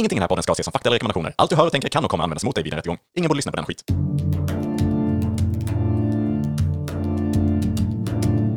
Ingenting 0.00 0.16
i 0.16 0.20
den 0.20 0.22
här 0.22 0.28
podden 0.28 0.42
ska 0.42 0.52
ses 0.52 0.64
som 0.64 0.72
fakta 0.72 0.88
eller 0.88 0.94
rekommendationer. 0.94 1.34
Allt 1.36 1.50
du 1.50 1.56
hör 1.56 1.66
och 1.66 1.72
tänker 1.72 1.88
kan 1.88 2.04
och 2.04 2.10
kommer 2.10 2.24
användas 2.24 2.44
mot 2.44 2.54
dig 2.54 2.64
vid 2.64 2.72
en 2.72 2.76
rättegång. 2.76 2.98
Ingen 3.16 3.28
borde 3.28 3.38
lyssna 3.38 3.52
på 3.52 3.56
den 3.56 3.66
skit. 3.66 3.84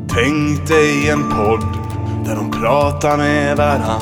Tänk 0.09 0.67
dig 0.67 1.09
en 1.09 1.29
podd 1.29 1.61
där 2.25 2.35
de 2.35 2.51
pratar 2.51 3.17
med 3.17 3.57
varann 3.57 4.01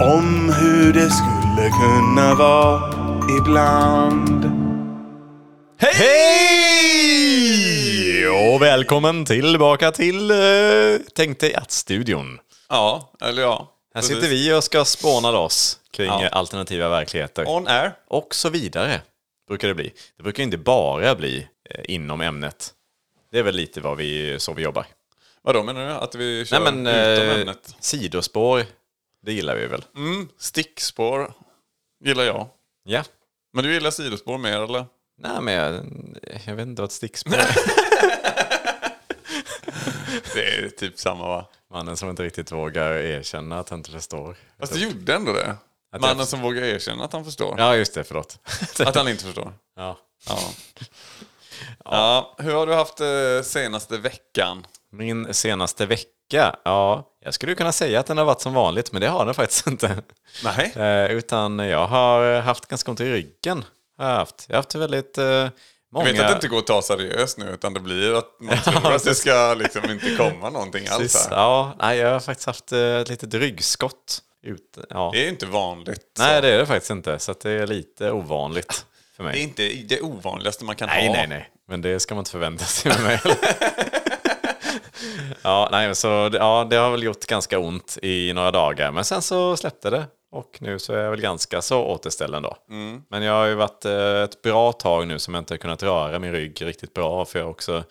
om 0.00 0.54
hur 0.60 0.92
det 0.92 1.10
skulle 1.10 1.70
kunna 1.70 2.34
vara 2.34 2.92
ibland. 3.40 4.44
Hej! 5.78 7.14
Och 8.28 8.62
välkommen 8.62 9.24
tillbaka 9.24 9.90
till 9.90 10.30
uh, 10.30 11.00
Tänk 11.14 11.40
dig 11.40 11.54
att-studion. 11.54 12.38
Ja, 12.68 13.12
eller 13.22 13.42
ja. 13.42 13.70
Här 13.94 14.02
sitter 14.02 14.28
vi 14.28 14.52
och 14.52 14.64
ska 14.64 14.84
spåna 14.84 15.30
loss 15.30 15.78
kring 15.94 16.06
Ja. 16.06 16.28
alternativa 16.28 16.88
verkligheter. 16.88 17.48
On 17.48 17.68
air. 17.68 17.92
Och 18.08 18.34
så 18.34 18.48
vidare, 18.50 19.00
brukar 19.48 19.68
det 19.68 19.74
bli. 19.74 19.92
Det 20.16 20.22
brukar 20.22 20.42
inte 20.42 20.58
bara 20.58 21.14
bli 21.14 21.48
eh, 21.70 21.84
inom 21.88 22.20
ämnet. 22.20 22.74
Det 23.32 23.38
är 23.38 23.42
väl 23.42 23.54
lite 23.56 23.80
vad 23.80 23.96
vi, 23.96 24.36
så 24.40 24.52
vi 24.54 24.62
jobbar. 24.62 24.86
Vadå 25.42 25.62
menar 25.62 25.86
du? 25.88 25.92
Att 25.92 26.14
vi 26.14 26.44
kör 26.44 26.60
Nej 26.60 26.72
men, 26.72 26.86
utom 26.86 27.28
eh, 27.28 27.40
ämnet? 27.40 27.74
sidospår, 27.80 28.62
det 29.22 29.32
gillar 29.32 29.56
vi 29.56 29.66
väl? 29.66 29.84
Mm, 29.96 30.28
stickspår 30.38 31.32
gillar 32.04 32.24
jag. 32.24 32.48
Ja. 32.84 33.04
Men 33.52 33.64
du 33.64 33.72
gillar 33.74 33.90
sidospår 33.90 34.38
mer 34.38 34.60
eller? 34.60 34.86
Nej 35.18 35.40
men 35.40 35.54
jag, 35.54 35.74
jag 36.46 36.54
vet 36.54 36.66
inte 36.66 36.82
vad 36.82 36.88
ett 36.88 36.92
stickspår 36.92 37.34
är. 37.38 37.48
Det 40.34 40.58
är 40.58 40.68
typ 40.68 40.98
samma 40.98 41.28
va? 41.28 41.46
Mannen 41.70 41.96
som 41.96 42.10
inte 42.10 42.22
riktigt 42.22 42.52
vågar 42.52 42.92
erkänna 42.92 43.58
att 43.58 43.68
han 43.68 43.78
inte 43.78 43.90
förstår. 43.90 44.36
Fast 44.58 44.72
du 44.74 44.80
gjorde 44.80 45.14
ändå 45.14 45.32
det. 45.32 45.56
Att 45.94 46.00
Mannen 46.00 46.18
jag- 46.18 46.28
som 46.28 46.40
vågar 46.40 46.62
erkänna 46.62 47.04
att 47.04 47.12
han 47.12 47.24
förstår. 47.24 47.54
Ja, 47.58 47.76
just 47.76 47.94
det, 47.94 48.04
förlåt. 48.04 48.38
Att 48.80 48.94
han 48.96 49.08
inte 49.08 49.24
förstår. 49.24 49.52
ja. 49.76 49.98
Ja. 50.28 50.38
ja. 51.84 52.34
Hur 52.38 52.54
har 52.54 52.66
du 52.66 52.74
haft 52.74 52.96
det 52.96 53.44
senaste 53.46 53.98
veckan? 53.98 54.66
Min 54.92 55.34
senaste 55.34 55.86
vecka, 55.86 56.56
ja, 56.64 57.10
jag 57.24 57.34
skulle 57.34 57.54
kunna 57.54 57.72
säga 57.72 58.00
att 58.00 58.06
den 58.06 58.18
har 58.18 58.24
varit 58.24 58.40
som 58.40 58.54
vanligt, 58.54 58.92
men 58.92 59.00
det 59.00 59.08
har 59.08 59.24
den 59.26 59.34
faktiskt 59.34 59.66
inte. 59.66 60.02
Nej. 60.44 60.72
Eh, 60.76 61.10
utan 61.12 61.58
jag 61.58 61.86
har 61.86 62.40
haft 62.40 62.66
ganska 62.66 62.90
ont 62.90 63.00
i 63.00 63.12
ryggen. 63.12 63.64
Har 63.98 64.08
jag, 64.10 64.16
haft. 64.16 64.44
jag 64.48 64.56
har 64.56 64.58
haft 64.62 64.74
väldigt 64.74 65.18
eh, 65.18 65.48
många... 65.92 66.06
Jag 66.06 66.12
vet 66.12 66.22
att 66.22 66.28
det 66.28 66.34
inte 66.34 66.48
går 66.48 66.58
att 66.58 66.66
ta 66.66 66.82
seriöst 66.82 67.38
nu 67.38 67.50
utan 67.50 67.74
det 67.74 67.80
blir 67.80 68.18
att 68.18 68.40
man 68.40 68.58
tror 68.64 68.92
att 68.92 69.04
det 69.04 69.14
ska 69.14 69.54
liksom 69.58 69.90
inte 69.90 70.16
komma 70.16 70.50
någonting 70.50 70.86
alls 70.88 71.26
här. 71.30 71.36
ja, 71.36 71.74
nej, 71.78 71.98
jag 71.98 72.12
har 72.12 72.20
faktiskt 72.20 72.46
haft 72.46 72.72
eh, 72.72 72.80
ett 72.80 73.08
litet 73.08 73.34
ryggskott. 73.34 74.22
Ut, 74.44 74.78
ja. 74.90 75.10
Det 75.12 75.24
är 75.24 75.28
inte 75.28 75.46
vanligt. 75.46 76.12
så. 76.16 76.22
Nej, 76.22 76.42
det 76.42 76.48
är 76.48 76.58
det 76.58 76.66
faktiskt 76.66 76.90
inte, 76.90 77.18
så 77.18 77.34
det 77.42 77.50
är 77.50 77.66
lite 77.66 78.10
ovanligt 78.10 78.86
för 79.16 79.24
mig. 79.24 79.32
Det 79.32 79.40
är 79.40 79.42
inte 79.42 79.94
det 79.94 80.00
ovanligaste 80.00 80.64
man 80.64 80.76
kan 80.76 80.88
Nej, 80.88 81.06
ha. 81.06 81.14
nej, 81.14 81.26
nej. 81.26 81.50
Men 81.68 81.82
det 81.82 82.00
ska 82.00 82.14
man 82.14 82.20
inte 82.20 82.30
förvänta 82.30 82.64
sig 82.64 82.92
med 82.92 83.02
mig. 83.02 83.20
ja, 85.42 85.68
nej, 85.72 85.94
så, 85.94 86.30
ja, 86.32 86.66
det 86.70 86.76
har 86.76 86.90
väl 86.90 87.02
gjort 87.02 87.26
ganska 87.26 87.58
ont 87.58 87.98
i 88.02 88.32
några 88.32 88.50
dagar. 88.50 88.92
Men 88.92 89.04
sen 89.04 89.22
så 89.22 89.56
släppte 89.56 89.90
det. 89.90 90.04
Och 90.32 90.58
nu 90.60 90.78
så 90.78 90.92
är 90.92 91.02
jag 91.02 91.10
väl 91.10 91.20
ganska 91.20 91.62
så 91.62 91.84
återställd 91.84 92.34
ändå. 92.34 92.56
Men 93.10 93.22
jag 93.22 93.32
har 93.32 93.46
ju 93.46 93.54
varit 93.54 93.84
eh, 93.84 94.22
ett 94.22 94.42
bra 94.42 94.72
tag 94.72 95.06
nu 95.06 95.18
som 95.18 95.34
jag 95.34 95.40
inte 95.40 95.54
har 95.54 95.58
kunnat 95.58 95.82
röra 95.82 96.18
min 96.18 96.32
rygg 96.32 96.66
riktigt 96.66 96.94
bra. 96.94 97.24
För 97.24 97.38
jag 97.38 97.46
har 97.46 97.50
också 97.50 97.84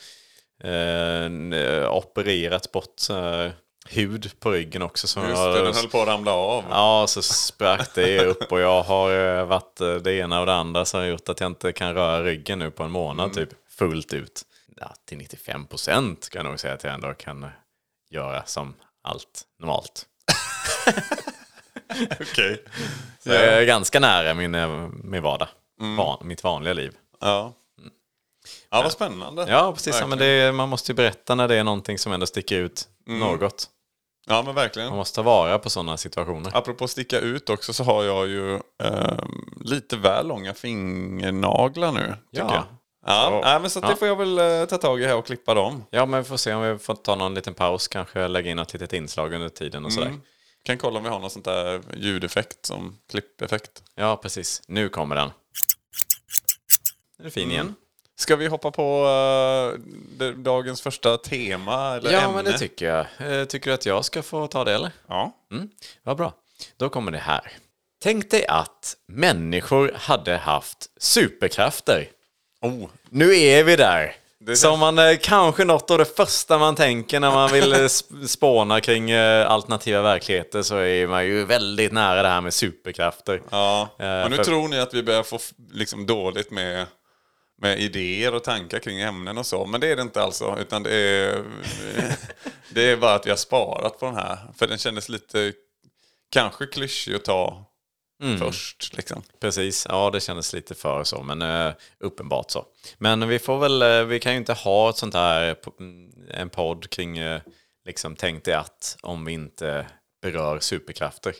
eh, 0.63 1.93
opererat 1.97 2.71
bort 2.71 3.09
eh, 3.09 3.51
hud 3.89 4.31
på 4.39 4.51
ryggen 4.51 4.81
också. 4.81 5.07
Som 5.07 5.29
Just 5.29 5.43
det, 5.43 5.63
den 5.63 5.73
höll 5.73 5.89
på 5.89 6.01
att 6.01 6.07
ramla 6.07 6.33
av. 6.33 6.63
Ja, 6.69 7.05
så 7.07 7.21
sprack 7.21 7.95
det 7.95 8.25
upp 8.25 8.51
och 8.51 8.59
jag 8.59 8.83
har 8.83 9.39
eh, 9.39 9.45
varit 9.45 9.81
eh, 9.81 9.95
det 9.95 10.13
ena 10.13 10.39
och 10.39 10.45
det 10.45 10.53
andra 10.53 10.85
som 10.85 10.99
har 10.99 11.07
gjort 11.07 11.29
att 11.29 11.39
jag 11.39 11.47
inte 11.47 11.71
kan 11.71 11.93
röra 11.93 12.23
ryggen 12.23 12.59
nu 12.59 12.71
på 12.71 12.83
en 12.83 12.91
månad 12.91 13.33
typ 13.33 13.49
fullt 13.69 14.13
ut. 14.13 14.41
Ja, 14.75 14.93
till 15.05 15.17
95 15.17 15.65
procent 15.65 16.29
kan 16.29 16.39
jag 16.45 16.49
nog 16.49 16.59
säga 16.59 16.73
att 16.73 16.83
jag 16.83 16.93
ändå 16.93 17.13
kan 17.13 17.43
eh, 17.43 17.49
göra 18.09 18.43
som 18.45 18.73
allt 19.03 19.43
normalt. 19.59 20.05
Okej. 22.21 22.63
Så 23.19 23.29
jag 23.29 23.43
är 23.43 23.65
ganska 23.65 23.99
nära 23.99 24.33
min, 24.33 24.51
min 25.03 25.23
vardag, 25.23 25.47
Van, 25.97 26.17
mitt 26.27 26.43
vanliga 26.43 26.73
liv. 26.73 26.93
Ja. 27.19 27.53
Ja, 28.69 28.81
vad 28.81 28.91
spännande. 28.91 29.45
Ja, 29.49 29.73
precis. 29.73 29.99
Ja, 29.99 30.07
men 30.07 30.17
det, 30.17 30.51
man 30.51 30.69
måste 30.69 30.91
ju 30.91 30.95
berätta 30.95 31.35
när 31.35 31.47
det 31.47 31.55
är 31.55 31.63
någonting 31.63 31.99
som 31.99 32.11
ändå 32.11 32.25
sticker 32.25 32.55
ut 32.59 32.87
något. 33.05 33.69
Ja, 34.25 34.43
men 34.45 34.55
verkligen. 34.55 34.89
Man 34.89 34.97
måste 34.97 35.15
ta 35.15 35.21
vara 35.21 35.59
på 35.59 35.69
sådana 35.69 35.97
situationer. 35.97 36.51
Apropå 36.57 36.87
sticka 36.87 37.19
ut 37.19 37.49
också 37.49 37.73
så 37.73 37.83
har 37.83 38.03
jag 38.03 38.27
ju 38.27 38.53
ehm, 38.55 39.53
lite 39.61 39.97
väl 39.97 40.27
långa 40.27 40.53
fingernaglar 40.53 41.91
nu. 41.91 42.15
Ja. 42.31 42.53
jag. 42.53 42.63
Ja, 43.05 43.29
Så- 43.29 43.41
nej, 43.49 43.59
men 43.59 43.69
så 43.69 43.79
ja. 43.83 43.87
det 43.89 43.95
får 43.95 44.07
jag 44.07 44.15
väl 44.15 44.39
eh, 44.39 44.65
ta 44.65 44.77
tag 44.77 45.01
i 45.01 45.05
här 45.05 45.15
och 45.15 45.25
klippa 45.25 45.53
dem. 45.53 45.83
Ja, 45.89 46.05
men 46.05 46.23
vi 46.23 46.29
får 46.29 46.37
se 46.37 46.53
om 46.53 46.61
vi 46.61 46.77
får 46.79 46.95
ta 46.95 47.15
någon 47.15 47.33
liten 47.33 47.53
paus, 47.53 47.87
kanske 47.87 48.27
lägga 48.27 48.51
in 48.51 48.57
något 48.57 48.73
litet 48.73 48.93
inslag 48.93 49.33
under 49.33 49.49
tiden 49.49 49.85
och 49.85 49.93
sådär. 49.93 50.13
Kan 50.65 50.77
kolla 50.77 50.97
om 50.97 51.03
vi 51.03 51.09
har 51.09 51.19
någon 51.19 51.29
sånt 51.29 51.45
där 51.45 51.81
ljudeffekt 51.97 52.65
som 52.65 52.97
klippeffekt. 53.11 53.83
Ja, 53.95 54.17
precis. 54.17 54.61
Nu 54.67 54.89
kommer 54.89 55.15
den. 55.15 55.29
Den 57.17 57.25
är 57.25 57.29
fin 57.31 57.51
igen. 57.51 57.75
Ska 58.23 58.35
vi 58.35 58.47
hoppa 58.47 58.71
på 58.71 59.05
det- 60.17 60.31
dagens 60.33 60.81
första 60.81 61.17
tema 61.17 61.95
eller 61.95 62.11
Ja, 62.11 62.19
ämne? 62.19 62.35
men 62.35 62.45
det 62.45 62.57
tycker 62.57 62.85
jag. 62.85 63.39
Eh, 63.39 63.45
Tycker 63.45 63.69
du 63.69 63.73
att 63.73 63.85
jag 63.85 64.05
ska 64.05 64.23
få 64.23 64.47
ta 64.47 64.63
det 64.63 64.73
eller? 64.73 64.91
Ja. 65.07 65.35
Mm. 65.51 65.69
Vad 66.03 66.17
bra. 66.17 66.33
Då 66.77 66.89
kommer 66.89 67.11
det 67.11 67.17
här. 67.17 67.51
Tänk 68.03 68.31
dig 68.31 68.45
att 68.47 68.95
människor 69.07 69.91
hade 69.95 70.37
haft 70.37 70.77
superkrafter. 70.99 72.07
Oh, 72.61 72.89
Nu 73.09 73.37
är 73.39 73.63
vi 73.63 73.75
där. 73.75 74.15
Det 74.39 74.55
Som 74.55 74.79
man 74.79 74.97
eh, 74.99 75.17
kanske 75.21 75.65
något 75.65 75.91
av 75.91 75.97
det 75.97 76.05
första 76.15 76.57
man 76.57 76.75
tänker 76.75 77.19
när 77.19 77.31
man 77.31 77.51
vill 77.51 77.73
eh, 77.73 77.77
sp- 77.77 78.25
spåna 78.27 78.81
kring 78.81 79.11
eh, 79.11 79.51
alternativa 79.51 80.01
verkligheter 80.01 80.61
så 80.61 80.75
är 80.77 81.07
man 81.07 81.25
ju 81.25 81.45
väldigt 81.45 81.91
nära 81.91 82.21
det 82.23 82.27
här 82.29 82.41
med 82.41 82.53
superkrafter. 82.53 83.41
Ja, 83.49 83.81
Eh, 83.81 84.05
men 84.05 84.31
nu 84.31 84.37
för- 84.37 84.43
tror 84.43 84.67
ni 84.67 84.79
att 84.79 84.93
vi 84.93 85.03
börjar 85.03 85.23
få 85.23 85.39
liksom 85.71 86.05
dåligt 86.05 86.51
med, 86.51 86.85
med 87.63 87.79
idéer 87.79 88.33
och 88.33 88.43
tankar 88.43 88.79
kring 88.79 88.99
ämnen 89.01 89.37
och 89.37 89.45
så. 89.45 89.65
Men 89.65 89.81
det 89.81 89.87
är 89.87 89.95
det 89.95 90.01
inte 90.01 90.21
alltså. 90.21 90.57
Utan 90.59 90.83
det 90.83 90.95
är, 90.95 91.43
det 92.69 92.81
är 92.81 92.97
bara 92.97 93.13
att 93.13 93.25
vi 93.25 93.29
har 93.29 93.37
sparat 93.37 93.99
på 93.99 94.05
den 94.05 94.15
här. 94.15 94.37
För 94.57 94.67
den 94.67 94.77
kändes 94.77 95.09
lite 95.09 95.53
kanske 96.31 96.65
klyschig 96.65 97.15
att 97.15 97.25
ta 97.25 97.65
Mm. 98.23 98.39
först. 98.39 98.97
Liksom. 98.97 99.23
Precis, 99.39 99.85
ja 99.89 100.09
det 100.09 100.19
kändes 100.19 100.53
lite 100.53 100.75
för 100.75 101.03
så, 101.03 101.23
men 101.23 101.41
eh, 101.41 101.73
uppenbart 101.99 102.51
så. 102.51 102.65
Men 102.97 103.27
vi 103.27 103.39
får 103.39 103.59
väl, 103.59 103.81
eh, 103.81 104.03
vi 104.03 104.19
kan 104.19 104.31
ju 104.31 104.37
inte 104.37 104.53
ha 104.53 104.89
ett 104.89 104.97
sånt 104.97 105.13
här, 105.13 105.55
mm, 105.79 106.11
en 106.29 106.49
podd 106.49 106.89
kring, 106.89 107.17
eh, 107.17 107.41
liksom 107.85 108.15
tänk 108.15 108.45
dig 108.45 108.53
att, 108.53 108.97
om 109.01 109.25
vi 109.25 109.31
inte 109.33 109.87
berör 110.21 110.59
superkrafter. 110.59 111.33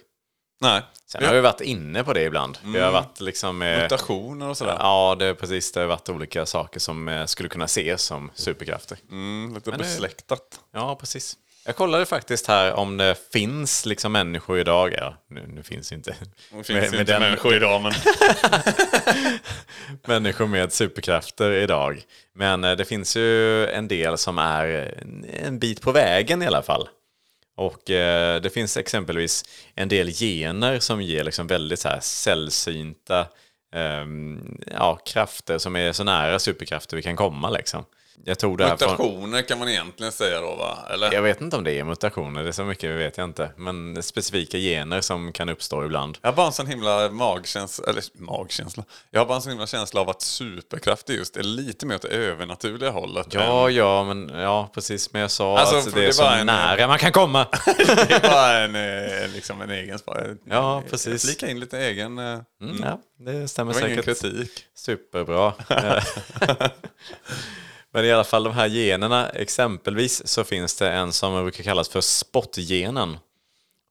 Nej, 0.62 0.82
Sen 1.06 1.22
vi 1.22 1.28
har 1.28 1.34
vi 1.34 1.42
varit 1.42 1.62
inne 1.62 2.04
på 2.04 2.14
det 2.14 2.24
ibland. 2.24 2.58
Vi 2.64 2.80
har 2.80 2.92
varit 2.92 3.20
liksom... 3.20 3.62
eh, 3.62 3.82
mutationer 3.82 4.50
och 4.50 4.58
sådär. 4.58 4.76
Ja, 4.80 5.16
det 5.20 5.26
är 5.26 5.34
precis. 5.34 5.72
Det 5.72 5.80
har 5.80 5.88
varit 5.88 6.10
olika 6.10 6.46
saker 6.46 6.80
som 6.80 7.08
eh, 7.08 7.26
skulle 7.26 7.50
kunna 7.50 7.66
ses 7.66 8.02
som 8.02 8.32
superkrafter. 8.36 8.98
Mm, 9.12 9.54
lite 9.56 9.70
Men 9.70 9.80
besläktat. 9.80 10.60
Ja, 10.74 10.96
precis. 10.96 11.38
Jag 11.66 11.76
kollade 11.76 12.06
faktiskt 12.06 12.48
här 12.48 12.74
om 12.74 12.98
det 12.98 13.16
finns 13.34 13.86
liksom 13.86 14.12
människor 14.12 14.60
idag. 14.60 14.94
Ja, 14.98 15.14
nu, 15.30 15.46
nu 15.48 15.64
finns 15.64 15.92
inte 15.92 16.16
Det 16.52 16.64
finns 16.64 16.70
med- 16.92 17.00
inte 17.00 17.12
med 17.12 17.22
människor 17.22 17.56
idag 17.56 17.82
men... 17.82 17.94
människor 20.08 20.48
med 20.48 20.74
superkrafter 20.74 21.52
idag. 21.52 22.02
Men 22.36 22.64
eh, 22.64 22.72
det 22.76 22.86
finns 22.86 23.18
ju 23.18 23.68
en 23.68 23.88
del 23.88 24.18
som 24.18 24.38
är 24.38 24.98
en 25.44 25.60
bit 25.60 25.82
på 25.82 25.92
vägen 25.92 26.42
i 26.42 26.46
alla 26.48 26.62
fall. 26.62 26.88
Och 27.56 27.90
eh, 27.90 28.42
det 28.42 28.50
finns 28.50 28.78
exempelvis 28.78 29.46
en 29.76 29.90
del 29.90 30.10
gener 30.10 30.80
som 30.80 31.02
ger 31.02 31.24
liksom 31.24 31.48
väldigt 31.48 31.80
så 31.80 31.88
här 31.88 32.00
sällsynta 32.00 33.20
eh, 33.76 34.06
ja, 34.72 35.00
krafter 35.06 35.58
som 35.58 35.76
är 35.76 35.92
så 35.92 36.04
nära 36.04 36.40
superkrafter 36.40 36.98
vi 36.98 37.04
kan 37.04 37.16
komma. 37.16 37.50
Liksom. 37.50 37.86
Jag 38.26 38.40
tog 38.40 38.58
det 38.58 38.66
här 38.66 38.78
från, 38.78 38.90
Mutationer 38.92 39.42
kan 39.42 39.60
man 39.60 39.70
egentligen 39.70 40.12
säga 40.12 40.42
då 40.42 40.56
va? 40.56 40.78
Eller? 40.94 41.14
jag 41.14 41.22
vet 41.22 41.42
inte 41.42 41.58
om 41.58 41.64
det 41.64 41.72
är 41.80 41.84
mutationer, 41.84 42.44
det 42.44 42.48
är 42.50 42.52
så 42.52 42.64
mycket 42.64 42.90
vet 42.98 43.18
jag 43.18 43.24
inte. 43.30 43.50
Men 43.58 44.04
specifika 44.04 44.58
gener 44.58 45.02
som 45.02 45.32
kan 45.32 45.50
uppstå 45.50 45.86
ibland. 45.86 46.18
Jag 46.22 46.30
har 46.30 46.36
bara 46.36 46.48
en 46.48 46.54
sån 46.54 46.68
himla 46.68 47.10
magkänsla, 47.10 47.86
eller 47.90 48.04
magkänsla. 48.14 48.84
Jag 49.12 49.22
har 49.22 49.26
bara 49.26 49.36
en 49.36 49.42
sån 49.42 49.50
himla 49.52 49.68
känsla 49.68 50.02
av 50.02 50.10
att 50.10 50.22
superkrafter 50.22 51.14
just 51.14 51.38
är 51.38 51.44
lite 51.44 51.86
mer 51.86 51.96
åt 51.96 52.02
det 52.02 52.08
övernaturliga 52.08 52.90
hållet. 52.92 53.28
Ja, 53.30 53.70
ja, 53.70 54.04
men 54.04 54.30
ja, 54.42 54.70
precis. 54.74 55.14
Men 55.14 55.22
jag 55.22 55.32
sa 55.32 55.58
Alltså, 55.60 55.76
att 55.78 55.84
för 55.84 55.92
det 55.92 56.02
är 56.04 56.08
det 56.08 56.14
så 56.14 56.26
en- 56.26 56.46
nära 56.46 56.88
man 56.88 57.00
kan 57.00 57.12
komma. 57.12 57.48
Det 57.78 58.12
är 58.14 58.20
bara 58.30 58.58
en, 58.60 58.76
eh, 59.24 59.30
liksom 59.34 59.62
en 59.62 59.70
egen 59.72 60.00
spa- 60.00 60.18
Ja, 60.50 60.84
precis. 60.90 61.26
Flika 61.26 61.50
in 61.50 61.60
lite 61.60 61.80
egen... 61.80 62.18
eh, 62.20 62.40
Mm, 62.62 62.78
ja, 62.84 63.00
det 63.20 63.48
stämmer 63.48 63.74
Det 63.74 63.80
var 63.82 63.88
ingen 63.88 64.04
säkert. 64.04 64.22
kritik. 64.22 64.66
Superbra. 64.76 65.54
Men 67.94 68.06
i 68.06 68.12
alla 68.12 68.24
fall 68.24 68.44
de 68.44 68.54
här 68.54 68.68
generna, 68.68 69.30
exempelvis 69.30 70.28
så 70.28 70.44
finns 70.44 70.76
det 70.76 70.92
en 70.92 71.14
som 71.14 71.44
brukar 71.44 71.64
kallas 71.64 71.90
för 71.90 72.02
spottgenen. 72.02 73.18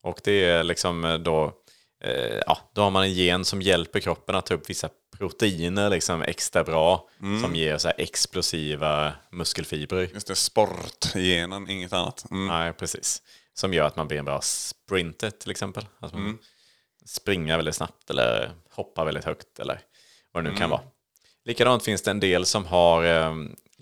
Och 0.02 0.20
det 0.25 0.44
är 0.44 0.64
liksom 0.64 1.04
eh, 1.04 1.14
då 1.14 1.52
eh, 2.04 2.40
ja, 2.46 2.58
då 2.75 2.82
har 2.82 2.90
man 2.90 3.02
en 3.02 3.12
gen 3.12 3.44
som 3.44 3.62
hjälper 3.62 4.00
kroppen 4.00 4.34
att 4.34 4.46
ta 4.46 4.54
upp 4.54 4.70
vissa 4.70 4.88
proteiner 5.19 5.90
liksom 5.90 6.22
extra 6.22 6.64
bra. 6.64 7.08
Som 7.43 7.54
ger 7.54 7.78
så 7.78 7.88
här 7.88 7.94
explosiva 8.00 9.12
muskelfibrer. 9.31 10.08
Just 10.14 10.26
det, 10.26 10.34
sportgenen, 10.34 11.70
inget 11.70 11.93
annat. 11.93 12.31
Mm. 12.31 12.46
Nej, 12.46 12.72
precis. 12.72 13.22
Som 13.55 13.75
gör 13.75 13.87
att 13.87 13.96
man 13.96 14.08
blir 14.08 14.19
en 14.19 14.25
bra 14.25 14.40
sprinter 14.43 15.31
till 15.31 15.50
exempel. 15.50 15.87
Att 15.98 16.14
man 16.14 16.38
springer 17.06 17.56
väldigt 17.56 17.75
snabbt 17.75 18.10
eller 18.10 18.52
hoppar 18.70 19.05
väldigt 19.05 19.25
högt 19.25 19.58
eller 19.58 19.81
vad 20.32 20.44
det 20.44 20.50
nu 20.50 20.56
kan 20.56 20.70
vara. 20.70 20.81
Likadant 21.44 21.84
finns 21.84 22.02
det 22.02 22.10
en 22.10 22.20
del 22.20 22.46
som 22.46 22.66
har 22.66 23.05
eh, 23.05 23.34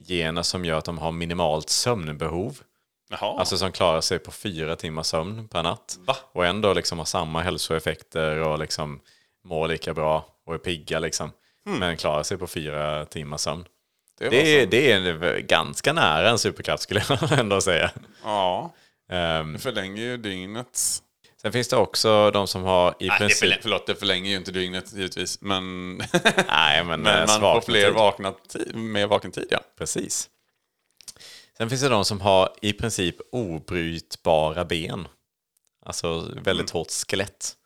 gener 0.09 0.43
som 0.43 0.65
gör 0.65 0.79
att 0.79 0.85
de 0.85 0.99
har 0.99 1.13
minimalt 1.13 1.71
sömnbehov. 1.71 2.59
Jaha. 3.11 3.39
Alltså 3.39 3.59
som 3.59 3.73
klarar 3.73 4.01
sig 4.01 4.19
på 4.19 4.31
fyra 4.31 4.77
timmar 4.77 5.03
sömn 5.03 5.49
per 5.49 5.63
natt. 5.63 5.99
Va? 6.07 6.17
Och 6.33 6.47
ändå 6.47 6.73
liksom 6.75 6.99
har 6.99 7.05
samma 7.05 7.41
hälsoeffekter 7.41 8.37
och 8.37 8.59
liksom 8.59 9.01
mår 9.45 9.69
lika 9.69 9.95
bra 9.95 10.27
och 10.47 10.55
är 10.55 10.59
pigga 10.59 10.99
liksom. 10.99 11.33
Men 11.65 11.97
klarar 11.97 12.23
sig 12.23 12.39
på 12.39 12.47
fyra 12.47 13.05
timmar 13.05 13.37
sömn. 13.37 13.65
det 14.19 14.29
Det 14.29 14.67
det 14.67 14.93
är 14.93 15.39
ganska 15.39 15.93
nära 15.93 16.31
en 16.31 16.39
superkraft 16.39 16.83
skulle 16.83 17.03
jag 17.09 17.33
ändå 17.39 17.61
säga. 17.61 17.91
Ja, 18.25 18.73
Ehm, 19.11 19.53
det 19.53 19.59
förlänger 19.59 20.03
ju 20.03 20.17
dygnets... 20.17 21.03
sen 21.43 21.53
finns 21.53 21.69
det 21.69 21.77
också 21.77 22.31
de 22.31 22.47
som 22.49 22.63
har 22.63 22.91
i 22.91 22.95
Nej, 23.09 23.09
det 23.09 23.19
princip... 23.19 23.39
förlänger, 23.39 23.63
förlåt, 23.63 23.87
det 23.87 23.95
förlänger 23.95 24.31
ju 24.31 24.37
inte 24.37 24.53
dygnet 24.53 24.93
givetvis. 24.93 25.41
Men, 25.41 25.97
Nej, 26.49 26.85
men, 26.85 27.01
men 27.03 27.07
eh, 27.07 27.27
man 27.27 27.41
får 27.41 27.61
fler 27.61 27.91
vakna 27.91 28.35
mer 28.75 29.07
vaken 29.07 29.33
tid, 29.33 29.47
ja. 29.51 29.61
Precis. 29.79 30.29
Sen 31.57 31.69
finns 31.69 31.83
det 31.83 31.89
de 31.89 32.05
som 32.05 32.21
har 32.21 32.49
i 32.63 32.73
princip 32.73 33.17
obrytbara 33.33 34.65
ben. 34.65 35.09
Alltså 35.87 36.29
väldigt 36.43 36.71
hårt 36.71 36.91
skelett. 37.09 37.57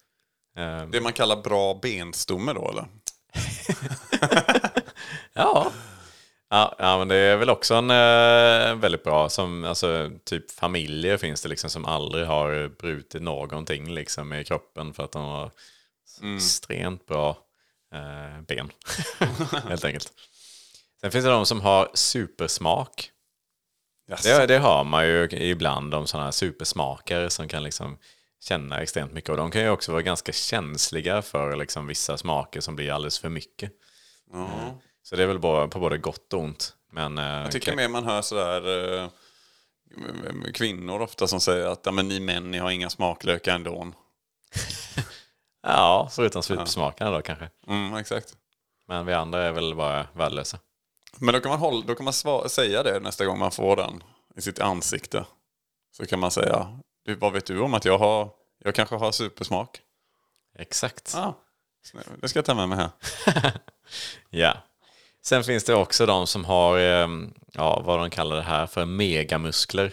Det 0.93 1.01
man 1.01 1.13
kallar 1.13 1.37
bra 1.37 1.75
benstomme 1.83 2.53
då, 2.53 2.71
eller? 2.71 2.87
Ja. 5.33 5.73
Ja, 6.55 6.75
ja, 6.79 6.99
men 6.99 7.09
det 7.09 7.17
är 7.17 7.37
väl 7.37 7.51
också 7.51 7.75
en 7.75 7.91
eh, 7.91 8.75
väldigt 8.75 9.05
bra, 9.05 9.29
som, 9.29 9.65
alltså, 9.65 10.11
typ 10.25 10.51
familjer 10.51 11.17
finns 11.17 11.43
det 11.43 11.49
liksom 11.49 11.71
som 11.71 11.85
aldrig 11.85 12.27
har 12.27 12.69
brutit 12.69 13.23
någonting 13.23 13.95
liksom 13.95 14.33
i 14.33 14.45
kroppen 14.45 14.95
för 14.95 15.05
att 15.05 15.13
de 15.13 15.25
har 15.25 15.51
extremt 16.37 17.07
bra 17.07 17.39
eh, 17.95 18.43
ben. 18.49 18.73
Helt 19.69 19.85
enkelt. 19.85 20.13
Sen 21.01 21.11
finns 21.11 21.25
det 21.25 21.31
de 21.31 21.47
som 21.47 21.61
har 21.61 21.91
supersmak. 21.95 23.11
Jaså. 24.09 24.29
Det, 24.29 24.47
det 24.47 24.59
har 24.59 24.85
man 24.85 25.07
ju 25.07 25.29
ibland 25.31 25.95
om 25.95 26.07
sådana 26.07 26.25
här 26.25 26.33
supersmakare 26.33 27.31
som 27.31 27.49
kan 27.49 27.63
liksom 27.63 27.99
känna 28.41 28.81
extremt 28.81 29.13
mycket. 29.13 29.31
Och 29.31 29.37
de 29.37 29.51
kan 29.51 29.63
ju 29.63 29.69
också 29.69 29.93
vara 29.93 30.03
ganska 30.03 30.33
känsliga 30.33 31.23
för 31.23 31.57
liksom 31.57 31.87
vissa 31.87 32.17
smaker 32.17 32.61
som 32.61 32.77
blir 32.77 32.93
alldeles 32.93 33.19
för 33.19 33.29
mycket. 33.29 33.73
Ja. 34.33 34.81
Så 35.05 35.17
det 35.17 35.23
är 35.23 35.27
väl 35.27 35.39
bara 35.39 35.69
på 35.69 35.79
både 35.81 35.99
gott 35.99 36.33
och 36.33 36.41
ont. 36.41 36.77
Men, 36.93 37.19
eh, 37.19 37.25
Jag 37.25 37.53
tycker 37.53 37.73
okej. 37.73 37.77
mer 37.77 37.89
man 37.89 38.05
hör 38.05 38.23
sådär 38.23 38.93
eh, 39.03 39.09
kvinnor 40.55 41.01
ofta 41.01 41.27
som 41.27 41.41
säger 41.41 41.67
att 41.67 41.81
ja, 41.87 41.93
men 41.93 42.09
ni 42.09 42.21
män 42.21 42.51
ni 42.51 42.59
har 42.59 42.71
inga 42.71 42.91
smaklökar 42.91 43.55
ändå. 43.55 43.93
Ja, 45.67 46.09
förutom 46.13 46.43
supersmakarna 46.43 47.11
då 47.11 47.23
kanske. 47.23 47.51
Mm, 47.67 47.95
exakt. 47.95 48.37
Men 48.89 49.07
vi 49.07 49.13
andra 49.13 49.43
är 49.43 49.53
väl 49.53 49.75
bara 49.75 50.07
värdelösa. 50.13 50.59
Men 51.19 51.35
då 51.35 51.41
kan 51.41 51.51
man, 51.51 51.59
hålla, 51.59 51.87
då 51.87 51.95
kan 51.95 52.05
man 52.05 52.49
säga 52.49 52.83
det 52.83 53.01
nästa 53.01 53.25
gång 53.25 53.39
man 53.39 53.51
får 53.51 53.77
den 53.77 54.03
i 54.37 54.43
sitt 54.43 54.59
ansikte. 54.59 55.25
Så 55.93 56.07
kan 56.07 56.19
man 56.19 56.31
säga, 56.31 56.79
du, 57.05 57.15
vad 57.15 57.33
vet 57.33 57.47
du 57.47 57.61
om 57.61 57.75
att 57.75 57.85
jag 57.85 57.99
har, 57.99 58.31
jag 58.59 58.75
kanske 58.75 58.97
har 58.97 59.13
supersmak? 59.13 59.81
Exakt. 60.59 61.13
Ja, 61.15 61.39
det 62.21 62.29
ska 62.29 62.39
jag 62.39 62.47
ta 62.47 62.55
med 62.55 62.69
mig 62.69 62.79
här. 62.79 62.91
Ja. 64.31 64.57
Sen 65.27 65.45
finns 65.45 65.65
det 65.65 65.75
också 65.75 66.07
de 66.07 66.27
som 66.27 66.45
har, 66.45 66.79
eh, 66.79 67.09
ja, 67.53 67.83
vad 67.85 67.99
de 67.99 68.11
kallar 68.11 68.37
det 68.37 68.43
här 68.43 68.67
för, 68.67 68.85
megamuskler. 68.85 69.93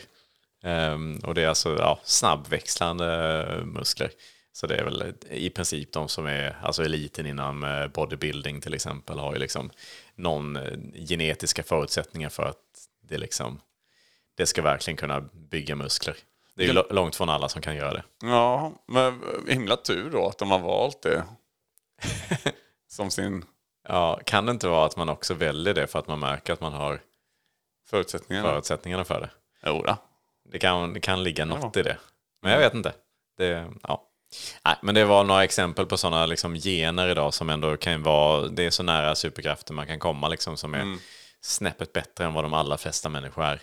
Ehm, 0.64 1.20
och 1.24 1.34
det 1.36 1.44
är 1.44 1.48
alltså 1.48 1.76
ja, 1.78 2.00
snabbväxlande 2.04 3.42
eh, 3.50 3.66
muskler. 3.66 4.12
Så 4.54 4.68
det 4.68 4.76
är 4.76 4.84
väl 4.84 5.14
i 5.30 5.50
princip 5.50 5.94
de 5.94 6.10
som 6.10 6.26
är, 6.26 6.58
alltså 6.64 6.84
eliten 6.84 7.26
inom 7.26 7.64
eh, 7.64 7.88
bodybuilding 7.88 8.62
till 8.62 8.74
exempel, 8.74 9.20
har 9.20 9.34
ju 9.34 9.40
liksom 9.40 9.72
någon 10.16 10.56
eh, 10.56 10.78
genetiska 11.08 11.64
förutsättningar 11.64 12.30
för 12.30 12.44
att 12.44 12.88
det 13.02 13.18
liksom, 13.18 13.62
det 14.36 14.46
ska 14.46 14.62
verkligen 14.62 14.98
kunna 14.98 15.22
bygga 15.22 15.76
muskler. 15.76 16.16
Det 16.56 16.64
är 16.64 16.68
ju 16.68 16.84
långt 16.90 17.16
från 17.16 17.30
alla 17.30 17.50
som 17.50 17.62
kan 17.62 17.76
göra 17.76 17.94
det. 17.94 18.04
Ja, 18.22 18.74
men 18.88 19.22
himla 19.48 19.78
tur 19.78 20.10
då 20.10 20.28
att 20.28 20.38
de 20.38 20.52
har 20.52 20.60
valt 20.60 21.02
det. 21.02 21.24
Som 22.88 23.12
sin 23.12 23.46
Ja, 23.88 24.20
kan 24.26 24.46
det 24.46 24.52
inte 24.52 24.68
vara 24.68 24.86
att 24.86 24.98
man 24.98 25.10
också 25.10 25.34
väljer 25.34 25.74
det 25.74 25.88
för 25.88 26.00
att 26.00 26.08
man 26.08 26.20
märker 26.20 26.54
att 26.54 26.62
man 26.62 26.74
har 26.74 27.02
förutsättningar. 27.90 28.44
förutsättningarna 28.44 29.04
för 29.04 29.22
det? 29.22 29.30
Jo 29.66 29.84
då. 29.88 29.98
Det 30.52 30.60
kan, 30.60 30.94
det 30.94 31.00
kan 31.00 31.24
ligga 31.24 31.46
något 31.46 31.76
Ja. 31.76 31.80
i 31.80 31.84
det. 31.84 31.98
Men 32.42 32.52
jag 32.52 32.60
vet 32.60 32.74
inte. 32.74 32.94
Det, 33.38 33.68
ja. 33.84 34.04
Nej, 34.66 34.76
men 34.82 34.96
det 34.96 35.06
var 35.06 35.24
några 35.24 35.44
exempel 35.44 35.86
på 35.86 35.98
sådana 35.98 36.26
liksom 36.26 36.56
gener 36.56 37.08
idag 37.10 37.34
som 37.34 37.50
ändå 37.50 37.78
kan 37.78 38.04
vara, 38.04 38.48
det 38.48 38.66
är 38.66 38.70
så 38.70 38.84
nära 38.84 39.16
superkrafter 39.16 39.74
man 39.74 39.88
kan 39.88 40.00
komma 40.00 40.28
liksom 40.30 40.58
som 40.58 40.74
är 40.74 40.98
snäppet 41.42 41.94
bättre 41.94 42.26
än 42.26 42.34
vad 42.34 42.44
de 42.44 42.54
allra 42.54 42.78
flesta 42.78 43.10
människor 43.10 43.44
är 43.44 43.60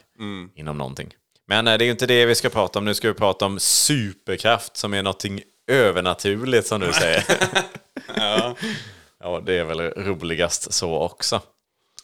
inom 0.55 0.79
någonting. 0.79 1.15
Men 1.47 1.67
eh, 1.69 1.79
det 1.79 1.85
är 1.85 1.87
ju 1.87 1.93
inte 1.93 2.07
det 2.07 2.27
vi 2.27 2.35
ska 2.35 2.49
prata 2.49 2.79
om, 2.79 2.85
nu 2.85 2.95
ska 2.95 3.09
vi 3.09 3.15
prata 3.15 3.47
om 3.47 3.59
superkraft 3.61 4.77
som 4.77 4.95
är 4.95 5.03
någonting 5.03 5.43
övernaturligt 5.67 6.67
som 6.67 6.81
du 6.81 6.93
säger. 6.93 7.25
Ja. 8.17 8.55
Ja, 9.21 9.43
det 9.47 9.59
är 9.59 9.65
väl 9.65 9.81
roligast 9.81 10.73
så 10.73 10.99
också. 10.99 11.41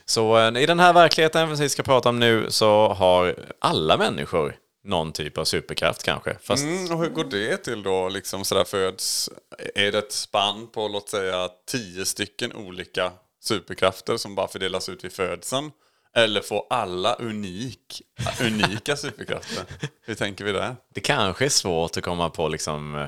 Så 0.04 0.38
eh, 0.38 0.62
i 0.62 0.66
den 0.66 0.80
här 0.80 0.92
verkligheten 0.92 1.56
vi 1.56 1.68
ska 1.68 1.82
prata 1.82 2.08
om 2.08 2.20
nu 2.20 2.50
så 2.50 2.88
har 2.88 3.34
alla 3.58 3.96
människor 3.96 4.56
någon 4.84 5.12
typ 5.12 5.38
av 5.38 5.44
superkraft 5.44 6.02
kanske. 6.02 6.36
Fast 6.42 6.64
Mm, 6.64 6.92
och 6.92 7.04
hur 7.04 7.10
går 7.10 7.24
det 7.24 7.56
till 7.56 7.82
då? 7.82 8.08
Liksom 8.08 8.44
sådär 8.44 8.64
föds, 8.64 9.30
är 9.74 9.92
det 9.92 9.98
ett 9.98 10.12
spann 10.12 10.66
på 10.66 10.88
låt 10.88 11.08
säga 11.08 11.48
tio 11.70 12.04
stycken 12.04 12.52
olika 12.52 13.12
superkrafter 13.42 14.16
som 14.16 14.34
bara 14.34 14.48
fördelas 14.48 14.88
ut 14.88 15.04
vid 15.04 15.12
födseln? 15.12 15.70
Eller 16.16 16.40
får 16.40 16.66
alla 16.70 17.14
unik, 17.14 18.02
unika 18.40 18.96
superkrafter? 18.96 19.64
Hur 20.06 20.14
tänker 20.14 20.44
vi 20.44 20.52
där? 20.52 20.76
det 20.94 21.00
kanske 21.00 21.44
är 21.44 21.48
svårt 21.48 21.96
att 21.96 22.04
komma 22.04 22.30
på 22.30 22.48
liksom 22.48 22.94
eh, 22.94 23.06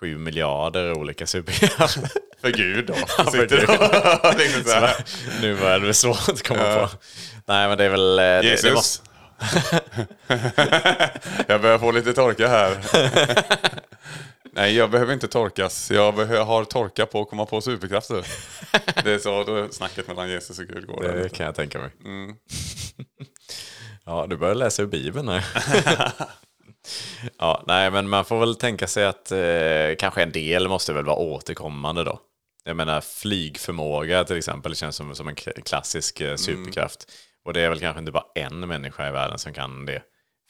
sju 0.00 0.18
miljarder 0.18 0.92
olika 0.92 1.26
superkrafter. 1.26 2.10
För 2.40 2.50
Gud 2.50 2.86
då. 2.86 2.94
för 2.94 3.24
Sitter 3.30 3.46
Gud. 3.48 4.38
liksom 4.38 4.62
så 4.64 4.70
här. 4.72 4.96
nu 5.42 5.52
var 5.54 5.70
det 5.72 5.78
väl 5.78 5.94
svårt 5.94 6.28
att 6.28 6.48
komma 6.48 6.60
på. 6.76 6.88
Nej, 7.46 7.68
men 7.68 7.78
det 7.78 7.84
är 7.84 7.88
väl... 7.88 8.18
eh, 8.18 8.24
det- 8.24 8.42
Jesus. 8.42 8.62
Det 8.62 8.72
måste, 8.74 9.10
jag 11.52 11.60
börjar 11.62 11.78
få 11.78 11.90
lite 11.92 12.12
torka 12.12 12.48
här. 12.48 12.76
Nej, 14.52 14.74
jag 14.76 14.90
behöver 14.90 15.12
inte 15.14 15.28
torkas. 15.28 15.90
Jag 15.90 16.12
har 16.44 16.64
torka 16.64 17.06
på 17.06 17.22
att 17.22 17.30
komma 17.30 17.46
på 17.46 17.60
superkrafter. 17.60 18.26
Det 19.04 19.12
är 19.12 19.18
så 19.18 19.44
då 19.44 19.68
snacket 19.70 20.08
mellan 20.08 20.28
Jesus 20.30 20.58
och 20.58 20.64
Gud 20.66 20.86
går. 20.86 21.02
där 21.02 21.12
det 21.16 21.22
lite. 21.22 21.36
kan 21.36 21.46
jag 21.46 21.54
tänka 21.54 21.78
mig. 21.78 21.90
Mm. 22.04 22.34
ja, 24.04 24.26
du 24.30 24.36
börjar 24.36 24.54
läsa 24.54 24.82
ur 24.82 24.86
Bibeln 24.86 25.28
här. 25.28 25.44
ja, 27.38 27.64
nej, 27.66 27.90
men 27.90 28.08
man 28.08 28.24
får 28.24 28.40
väl 28.40 28.56
tänka 28.56 28.86
sig 28.86 29.06
att 29.06 29.32
eh, 29.32 29.96
kanske 29.98 30.22
en 30.22 30.32
del 30.32 30.68
måste 30.68 30.92
väl 30.92 31.04
vara 31.04 31.16
återkommande 31.16 32.04
då. 32.04 32.20
Jag 32.64 32.76
menar 32.76 33.00
flygförmåga 33.00 34.24
till 34.24 34.36
exempel 34.36 34.74
känns 34.76 34.96
som, 34.96 35.14
som 35.14 35.28
en 35.28 35.34
klassisk 35.34 36.20
Mm. 36.20 36.32
eh, 36.32 36.36
superkraft. 36.36 37.12
Och 37.44 37.52
det 37.52 37.60
är 37.60 37.68
väl 37.68 37.80
kanske 37.80 37.98
inte 37.98 38.12
bara 38.12 38.24
en 38.34 38.68
människa 38.68 39.08
i 39.08 39.12
världen 39.12 39.38
som 39.38 39.52
kan 39.52 39.86
det. 39.86 40.02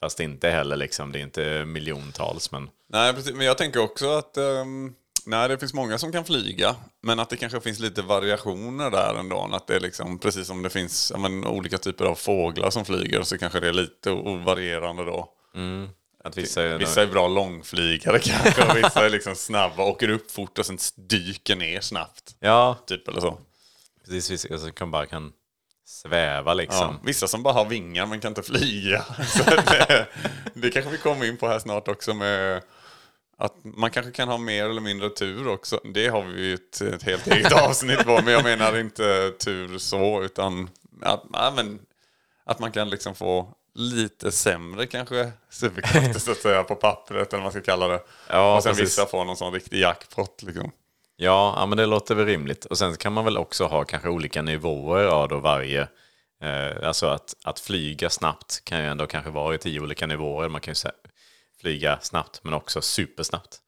Fast 0.02 0.20
inte 0.20 0.50
heller 0.50 0.76
liksom, 0.76 1.12
det 1.12 1.18
är 1.18 1.22
inte 1.22 1.64
miljontals 1.64 2.50
men 2.52 2.68
Nej, 2.92 3.14
precis. 3.14 3.34
Men 3.34 3.46
jag 3.46 3.58
tänker 3.58 3.80
också 3.80 4.08
att 4.08 4.36
ehm, 4.36 4.92
nej, 5.26 5.48
det 5.48 5.58
finns 5.58 5.74
många 5.74 5.98
som 5.98 6.12
kan 6.12 6.24
flyga. 6.24 6.76
Men 7.02 7.20
att 7.20 7.30
det 7.30 7.36
kanske 7.36 7.60
finns 7.60 7.78
lite 7.78 8.02
variationer 8.02 8.90
där 8.90 9.14
ändå. 9.18 9.50
Att 9.52 9.66
det 9.66 9.76
är 9.76 9.80
liksom, 9.80 10.18
precis 10.18 10.46
som 10.46 10.62
det 10.62 10.70
finns 10.70 11.12
men, 11.18 11.46
olika 11.46 11.78
typer 11.78 12.04
av 12.04 12.14
fåglar 12.14 12.70
som 12.70 12.84
flyger 12.84 13.22
så 13.22 13.38
kanske 13.38 13.60
det 13.60 13.68
är 13.68 13.72
lite 13.72 14.10
ovarierande 14.10 15.04
då. 15.04 15.28
Att 16.26 16.36
vissa, 16.38 16.62
är- 16.62 16.78
Vissa 16.78 17.02
är 17.02 17.06
bra 17.06 17.28
långflygare 17.28 18.18
kanske 18.22 18.70
och 18.70 18.76
vissa 18.76 19.06
är 19.06 19.10
liksom 19.10 19.34
snabba, 19.34 19.84
åker 19.84 20.08
upp 20.10 20.30
fort 20.30 20.58
och 20.58 20.66
sen 20.66 20.78
dyker 20.96 21.56
ner 21.56 21.80
snabbt. 21.80 22.36
Ja, 22.40 22.76
Typ 22.86 23.08
eller 23.08 23.20
så. 23.20 23.38
precis. 24.04 24.30
Vissa 24.30 24.58
som 24.58 24.72
kan 24.72 24.90
bara 24.90 25.06
kan 25.06 25.32
sväva 25.86 26.50
Ja, 26.50 26.54
liksom. 26.54 27.00
vissa 27.04 27.28
som 27.28 27.42
bara 27.42 27.54
har 27.54 27.64
vingar 27.64 28.06
men 28.06 28.20
kan 28.20 28.28
inte 28.30 28.42
flyga. 28.42 29.02
Så 29.26 29.42
det, 29.50 30.06
det 30.54 30.70
kanske 30.70 30.90
vi 30.90 30.98
kommer 30.98 31.24
in 31.26 31.36
på 31.36 31.48
här 31.48 31.58
snart 31.58 31.88
också 31.88 32.14
med 32.14 32.62
att 33.38 33.54
man 33.64 33.90
kanske 33.90 34.12
kan 34.12 34.28
ha 34.28 34.38
mer 34.38 34.64
eller 34.64 34.80
mindre 34.80 35.10
tur 35.10 35.48
också. 35.48 35.80
Det 35.94 36.08
har 36.08 36.22
vi 36.22 36.42
ju 36.42 36.54
ett, 36.54 36.80
ett 36.80 37.02
helt 37.02 37.26
eget 37.32 37.52
avsnitt 37.52 38.04
på. 38.04 38.22
Men 38.22 38.32
jag 38.32 38.44
menar 38.44 38.78
inte 38.78 39.32
tur 39.38 39.78
så 39.78 40.22
utan 40.22 40.70
att, 41.02 41.24
ja, 41.32 41.52
men, 41.56 41.78
att 42.44 42.58
man 42.58 42.72
kan 42.72 42.90
liksom 42.90 43.14
få 43.14 43.48
lite 43.76 44.32
sämre 44.32 44.86
kanske 44.86 45.32
superkrafter 45.50 46.18
så 46.18 46.30
att 46.30 46.36
säga 46.36 46.62
på 46.62 46.74
pappret 46.74 47.32
eller 47.32 47.42
vad 47.42 47.42
man 47.42 47.52
ska 47.52 47.60
kalla 47.60 47.88
det. 47.88 48.00
Ja, 48.28 48.56
och 48.56 48.62
sen 48.62 48.72
precis. 48.72 48.84
vissa 48.86 49.06
får 49.06 49.24
någon 49.24 49.36
sån 49.36 49.52
riktig 49.52 49.80
jackpot 49.80 50.42
liksom. 50.42 50.70
Ja, 51.16 51.54
ja, 51.56 51.66
men 51.66 51.78
det 51.78 51.86
låter 51.86 52.14
väl 52.14 52.26
rimligt. 52.26 52.64
Och 52.64 52.78
sen 52.78 52.96
kan 52.96 53.12
man 53.12 53.24
väl 53.24 53.36
också 53.36 53.64
ha 53.64 53.84
kanske 53.84 54.08
olika 54.08 54.42
nivåer 54.42 55.04
av 55.04 55.28
då 55.28 55.38
varje... 55.38 55.88
Eh, 56.42 56.88
alltså 56.88 57.06
att, 57.06 57.34
att 57.44 57.60
flyga 57.60 58.10
snabbt 58.10 58.64
kan 58.64 58.78
ju 58.78 58.86
ändå 58.86 59.06
kanske 59.06 59.30
vara 59.30 59.54
i 59.54 59.58
tio 59.58 59.80
olika 59.80 60.06
nivåer. 60.06 60.48
Man 60.48 60.60
kan 60.60 60.74
ju 60.74 60.90
flyga 61.60 61.98
snabbt 62.00 62.40
men 62.42 62.54
också 62.54 62.82
supersnabbt. 62.82 63.60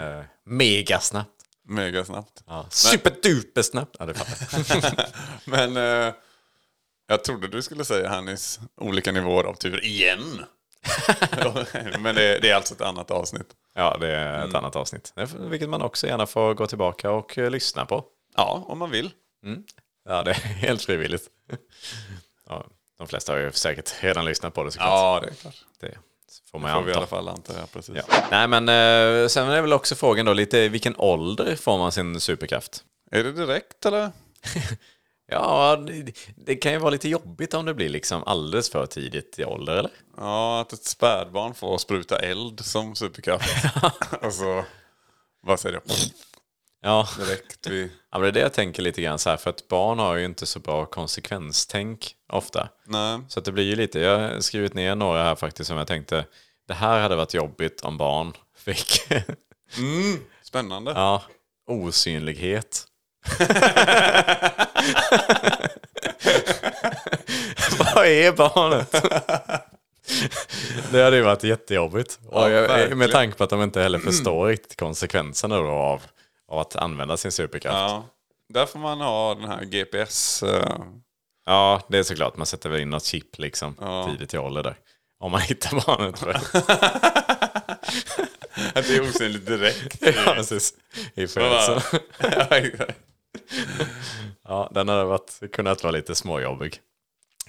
Eh, 0.00 0.24
megasnabbt. 0.44 1.30
Mega 1.68 2.04
snabbt. 2.04 2.42
Ja, 2.46 2.66
superdupersnabbt. 2.70 3.96
Ja, 3.98 4.06
det 4.06 4.14
fattar. 4.14 5.06
Men 5.50 5.76
eh, 5.76 6.14
jag 7.06 7.24
trodde 7.24 7.48
du 7.48 7.62
skulle 7.62 7.84
säga 7.84 8.08
Hannis 8.08 8.60
olika 8.76 9.12
nivåer 9.12 9.44
av 9.44 9.54
tur 9.54 9.84
igen. 9.84 10.44
Men 11.98 12.14
det, 12.14 12.38
det 12.38 12.50
är 12.50 12.54
alltså 12.54 12.74
ett 12.74 12.80
annat 12.80 13.10
avsnitt. 13.10 13.46
Ja, 13.74 13.96
det 14.00 14.10
är 14.12 14.48
ett 14.48 14.54
annat 14.54 14.76
avsnitt. 14.76 15.12
Vilket 15.38 15.68
man 15.68 15.82
också 15.82 16.06
gärna 16.06 16.26
får 16.26 16.54
gå 16.54 16.66
tillbaka 16.66 17.10
och 17.10 17.38
eh, 17.38 17.50
lyssna 17.50 17.86
på. 17.86 18.04
Ja, 18.36 18.64
om 18.68 18.78
man 18.78 18.90
vill. 18.90 19.10
Ja, 20.08 20.22
det 20.22 20.30
är 20.30 20.34
helt 20.34 20.82
frivilligt. 20.82 21.28
Ja, 22.48 22.66
de 22.98 23.06
flesta 23.08 23.32
har 23.32 23.38
ju 23.38 23.52
säkert 23.52 23.94
redan 24.00 24.24
lyssnat 24.24 24.54
på 24.54 24.64
det 24.64 24.70
såklart. 24.70 24.90
Ja, 24.90 25.20
det 25.22 25.28
är 25.30 25.34
klart. 25.34 25.64
Det 25.80 25.94
får 26.50 26.58
man 26.58 26.70
får 26.72 26.80
ju 26.80 26.84
vi 26.86 26.90
i 26.90 26.94
anta. 26.94 26.98
alla 26.98 27.06
fall 27.06 27.28
anta. 27.28 27.52
Ja, 27.60 27.66
precis. 27.72 27.94
Ja. 27.96 28.02
Nej, 28.30 28.48
men 28.48 28.68
eh, 28.68 29.28
sen 29.28 29.48
är 29.48 29.60
väl 29.62 29.72
också 29.72 29.94
frågan 29.94 30.26
då 30.26 30.32
lite 30.32 30.68
vilken 30.68 30.94
ålder 30.96 31.56
får 31.56 31.78
man 31.78 31.92
sin 31.92 32.20
superkraft? 32.20 32.84
Är 33.10 33.24
det 33.24 33.32
direkt 33.32 33.86
eller? 33.86 34.10
Ja, 35.26 35.76
det, 35.76 36.12
det 36.36 36.56
kan 36.56 36.72
ju 36.72 36.78
vara 36.78 36.90
lite 36.90 37.08
jobbigt 37.08 37.54
om 37.54 37.64
det 37.64 37.74
blir 37.74 37.88
liksom 37.88 38.24
alldeles 38.24 38.70
för 38.70 38.86
tidigt 38.86 39.38
i 39.38 39.44
ålder, 39.44 39.76
eller? 39.76 39.90
Ja, 40.16 40.60
att 40.60 40.72
ett 40.72 40.84
spädbarn 40.84 41.54
får 41.54 41.78
spruta 41.78 42.18
eld 42.18 42.64
som 42.64 42.94
superkraft. 42.94 43.64
och 44.22 44.32
så, 44.32 44.64
vad 45.42 45.60
säger 45.60 45.80
du? 45.84 45.94
Ja. 46.82 47.08
Direkt 47.18 47.66
vid... 47.66 47.90
ja, 48.12 48.18
men 48.18 48.22
det 48.22 48.28
är 48.28 48.32
det 48.32 48.40
jag 48.40 48.52
tänker 48.52 48.82
lite 48.82 49.02
grann 49.02 49.18
så 49.18 49.30
här, 49.30 49.36
för 49.36 49.50
att 49.50 49.68
barn 49.68 49.98
har 49.98 50.16
ju 50.16 50.24
inte 50.24 50.46
så 50.46 50.58
bra 50.58 50.86
konsekvenstänk 50.86 52.14
ofta. 52.32 52.68
Nej. 52.86 53.20
Så 53.28 53.38
att 53.38 53.44
det 53.44 53.52
blir 53.52 53.64
ju 53.64 53.76
lite, 53.76 54.00
jag 54.00 54.18
har 54.18 54.40
skrivit 54.40 54.74
ner 54.74 54.94
några 54.94 55.22
här 55.22 55.34
faktiskt 55.34 55.68
som 55.68 55.76
jag 55.76 55.86
tänkte, 55.86 56.24
det 56.68 56.74
här 56.74 57.00
hade 57.00 57.16
varit 57.16 57.34
jobbigt 57.34 57.80
om 57.80 57.98
barn 57.98 58.32
fick. 58.56 59.00
Spännande. 60.42 60.90
ja, 60.90 61.22
osynlighet. 61.66 62.86
Vad 67.94 68.06
är 68.06 68.32
barnet? 68.32 68.92
det 70.92 71.02
hade 71.02 71.16
ju 71.16 71.22
varit 71.22 71.44
jättejobbigt. 71.44 72.18
Ja, 72.30 72.50
jag, 72.50 72.68
verkligen. 72.68 72.98
med 72.98 73.10
tanke 73.10 73.36
på 73.38 73.44
att 73.44 73.50
de 73.50 73.62
inte 73.62 73.80
heller 73.82 73.98
förstår 73.98 74.46
riktigt 74.46 74.76
konsekvenserna 74.78 75.56
av, 75.56 76.02
av 76.48 76.58
att 76.58 76.76
använda 76.76 77.16
sin 77.16 77.32
superkraft. 77.32 77.74
Ja. 77.74 77.88
Ja. 77.88 78.04
Där 78.54 78.66
får 78.66 78.78
man 78.78 79.00
ha 79.00 79.34
den 79.34 79.48
här 79.48 79.64
GPS. 79.64 80.42
eh, 80.42 80.78
det 81.88 81.98
är 81.98 82.02
såklart. 82.02 82.36
Man 82.36 82.46
sätter 82.46 82.68
väl 82.68 82.80
in 82.80 82.90
något 82.90 83.04
chip 83.04 83.38
liksom 83.38 83.76
Ja. 83.80 84.06
tidigt 84.10 84.34
i 84.34 84.38
ålder 84.38 84.62
där. 84.62 84.76
Om 85.20 85.32
man 85.32 85.40
hittar 85.40 85.86
barnet. 85.86 86.22
Att 88.74 88.74
det 88.88 88.96
är 88.96 89.00
osynligt 89.02 89.46
direkt. 89.46 89.96
ja, 90.00 90.32
precis. 90.34 90.74
I 91.14 91.26
födseln. 91.26 91.80
ja. 93.48 93.84
Ja, 94.48 94.70
den 94.74 94.88
hade 94.88 95.04
varit, 95.04 95.40
kunnat 95.52 95.82
vara 95.82 95.90
lite 95.90 96.14
småjobbig. 96.14 96.80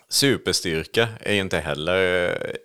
Superstyrka 0.10 1.08
är 1.20 1.34
inte 1.34 1.60
heller 1.60 2.26
eh, 2.30 2.56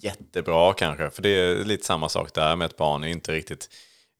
jättebra 0.00 0.72
kanske. 0.74 1.10
För 1.10 1.22
det 1.22 1.28
är 1.28 1.64
lite 1.64 1.86
samma 1.86 2.08
sak 2.08 2.34
där 2.34 2.56
med 2.56 2.66
att 2.66 2.76
barn 2.76 3.04
är 3.04 3.08
inte 3.08 3.32
riktigt... 3.32 3.68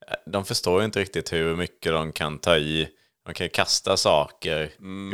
eh, 0.08 0.14
De 0.26 0.44
förstår 0.44 0.84
inte 0.84 1.00
riktigt 1.00 1.32
hur 1.32 1.56
mycket 1.56 1.92
de 1.92 2.12
kan 2.12 2.38
ta 2.38 2.56
i. 2.56 2.88
De 3.26 3.34
kan 3.34 3.48
kasta 3.48 3.96
saker 3.96 4.70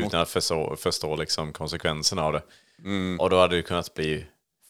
utan 0.06 0.20
att 0.20 0.30
förstå, 0.30 0.76
förstå 0.76 1.16
liksom 1.16 1.52
konsekvenserna 1.52 2.24
av 2.24 2.32
det. 2.32 2.42
Och 3.18 3.30
då 3.30 3.38
hade 3.40 3.56
det 3.56 3.62
kunnat 3.62 3.94
bli 3.94 4.26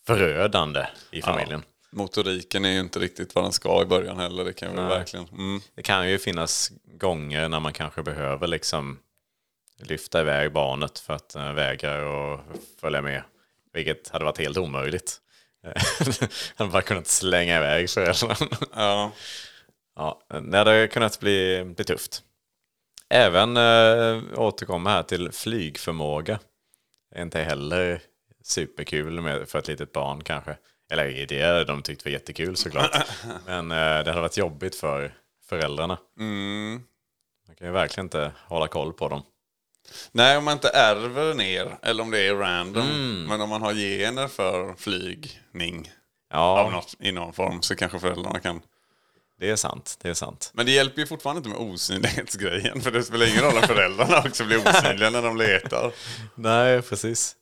förödande 0.07 0.87
i 1.11 1.23
familjen. 1.23 1.62
Motoriken 1.95 2.65
är 2.65 2.73
ju 2.73 2.81
inte 2.81 2.99
riktigt 2.99 3.35
vad 3.35 3.45
den 3.45 3.53
ska 3.53 3.83
i 3.83 3.87
början 3.87 4.19
heller. 4.19 4.45
Det 4.45 4.53
kan 4.53 4.71
vi 4.71 4.77
Nej. 4.77 4.89
verkligen. 4.89 5.29
Mm. 5.29 5.61
Det 5.75 5.83
kan 5.83 6.11
ju 6.11 6.19
finnas 6.19 6.73
gånger 6.85 7.49
när 7.49 7.61
man 7.61 7.73
kanske 7.73 8.03
behöver 8.03 8.47
liksom 8.47 8.99
lyfta 9.79 10.21
iväg 10.21 10.53
barnet 10.53 10.99
för 10.99 11.15
att 11.15 11.37
uh, 11.37 11.53
vägra 11.53 12.09
och 12.09 12.41
följa 12.81 13.03
med. 13.03 13.23
Vilket 13.73 14.09
hade 14.09 14.25
varit 14.25 14.39
helt 14.39 14.57
omöjligt. 14.57 15.21
Han 16.57 16.71
bara 16.71 16.83
kunnat 16.83 17.07
slänga 17.07 17.57
iväg 17.57 17.91
föräldern. 17.91 18.49
Ja. 18.75 19.13
ja, 19.97 20.21
det 20.51 20.59
hade 20.59 20.89
kunnat 20.89 21.21
bli, 21.21 21.65
bli 21.77 21.85
tufft. 21.85 22.23
Även 23.09 23.57
uh, 23.57 24.39
återkomma 24.39 24.91
här 24.91 25.03
till 25.03 25.33
flygförmåga. 25.33 26.39
Inte 27.17 27.41
heller 27.41 28.01
superkul 28.43 29.21
med, 29.21 29.49
för 29.49 29.59
ett 29.59 29.69
litet 29.69 29.93
barn 29.93 30.25
kanske. 30.25 30.57
Eller 31.03 31.53
hade 31.53 31.65
de 31.65 31.83
tyckt 31.83 32.05
var 32.05 32.13
jättekul 32.13 32.57
såklart. 32.57 33.07
Men 33.47 33.71
eh, 33.71 33.77
det 33.77 34.11
hade 34.11 34.21
varit 34.21 34.37
jobbigt 34.37 34.75
för 34.75 35.15
föräldrarna. 35.49 35.99
Mm. 36.19 36.83
Man 37.47 37.57
kan 37.57 37.67
ju 37.67 37.73
verkligen 37.73 38.07
inte 38.07 38.33
hålla 38.49 38.69
koll 38.69 38.93
på 38.93 39.09
dem. 39.09 39.23
Nej, 40.13 40.37
om 40.37 40.45
man 40.45 40.53
inte 40.53 40.69
ärver 40.69 41.35
ner, 41.35 41.77
eller 41.83 42.03
om 42.03 42.11
det 42.11 42.21
är 42.21 42.35
random. 42.35 42.83
Mm. 42.83 43.25
Men 43.25 43.41
om 43.41 43.49
man 43.49 43.63
har 43.63 43.75
gener 43.75 44.29
för 44.29 44.75
flygning 44.75 45.93
av 46.33 46.59
Ja, 46.59 46.71
något, 46.71 46.95
i 47.01 47.13
någon 47.13 47.33
form 47.33 47.63
så 47.63 47.77
kanske 47.77 47.99
föräldrarna 47.99 48.41
kan... 48.41 48.61
det 49.41 49.51
är 49.51 49.57
sant. 49.57 49.99
Det 50.03 50.09
är 50.09 50.15
sant. 50.15 50.51
Men 50.55 50.67
det 50.67 50.73
hjälper 50.73 51.01
ju 51.01 51.07
fortfarande 51.07 51.39
inte 51.39 51.49
med 51.49 51.59
osynlighetsgrejen. 51.59 52.81
För 52.81 52.91
det 52.91 53.03
spelar 53.03 53.27
ingen 53.27 53.43
roll 53.43 53.57
om 53.57 53.63
föräldrarna 53.63 54.19
också 54.19 54.45
blir 54.45 54.69
osynliga 54.69 55.11
när 55.11 55.23
de 55.23 55.37
letar. 55.37 55.93
Nej, 56.35 56.83
precis. 56.83 57.37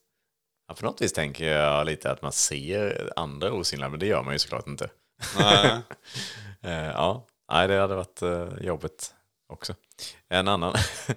Ja, 0.73 0.77
på 0.79 0.85
något 0.85 1.01
vis 1.01 1.13
tänker 1.13 1.45
jag 1.45 1.85
lite 1.85 2.11
att 2.11 2.21
man 2.21 2.31
ser 2.31 3.13
andra 3.15 3.51
osynliga, 3.53 3.89
men 3.89 3.99
det 3.99 4.05
gör 4.05 4.23
man 4.23 4.33
ju 4.33 4.39
såklart 4.39 4.67
inte. 4.67 4.89
Nej. 5.39 5.71
Eh, 6.65 6.85
ja, 6.87 7.25
nej, 7.51 7.67
det 7.67 7.79
hade 7.79 7.95
varit 7.95 8.21
eh, 8.21 8.47
jobbigt 8.61 9.13
också. 9.49 9.75
En 10.29 10.47
annan. 10.47 10.75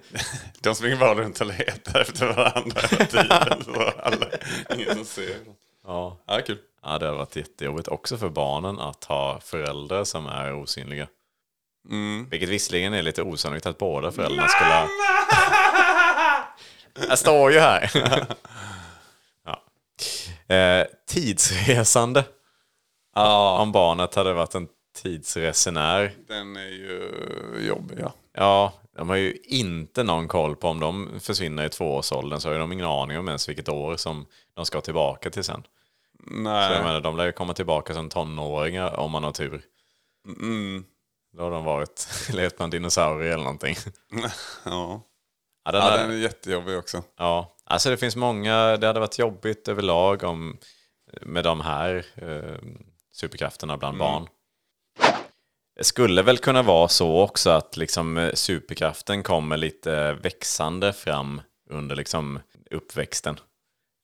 De 0.59 0.75
springer 0.75 0.97
bara 0.97 1.15
runt 1.15 1.41
och 1.41 1.47
letar 1.47 2.01
efter 2.01 2.33
varandra 2.33 2.81
hela 2.91 3.05
tiden. 3.05 3.91
Alla, 4.03 4.27
ingen 4.75 4.95
som 4.95 5.05
ser. 5.05 5.35
ja. 5.83 6.17
Ja, 6.27 6.41
kul. 6.45 6.57
ja, 6.83 6.97
det 6.97 7.05
hade 7.05 7.17
varit 7.17 7.35
jättejobbigt 7.35 7.87
också 7.87 8.17
för 8.17 8.29
barnen 8.29 8.79
att 8.79 9.03
ha 9.03 9.39
föräldrar 9.39 10.03
som 10.03 10.25
är 10.27 10.53
osynliga. 10.53 11.07
Mm. 11.89 12.29
Vilket 12.29 12.49
visserligen 12.49 12.93
är 12.93 13.01
lite 13.01 13.23
osannolikt 13.23 13.65
att 13.65 13.77
båda 13.77 14.11
föräldrarna 14.11 14.47
skulle 14.47 14.69
ha... 14.73 14.87
Jag 17.09 17.19
står 17.19 17.51
ju 17.51 17.59
här. 17.59 17.91
eh, 20.55 20.85
tidsresande. 21.07 22.23
Ja, 23.15 23.59
Om 23.61 23.71
barnet 23.71 24.15
hade 24.15 24.33
varit 24.33 24.55
en 24.55 24.67
tidsresenär. 24.95 26.13
den 26.27 26.55
är 26.55 26.67
ju 26.69 27.11
jobbig. 27.67 27.97
Ja. 27.99 28.13
Ja, 28.33 28.73
de 28.95 29.09
har 29.09 29.15
ju 29.15 29.37
inte 29.43 30.03
någon 30.03 30.27
koll 30.27 30.55
på 30.55 30.67
om 30.67 30.79
de 30.79 31.19
försvinner 31.19 31.65
i 31.65 31.69
tvåårsåldern 31.69 32.39
så 32.39 32.51
har 32.51 32.59
de 32.59 32.71
ingen 32.71 32.85
aning 32.85 33.17
om 33.19 33.27
ens 33.27 33.49
vilket 33.49 33.69
år 33.69 33.95
som 33.97 34.25
de 34.55 34.65
ska 34.65 34.81
tillbaka 34.81 35.29
till 35.29 35.43
sen. 35.43 35.63
Så 35.63 36.33
jag 36.33 36.43
Nej. 36.43 36.83
menar, 36.83 37.01
de 37.01 37.17
lär 37.17 37.25
ju 37.25 37.31
komma 37.31 37.53
tillbaka 37.53 37.93
som 37.93 38.09
tonåringar 38.09 38.99
om 38.99 39.11
man 39.11 39.23
har 39.23 39.31
tur. 39.31 39.61
Mm. 40.41 40.85
Då 41.37 41.43
har 41.43 41.51
de 41.51 41.63
varit, 41.63 42.07
levt 42.33 42.57
på 42.57 42.63
en 42.63 42.69
dinosaurie 42.69 43.33
eller 43.33 43.43
någonting. 43.43 43.75
Ja. 44.65 45.01
Ja, 45.65 45.71
den 45.71 45.81
ja, 45.81 45.91
är- 45.91 45.97
den 45.97 46.11
är 46.11 46.15
jättejobbig 46.15 46.77
också. 46.77 47.03
Ja, 47.17 47.53
alltså 47.67 47.89
det 47.89 47.97
finns 47.97 48.15
många, 48.15 48.77
det 48.77 48.87
hade 48.87 48.99
varit 48.99 49.19
jobbigt 49.19 49.67
överlag 49.67 50.23
om, 50.23 50.57
med 51.21 51.43
de 51.43 51.61
här 51.61 52.05
eh, 52.15 52.69
superkrafterna 53.11 53.77
bland 53.77 53.97
barn. 53.97 54.27
Det 55.77 55.83
skulle 55.83 56.21
väl 56.21 56.37
kunna 56.37 56.61
vara 56.61 56.87
så 56.87 57.21
också 57.21 57.49
att 57.49 57.77
liksom 57.77 58.17
eh, 58.17 58.33
superkraften 58.33 59.23
kommer 59.23 59.57
lite 59.57 60.13
växande 60.13 60.93
fram 60.93 61.41
under 61.69 61.95
liksom 61.95 62.39
uppväxten. 62.71 63.39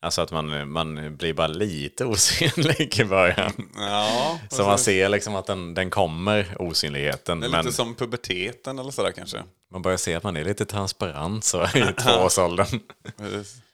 Alltså 0.04 0.22
att 0.22 0.32
man, 0.32 0.72
man 0.72 1.18
blir 1.18 1.34
bara 1.34 1.48
lite 1.48 2.06
osynlig 2.06 3.00
i 3.00 3.04
början. 3.04 3.70
Ja, 3.76 4.40
Så 4.50 4.64
man 4.64 4.80
ser 4.80 5.10
liksom 5.10 5.36
att 5.36 5.46
den, 5.46 5.74
den 5.74 5.90
kommer, 5.90 6.56
osynligheten. 6.60 7.40
Det 7.40 7.48
är 7.48 7.50
Men 7.52 7.66
lite 7.66 7.76
som 7.76 7.96
puberteten 7.96 8.80
eller 8.80 8.92
sådär 8.92 9.12
kanske. 9.12 9.44
man 9.72 9.82
börjar 9.82 9.98
se 9.98 10.16
att 10.16 10.24
man 10.24 10.38
är 10.38 10.44
lite 10.44 10.66
transparent 10.66 11.44
så 11.44 11.64
i 11.64 11.94
tvåårsåldern. 12.04 12.80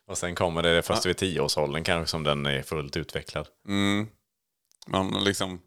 Och 0.07 0.17
sen 0.17 0.35
kommer 0.35 0.63
det 0.63 0.81
först 0.81 1.05
vid 1.05 1.17
tioårsåldern 1.17 1.83
kanske 1.83 2.11
som 2.11 2.23
den 2.23 2.45
är 2.45 2.61
fullt 2.63 2.97
utvecklad. 2.97 3.47
Mm. 3.67 4.07
Man 4.87 5.23
liksom... 5.23 5.59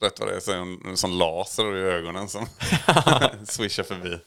Rätt 0.00 0.20
vad 0.20 0.28
det 0.28 0.36
är 0.36 0.40
så 0.40 0.52
är 0.52 0.56
en, 0.56 0.86
en 0.86 0.96
sån 0.96 1.18
laser 1.18 1.76
i 1.76 1.80
ögonen 1.80 2.28
som 2.28 2.46
swishar 3.46 3.82
förbi. 3.82 4.18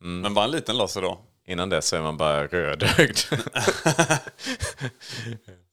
Men 0.00 0.34
bara 0.34 0.44
en 0.44 0.50
liten 0.50 0.76
laser 0.78 1.02
då. 1.02 1.18
Innan 1.46 1.68
dess 1.68 1.86
så 1.88 1.96
är 1.96 2.00
man 2.02 2.16
bara 2.16 2.46
rödögd. 2.46 3.18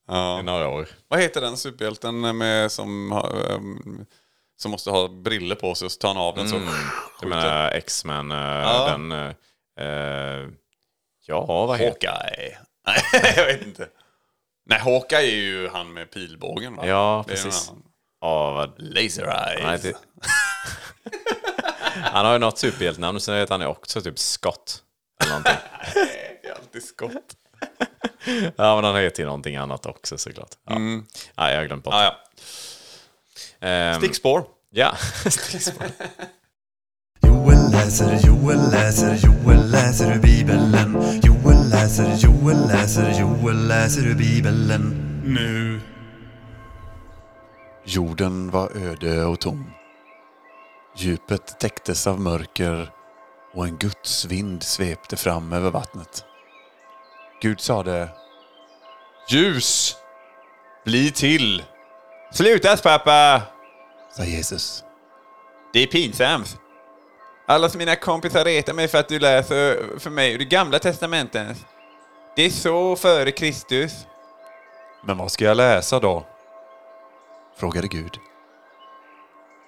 Ja. 0.08 0.40
i 0.40 0.42
några 0.42 0.68
år. 0.68 0.88
Vad 1.08 1.20
heter 1.20 1.40
den 1.40 1.56
superhjälten 1.56 2.38
med, 2.38 2.72
som, 2.72 3.12
har, 3.12 3.50
ehm, 3.54 4.06
som 4.56 4.70
måste 4.70 4.90
ha 4.90 5.08
briller 5.08 5.54
på 5.54 5.74
sig 5.74 5.86
och 5.86 5.92
så 5.92 5.98
tar 5.98 6.08
han 6.08 6.16
av 6.16 6.34
den 6.36 6.48
så 6.48 6.56
Jag 6.56 6.62
skjuter? 6.66 7.26
menar 7.26 7.70
X-Men, 7.70 8.32
eh, 8.32 8.38
Ja. 8.38 8.88
den... 8.90 9.12
eh, 9.12 9.30
eh, 9.86 10.48
ja, 11.26 11.46
vad 11.46 11.78
heter 11.78 12.08
Hawkeye. 12.08 12.58
Nej, 12.86 13.34
jag 13.36 13.46
vet 13.46 13.62
inte. 13.62 13.88
Nej, 14.66 14.78
Hawkeye 14.78 15.30
är 15.30 15.36
ju 15.36 15.68
han 15.68 15.92
med 15.92 16.10
pilbågen 16.10 16.76
va? 16.76 16.86
Ja, 16.86 17.24
Det 17.26 17.32
precis. 17.34 17.72
Ja, 18.20 18.50
vad... 18.52 18.72
Laser 18.78 19.22
eyes. 19.48 19.62
Han, 19.62 19.72
heter... 19.72 19.94
han 22.02 22.26
har 22.26 22.32
ju 22.32 22.38
något 22.38 22.58
superhjältenamn, 22.58 23.20
sen 23.20 23.34
heter 23.36 23.58
han 23.58 23.66
också 23.66 24.00
typ 24.02 24.18
Scott. 24.18 24.82
Eller 25.20 25.30
någonting. 25.30 25.54
Det 26.42 26.48
är 26.48 26.54
alltid 26.54 26.82
skott. 26.82 27.36
Ja, 28.56 28.74
men 28.76 28.84
han 28.84 28.96
heter 28.96 29.22
ju 29.22 29.26
någonting 29.26 29.56
annat 29.56 29.86
också 29.86 30.18
såklart. 30.18 30.50
Ja. 30.66 30.78
Nej, 30.78 31.04
jag 31.36 31.56
har 31.56 31.64
glömt 31.66 31.84
bort. 31.84 31.94
Ah, 31.94 32.02
ja. 32.04 32.16
Ehm, 33.68 34.00
Stickspår. 34.00 34.44
Ja. 34.70 34.96
Joel 37.26 37.70
läser, 37.72 38.20
Joel 38.26 38.70
läser, 38.70 39.14
Joel 39.14 39.70
läser 39.70 40.14
ur 40.16 40.18
Bibeln. 40.20 40.76
Joel 41.22 41.70
läser, 41.70 42.16
Joel 42.16 42.66
läser, 42.68 43.20
Joel 43.20 43.68
läser 43.68 44.06
ur 44.06 44.14
Bibeln. 44.14 44.68
Nu. 45.24 45.80
Jorden 47.84 48.50
var 48.50 48.76
öde 48.76 49.24
och 49.24 49.40
tom. 49.40 49.70
Djupet 50.96 51.60
täcktes 51.60 52.06
av 52.06 52.20
mörker 52.20 52.90
och 53.54 53.66
en 53.66 53.76
Guds 53.76 54.24
vind 54.24 54.62
svepte 54.62 55.16
fram 55.16 55.52
över 55.52 55.70
vattnet. 55.70 56.24
Gud 57.40 57.60
sade 57.60 58.08
Ljus! 59.28 59.96
Bli 60.84 61.10
till! 61.10 61.62
Sluta 62.32 62.76
pappa! 62.76 63.42
sa 64.16 64.24
Jesus. 64.24 64.84
Det 65.72 65.82
är 65.82 65.86
pinsamt. 65.86 66.58
Alla 67.46 67.70
mina 67.74 67.96
kompisar 67.96 68.44
retar 68.44 68.72
mig 68.72 68.88
för 68.88 68.98
att 68.98 69.08
du 69.08 69.18
läser 69.18 69.98
för 69.98 70.10
mig 70.10 70.32
ur 70.32 70.38
det 70.38 70.44
gamla 70.44 70.78
testamentet. 70.78 71.66
Det 72.36 72.42
är 72.42 72.50
så 72.50 72.96
före 72.96 73.30
Kristus. 73.30 74.06
Men 75.04 75.18
vad 75.18 75.32
ska 75.32 75.44
jag 75.44 75.56
läsa 75.56 76.00
då? 76.00 76.26
Frågade 77.56 77.88
Gud. 77.88 78.18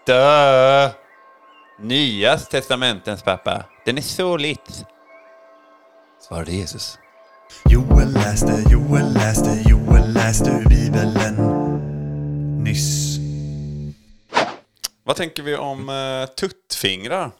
Dö! 0.07 0.91
Nya 1.79 2.39
testamentens 2.39 3.23
pappa. 3.23 3.65
Den 3.85 3.99
är 3.99 4.03
så 4.03 4.37
lit. 4.37 4.85
Svarade 6.29 6.53
Jesus. 6.53 6.99
Joel 7.71 8.13
läste, 8.13 8.65
Joel 8.71 9.13
läste, 9.15 9.63
Joel 9.71 10.13
läste 10.13 10.51
ur 10.51 10.69
Bibeln. 10.69 11.15
Nyss. 12.65 13.19
Vad 15.05 15.17
tänker 15.17 15.43
vi 15.43 15.57
om 15.57 15.89
uh, 15.89 16.27
tuttfingrar? 16.27 17.31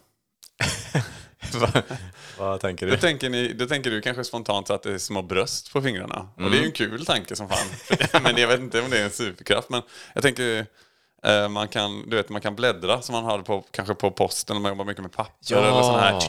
Vad 2.37 2.59
tänker 2.59 2.85
Då 2.85 2.91
du? 2.91 2.97
tänker, 3.01 3.29
ni, 3.29 3.53
då 3.53 3.65
tänker 3.65 3.91
du 3.91 4.01
kanske 4.01 4.23
spontant 4.23 4.69
att 4.69 4.83
det 4.83 4.93
är 4.93 4.97
små 4.97 5.21
bröst 5.21 5.73
på 5.73 5.81
fingrarna. 5.81 6.29
Och 6.35 6.51
det 6.51 6.57
är 6.57 6.61
ju 6.61 6.65
en 6.65 6.71
kul 6.71 7.05
tanke 7.05 7.35
som 7.35 7.49
fan. 7.49 7.67
men 8.23 8.37
jag 8.37 8.47
vet 8.47 8.59
inte 8.59 8.81
om 8.81 8.89
det 8.89 8.99
är 8.99 9.03
en 9.03 9.11
superkraft. 9.11 9.69
Men 9.69 9.81
jag 10.13 10.23
tänker, 10.23 10.65
man, 11.49 11.67
kan, 11.67 12.09
du 12.09 12.15
vet, 12.17 12.29
man 12.29 12.41
kan 12.41 12.55
bläddra 12.55 13.01
som 13.01 13.13
man 13.13 13.25
hade 13.25 13.43
på, 13.43 13.63
kanske 13.71 13.93
på 13.93 14.11
posten 14.11 14.55
när 14.55 14.61
man 14.61 14.69
jobbar 14.71 14.85
mycket 14.85 15.03
med 15.03 15.11
papper. 15.11 15.33
Ja. 15.55 15.57
Eller 15.57 15.81
sån 15.81 15.99
här. 15.99 16.21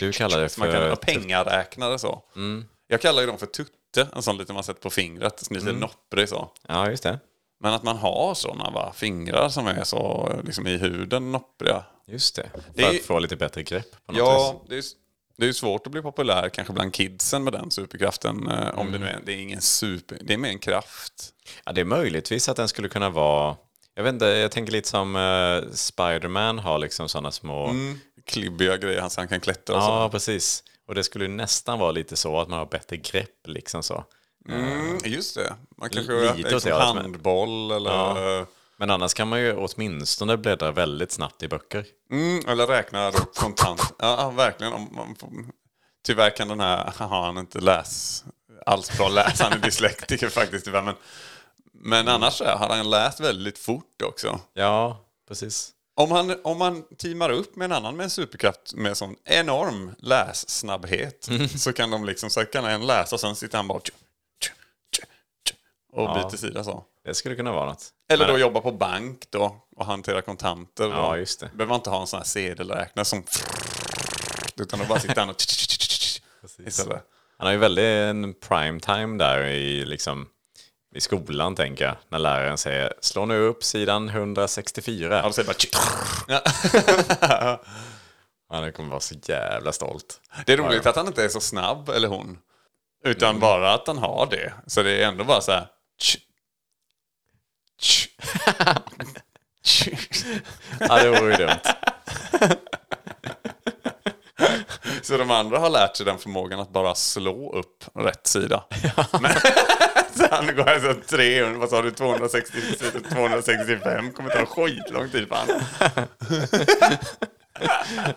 Du 0.00 0.12
kallar 0.12 0.40
det 0.40 0.58
Man 0.58 0.70
kan 0.70 0.80
för... 0.80 0.88
ha 0.88 0.96
pengaräknare 0.96 1.98
så. 1.98 2.22
Jag 2.88 3.00
kallar 3.00 3.20
ju 3.20 3.26
dem 3.26 3.38
för 3.38 3.46
tutte, 3.46 4.08
en 4.16 4.22
sån 4.22 4.36
lite 4.38 4.52
man 4.52 4.64
sätter 4.64 4.80
på 4.80 4.90
fingret. 4.90 5.50
Lite 5.50 5.72
nopprig 5.72 6.28
så. 6.28 6.48
Ja, 6.68 6.90
just 6.90 7.02
det. 7.02 7.18
Men 7.62 7.72
att 7.74 7.82
man 7.82 7.96
har 7.96 8.34
såna 8.34 8.70
va, 8.70 8.92
fingrar 8.96 9.48
som 9.48 9.66
är 9.66 9.84
så 9.84 10.32
liksom 10.44 10.66
i 10.66 10.76
huden 10.76 11.32
noppriga. 11.32 11.84
Just 12.06 12.36
det. 12.36 12.50
För 12.54 12.62
Det 12.74 12.82
är- 12.82 12.90
att 12.90 13.00
få 13.02 13.18
lite 13.18 13.36
bättre 13.36 13.62
grepp 13.62 14.06
på 14.06 14.12
något 14.12 14.18
Ja, 14.18 14.60
vis. 14.68 14.96
det 15.36 15.44
är, 15.44 15.46
ju 15.46 15.54
svårt 15.54 15.86
att 15.86 15.92
bli 15.92 16.02
populär 16.02 16.48
kanske 16.48 16.72
bland 16.72 16.94
kidsen 16.94 17.44
med 17.44 17.52
den 17.52 17.70
superkraften. 17.70 18.48
eh, 18.50 18.78
Om 18.78 18.92
det 18.92 18.98
nu 18.98 19.06
är, 19.06 19.20
det 19.26 19.32
är 19.32 19.36
ingen 19.36 19.60
super, 19.60 20.18
det 20.22 20.34
är 20.34 20.38
mer 20.38 20.48
en 20.48 20.58
kraft. 20.58 21.28
Ja, 21.64 21.72
det 21.72 21.80
är 21.80 21.84
möjligtvis 21.84 22.48
att 22.48 22.56
den 22.56 22.68
skulle 22.68 22.88
kunna 22.88 23.10
vara... 23.10 23.56
Jag 24.00 24.04
vet 24.04 24.12
inte, 24.12 24.26
jag 24.26 24.50
tänker 24.52 24.72
lite 24.72 24.88
som 24.88 25.16
uh, 25.16 25.72
Spiderman 25.72 26.58
har 26.58 26.78
liksom 26.78 27.08
sådana 27.08 27.30
små... 27.30 27.74
Klibbiga 28.26 28.76
grejer, 28.76 29.00
han, 29.00 29.10
han 29.16 29.28
kan 29.28 29.40
klättra 29.40 29.76
och 29.76 29.82
Ja, 29.82 30.06
så. 30.06 30.10
precis. 30.10 30.62
Och 30.88 30.94
det 30.94 31.04
skulle 31.04 31.24
ju 31.24 31.30
nästan 31.30 31.78
vara 31.78 31.90
lite 31.90 32.16
så 32.16 32.40
att 32.40 32.48
man 32.48 32.58
har 32.58 32.66
bättre 32.66 32.96
grepp 32.96 33.46
liksom 33.46 33.82
så. 33.82 34.04
Mm, 34.48 34.98
just 35.04 35.34
det. 35.34 35.54
Man 35.78 35.90
kanske 35.90 36.12
Lite 36.12 36.34
lite 36.36 36.50
liksom 36.50 36.72
hållet, 36.72 36.94
men- 36.94 37.02
handboll 37.04 37.70
eller, 37.70 38.46
Men 38.76 38.90
annars 38.90 39.14
kan 39.14 39.28
man 39.28 39.40
ju 39.40 39.56
åtminstone 39.56 40.36
bläddra 40.36 40.70
väldigt 40.70 41.12
snabbt 41.12 41.42
i 41.42 41.48
böcker. 41.48 41.84
mm, 42.12 42.42
eller 42.48 42.66
räkna 42.66 43.12
kontant. 43.34 43.80
Ja, 43.98 44.16
ja, 44.18 44.30
verkligen. 44.30 44.72
Om 44.72 45.16
tyvärr 46.06 46.36
kan 46.36 46.48
den 46.48 46.60
här, 46.60 46.92
han 46.98 47.38
inte 47.38 47.60
läs 47.60 48.24
alls 48.66 48.96
bra 48.98 49.08
läs. 49.08 49.40
Han 49.40 49.52
är 49.52 49.58
dyslektiker 49.58 50.28
faktiskt. 50.28 50.66
Men, 50.66 50.94
men 51.80 52.08
annars 52.08 52.34
så 52.34 52.44
har 52.44 52.68
han 52.68 52.90
läst 52.90 53.20
väldigt 53.20 53.58
fort 53.58 54.02
också. 54.04 54.40
Ja, 54.54 55.04
precis. 55.28 55.70
Om 55.96 56.10
han, 56.10 56.40
om 56.44 56.58
man 56.58 56.82
teamar 56.98 57.30
upp 57.30 57.56
med 57.56 57.64
en 57.64 57.72
annan 57.72 57.96
med 57.96 58.04
en 58.04 58.10
superkraft 58.10 58.74
med 58.74 58.96
sån 58.96 59.16
enorm 59.24 59.94
lässnabbhet 59.98 61.28
så 61.58 61.72
kan 61.72 61.90
de 61.90 62.04
liksom, 62.04 62.30
så 62.30 62.44
kan 62.44 62.64
en 62.64 62.86
läsa 62.86 63.16
och 63.16 63.20
sen 63.20 63.36
sitter 63.36 63.56
han 63.58 63.68
bara 63.68 63.80
tju, 63.80 63.92
tju, 64.46 65.54
och 65.92 66.02
Ja. 66.02 66.14
byter 66.30 66.36
sida 66.38 66.64
så. 66.64 66.84
Det 67.04 67.14
skulle 67.14 67.34
kunna 67.36 67.52
vara 67.52 67.66
något. 67.66 67.84
Eller 68.08 68.24
Men- 68.26 68.34
då 68.34 68.40
jobba 68.40 68.60
på 68.60 68.72
bank 68.72 69.24
då 69.30 69.56
och 69.76 69.86
hantera 69.86 70.22
kontanter. 70.22 70.84
Då. 70.84 70.90
Ja, 70.90 71.16
just 71.16 71.40
det. 71.40 71.46
Behöver 71.46 71.66
man 71.68 71.76
inte 71.78 71.90
ha 71.90 72.00
en 72.00 72.06
sån 72.06 72.18
här 72.18 72.24
sedelräknare 72.24 73.04
som 73.04 73.24
utan 74.56 74.78
då 74.78 74.84
bara 74.84 75.00
sitter 75.00 75.20
han 75.20 75.30
och 75.30 75.36
istället. 76.66 77.02
Han 77.38 77.46
har 77.46 77.52
ju 77.52 77.58
väldigt 77.58 77.84
en 77.84 78.34
prime 78.34 78.80
time 78.80 79.18
där 79.18 79.44
i, 79.44 79.84
liksom, 79.84 80.28
i 80.94 81.00
skolan 81.00 81.54
tänker 81.54 81.84
jag. 81.84 81.96
När 82.08 82.18
läraren 82.18 82.58
säger 82.58 82.92
slå 83.00 83.26
nu 83.26 83.40
upp 83.40 83.64
sidan 83.64 84.08
164. 84.08 85.16
Ja, 85.16 85.22
då 85.22 85.32
säger 85.32 85.46
bara 85.46 85.56
ja. 87.20 87.60
Han 88.50 88.72
kommer 88.72 88.90
vara 88.90 89.00
så 89.00 89.14
jävla 89.22 89.72
stolt. 89.72 90.20
Det 90.46 90.52
är 90.52 90.56
roligt 90.56 90.86
att 90.86 90.96
han 90.96 91.06
inte 91.06 91.24
är 91.24 91.28
så 91.28 91.40
snabb, 91.40 91.88
eller 91.88 92.08
hon. 92.08 92.38
Utan 93.04 93.28
Mm. 93.28 93.40
bara 93.40 93.74
att 93.74 93.86
han 93.86 93.98
har 93.98 94.26
det. 94.30 94.52
Så 94.66 94.82
det 94.82 95.02
är 95.02 95.08
ändå 95.08 95.24
bara 95.24 95.40
så 95.40 95.52
här... 95.52 95.66
Ja, 100.80 101.02
det 101.02 101.10
vore 101.10 101.30
ju 101.30 101.36
dumt. 101.36 101.60
Så 105.02 105.16
de 105.16 105.30
andra 105.30 105.58
har 105.58 105.70
lärt 105.70 105.96
sig 105.96 106.06
den 106.06 106.18
förmågan 106.18 106.60
att 106.60 106.70
bara 106.70 106.94
slå 106.94 107.52
upp 107.52 107.84
rätt 107.94 108.26
sida. 108.26 108.64
Så 109.10 109.18
han 110.30 110.56
går 110.56 110.68
alltså 110.68 110.94
300, 111.08 111.58
vad 111.58 111.68
sa 111.70 111.82
du, 111.82 111.90
260, 111.90 112.52
265 113.10 114.12
kommer 114.12 114.30
ta 114.30 114.46
skitlång 114.46 115.10
tid 115.10 115.28
för 115.28 115.34
han. 115.36 115.48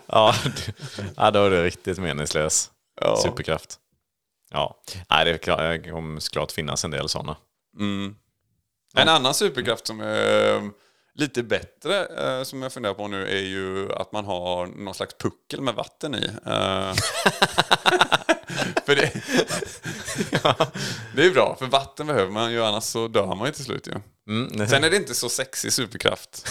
Ja, 1.16 1.30
då 1.30 1.44
är 1.44 1.50
det 1.50 1.62
riktigt 1.64 1.98
meningslös 1.98 2.70
Ja. 3.00 3.16
superkraft. 3.22 3.76
Ja, 4.50 4.82
Nej, 5.10 5.24
det 5.24 5.30
är 5.30 5.38
klart- 5.38 5.58
det 5.58 5.90
kommer 5.90 6.20
såklart 6.20 6.52
finnas 6.52 6.84
en 6.84 6.90
del 6.90 7.08
sådana. 7.08 7.36
En 8.96 9.08
annan 9.08 9.34
superkraft 9.34 9.86
som 9.86 10.00
är 10.00 10.70
lite 11.14 11.42
bättre, 11.42 12.06
eh, 12.06 12.42
som 12.42 12.62
jag 12.62 12.72
funderar 12.72 12.94
på 12.94 13.08
nu, 13.08 13.26
är 13.28 13.40
ju 13.42 13.92
att 13.92 14.12
man 14.12 14.24
har 14.24 14.66
någon 14.66 14.94
slags 14.94 15.14
puckel 15.18 15.60
med 15.60 15.74
vatten 15.74 16.14
i. 16.14 16.30
Eh, 16.46 16.92
för 18.86 18.96
det, 18.96 19.12
det 21.14 21.24
är 21.26 21.30
bra, 21.30 21.56
för 21.58 21.66
vatten 21.66 22.06
behöver 22.06 22.30
man 22.32 22.52
ju, 22.52 22.64
annars 22.64 22.84
så 22.84 23.08
dör 23.08 23.34
man 23.34 23.46
ju 23.46 23.52
till 23.52 23.64
slut 23.64 23.86
ju. 23.86 23.92
Mm, 24.28 24.68
Sen 24.68 24.84
är 24.84 24.90
det 24.90 24.96
inte 24.96 25.14
så 25.14 25.28
sexig 25.28 25.72
superkraft. 25.72 26.48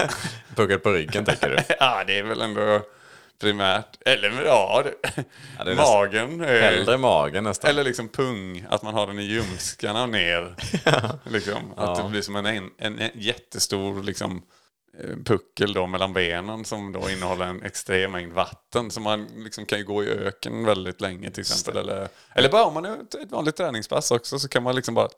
Puckad 0.56 0.82
på 0.82 0.90
ryggen 0.92 1.24
tänker 1.24 1.50
du? 1.50 1.56
ja, 1.80 2.04
det 2.06 2.18
är 2.18 2.22
väl 2.22 2.40
ändå 2.40 2.82
primärt, 3.40 3.98
eller 4.06 4.42
ja, 4.44 4.82
det, 4.84 4.94
Ja, 5.58 5.64
det 5.64 5.74
nästan- 5.74 5.92
magen. 5.94 6.40
Hellre 6.40 6.98
magen 6.98 7.44
nästan. 7.44 7.70
Eller 7.70 7.84
liksom 7.84 8.08
pung, 8.08 8.66
att 8.70 8.82
man 8.82 8.94
har 8.94 9.06
den 9.06 9.18
i 9.18 9.22
ljumskarna 9.22 10.02
och 10.02 10.08
ner. 10.08 10.54
liksom, 11.30 11.72
att 11.76 12.02
det 12.04 12.10
blir 12.10 12.22
som 12.22 12.36
en, 12.36 12.46
en, 12.46 12.70
en 12.78 13.10
jättestor 13.14 14.02
liksom, 14.02 14.42
puckel 15.24 15.72
då 15.72 15.86
mellan 15.86 16.12
benen 16.12 16.64
som 16.64 16.92
då 16.92 17.10
innehåller 17.10 17.44
en 17.44 17.62
extrem 17.62 18.12
mängd 18.12 18.32
vatten. 18.32 18.90
Så 18.90 19.00
man 19.00 19.24
liksom 19.36 19.66
kan 19.66 19.78
ju 19.78 19.84
gå 19.84 20.04
i 20.04 20.08
öken 20.08 20.64
väldigt 20.64 21.00
länge 21.00 21.30
till 21.30 21.40
exempel. 21.40 21.76
Eller, 21.76 22.08
eller 22.34 22.48
bara 22.48 22.64
om 22.64 22.74
man 22.74 22.84
är 22.84 23.00
ett 23.00 23.30
vanligt 23.30 23.56
träningspass 23.56 24.10
också 24.10 24.38
så 24.38 24.48
kan 24.48 24.62
man 24.62 24.74
liksom 24.76 24.94
bara 24.94 25.08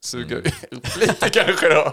suga 0.00 0.36
upp 0.70 0.96
lite 1.00 1.30
kanske 1.30 1.68
då. 1.68 1.92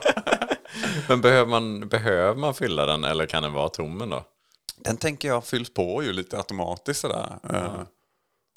Men 1.10 1.22
behöver 1.22 1.50
man, 1.50 1.88
behöver 1.88 2.36
man 2.36 2.54
fylla 2.54 2.86
den 2.86 3.04
eller 3.04 3.26
kan 3.26 3.44
den 3.44 3.54
vara 3.54 3.70
tom 3.70 4.10
då? 4.10 4.26
Den 4.78 4.98
tänker 4.98 5.28
jag 5.28 5.46
fylls 5.46 5.74
på 5.74 6.04
ju 6.04 6.14
lite 6.14 6.38
automatiskt 6.38 7.00
sådär. 7.00 7.40
Eh, 7.54 7.82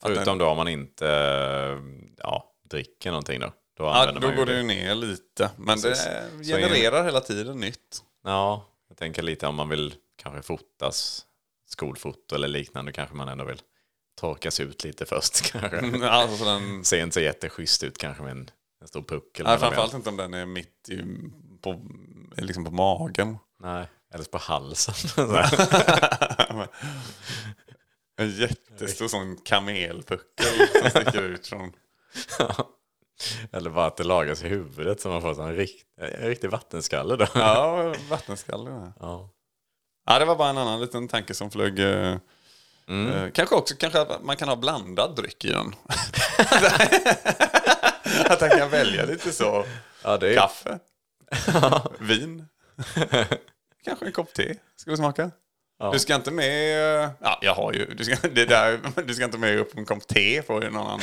Förutom 0.03 0.39
då 0.39 0.47
om 0.47 0.57
man 0.57 0.69
inte 0.69 1.09
eh, 1.09 1.79
ja, 2.17 2.53
dricker 2.71 3.11
någonting 3.11 3.41
då. 3.41 3.53
då 3.79 3.85
Ja, 3.85 4.13
då 4.13 4.31
går 4.31 4.47
det 4.47 4.57
ju 4.57 4.63
ner 4.63 4.95
lite. 4.95 5.51
Men 5.57 5.83
Precis. 5.83 6.05
det 6.05 6.45
genererar 6.45 7.05
hela 7.05 7.21
tiden 7.21 7.61
nytt. 7.61 8.03
Ja, 8.29 8.67
jag 8.89 8.97
tänker 8.97 9.23
lite 9.23 9.47
om 9.47 9.55
man 9.55 9.69
vill 9.69 9.95
kanske 10.17 10.43
fotas 10.43 11.27
skolfoto 11.67 12.35
eller 12.35 12.49
liknande 12.49 12.93
kanske 12.93 13.17
man 13.17 13.29
ändå 13.29 13.45
vill 13.45 13.63
torkas 14.21 14.61
ut 14.61 14.85
lite 14.85 15.07
först 15.07 15.53
kanske. 15.53 16.09
Alltså 16.09 16.45
den, 16.45 16.85
Ser 16.85 17.03
inte 17.03 17.15
så 17.15 17.21
jätteschysst 17.21 17.83
ut 17.83 17.99
kanske 17.99 18.23
med 18.23 18.31
en, 18.31 18.51
en 18.81 18.89
stor 18.89 19.03
puckel. 19.03 19.47
nej, 19.47 19.59
framförallt 19.59 19.95
inte 19.95 20.09
om 20.09 20.17
den 20.17 20.35
är 20.35 20.47
mitt 20.47 20.89
i, 20.89 21.03
på, 21.61 21.81
liksom 22.37 22.65
på 22.65 22.71
magen. 22.71 23.39
Nej, 23.61 23.87
eller 24.15 24.25
på 24.25 24.39
halsen. 24.39 24.95
En 28.21 28.31
jättestor 28.31 29.09
sån 29.09 29.37
kamelpuckel 29.37 30.47
som 30.73 30.91
sticker 30.91 31.23
ut 31.23 31.47
från... 31.47 31.73
eller 33.53 33.71
bara 33.71 33.87
att 33.87 33.97
det 33.97 34.05
lagas 34.05 34.43
i 34.43 34.49
huvudet 34.49 35.01
så 35.01 35.09
man 35.09 35.21
får 35.23 35.43
en, 35.43 35.57
rikt, 35.57 35.87
en 36.01 36.29
riktig 36.29 36.51
vattenskalle 36.51 37.17
då. 37.17 37.27
Ja, 37.35 37.95
vattenskalle. 38.11 38.71
Ja. 39.01 39.31
Ja. 40.07 40.19
det 40.19 40.25
var 40.25 40.37
bara 40.37 40.49
en 40.51 40.59
annan 40.59 40.81
liten 40.81 41.09
tanke 41.09 41.35
som 41.35 41.51
flög. 41.51 41.79
eh, 41.79 42.17
Mm. 42.89 43.13
eh, 43.13 43.31
kanske 43.31 43.55
också 43.55 43.75
kanske 43.79 44.07
man 44.23 44.37
kan 44.37 44.49
ha 44.49 44.57
blandad 44.57 45.17
dryck 45.17 45.45
i 45.45 45.51
den. 45.51 45.75
att 48.29 48.41
han 48.41 48.51
kan 48.51 48.71
välja 48.71 49.05
lite 49.05 49.33
så. 49.33 49.65
Ja, 50.05 50.17
det 50.17 50.29
är, 50.35 50.35
Kaffe, 50.37 50.79
vin, 52.01 52.47
kanske 53.85 54.07
en 54.07 54.13
kopp 54.13 54.35
te. 54.35 54.55
Ska 54.77 54.91
du 54.91 54.97
smaka? 54.97 55.31
Ja. 55.81 55.91
Du 55.93 55.99
ska 55.99 56.15
inte 56.15 56.31
med... 56.31 57.03
eh, 57.05 57.11
Ja, 57.21 57.39
jag 57.43 57.55
har 57.55 57.73
ju... 57.73 57.87
Du 57.95 58.05
ska, 58.05 58.29
det 58.29 58.45
där, 58.45 58.79
du 59.07 59.15
ska 59.15 59.25
inte 59.25 59.39
med 59.39 59.59
upp 59.59 59.77
en 59.79 59.85
kopp 59.85 60.07
te 60.09 60.43
på 60.43 60.53
någon 60.61 60.77
annan. 60.77 61.01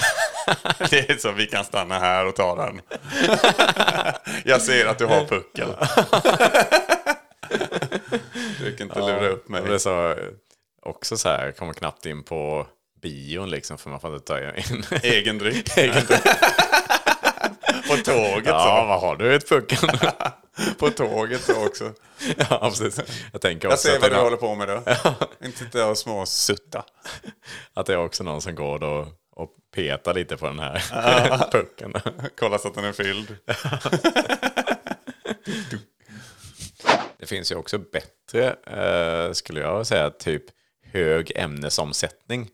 Det 0.89 1.09
är 1.09 1.17
så, 1.17 1.31
vi 1.31 1.45
kan 1.47 1.65
stanna 1.65 1.99
här 1.99 2.25
och 2.25 2.35
ta 2.35 2.55
den. 2.55 2.81
Jag 4.45 4.61
ser 4.61 4.85
att 4.85 4.97
du 4.97 5.05
har 5.05 5.25
puckel. 5.25 5.67
Du 8.59 8.75
kan 8.75 8.87
inte 8.87 8.99
lura 8.99 9.27
upp 9.29 9.49
mig. 9.49 9.61
Det 9.67 9.73
är 9.73 9.77
så, 9.77 10.15
också 10.81 11.17
så 11.17 11.29
här, 11.29 11.51
kommer 11.51 11.73
knappt 11.73 12.05
in 12.05 12.23
på 12.23 12.67
bion 13.01 13.49
liksom 13.49 13.77
för 13.77 13.89
man 13.89 13.99
får 13.99 14.13
inte 14.13 14.25
ta 14.27 14.39
in. 14.39 14.83
Egen 15.03 15.37
dryck. 15.37 15.69
På 17.87 17.95
tåget 17.95 18.45
ja, 18.45 18.59
så. 18.59 18.87
vad 18.87 19.01
har 19.01 19.15
du 19.15 19.35
ett 19.35 19.49
puckel? 19.49 19.89
På 20.79 20.89
tåget 20.89 21.41
så 21.41 21.65
också. 21.67 21.93
ja, 22.37 22.59
precis. 22.59 23.01
Jag 23.31 23.41
tänker 23.41 23.67
Jag 23.67 23.73
också 23.73 23.87
ser 23.87 23.95
att, 23.95 24.01
vad 24.01 24.11
du 24.11 24.15
är, 24.15 24.21
håller 24.21 24.37
på 24.37 24.55
med 24.55 24.67
då. 24.67 24.83
Inte 25.45 25.57
sitta 25.57 25.87
och 25.87 25.97
småsutta. 25.97 26.85
att 27.73 27.85
det 27.85 27.93
är 27.93 27.97
också 27.97 28.23
någon 28.23 28.41
som 28.41 28.55
går 28.55 28.79
då 28.79 29.07
och 29.35 29.49
petar 29.75 30.13
lite 30.13 30.37
på 30.37 30.45
den 30.45 30.59
här 30.59 30.81
pucken. 31.51 31.93
Kolla 32.39 32.57
så 32.57 32.67
att 32.67 32.75
den 32.75 32.85
är 32.85 32.91
fylld. 32.91 33.37
Det 37.19 37.25
finns 37.25 37.51
ju 37.51 37.55
också 37.55 37.77
bättre, 37.77 38.55
eh, 38.67 39.31
skulle 39.31 39.59
jag 39.59 39.87
säga, 39.87 40.09
typ 40.09 40.43
hög 40.93 41.31
ämnesomsättning. 41.35 42.49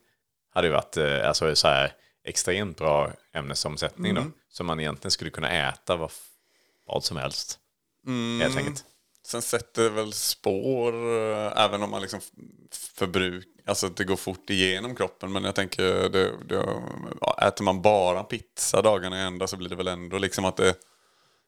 Hade 0.53 0.67
ju 0.67 0.73
varit 0.73 0.97
eh, 0.97 1.27
alltså, 1.27 1.55
så 1.55 1.67
här, 1.67 1.91
extremt 2.23 2.77
bra 2.77 3.11
ämnesomsättning 3.33 4.15
då. 4.15 4.23
Som 4.49 4.65
man 4.65 4.79
egentligen 4.79 5.11
skulle 5.11 5.29
kunna 5.29 5.51
äta 5.51 5.95
vad, 5.95 6.11
vad 6.87 7.03
som 7.03 7.17
helst. 7.17 7.59
Helt 8.41 8.57
enkelt. 8.57 8.85
Sen 9.25 9.41
sätter 9.41 9.83
det 9.83 9.89
väl 9.89 10.13
spår 10.13 10.93
eh, 10.93 11.63
även 11.63 11.83
om 11.83 11.89
man 11.91 12.01
liksom 12.01 12.19
förbruk, 12.95 13.47
alltså 13.65 13.87
att 13.87 13.97
det 13.97 14.03
går 14.03 14.15
fort 14.15 14.49
igenom 14.49 14.95
kroppen. 14.95 15.31
Men 15.31 15.43
jag 15.43 15.55
tänker, 15.55 16.09
det, 16.09 16.31
det, 16.45 16.65
ja, 17.21 17.39
äter 17.47 17.63
man 17.63 17.81
bara 17.81 18.23
pizza 18.23 18.81
dagarna 18.81 19.21
i 19.21 19.21
ända 19.21 19.47
så 19.47 19.57
blir 19.57 19.69
det 19.69 19.75
väl 19.75 19.87
ändå 19.87 20.17
liksom 20.17 20.45
att 20.45 20.57
det 20.57 20.75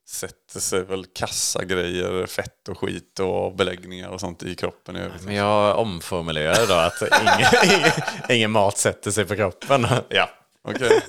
sätter 0.07 0.59
sig 0.59 0.83
väl 0.83 1.05
kassagrejer, 1.05 2.25
fett 2.25 2.69
och 2.69 2.79
skit 2.79 3.19
och 3.19 3.55
beläggningar 3.55 4.09
och 4.09 4.19
sånt 4.19 4.43
i 4.43 4.55
kroppen. 4.55 4.95
övrigt. 4.95 5.23
Men 5.23 5.35
jag 5.35 5.77
omformulerar 5.77 6.67
då 6.67 6.73
att 6.73 7.01
ingen, 7.01 7.79
ingen, 7.79 7.91
ingen 8.29 8.51
mat 8.51 8.77
sätter 8.77 9.11
sig 9.11 9.25
på 9.25 9.35
kroppen. 9.35 9.87
Ja, 10.09 10.29
okej. 10.63 11.01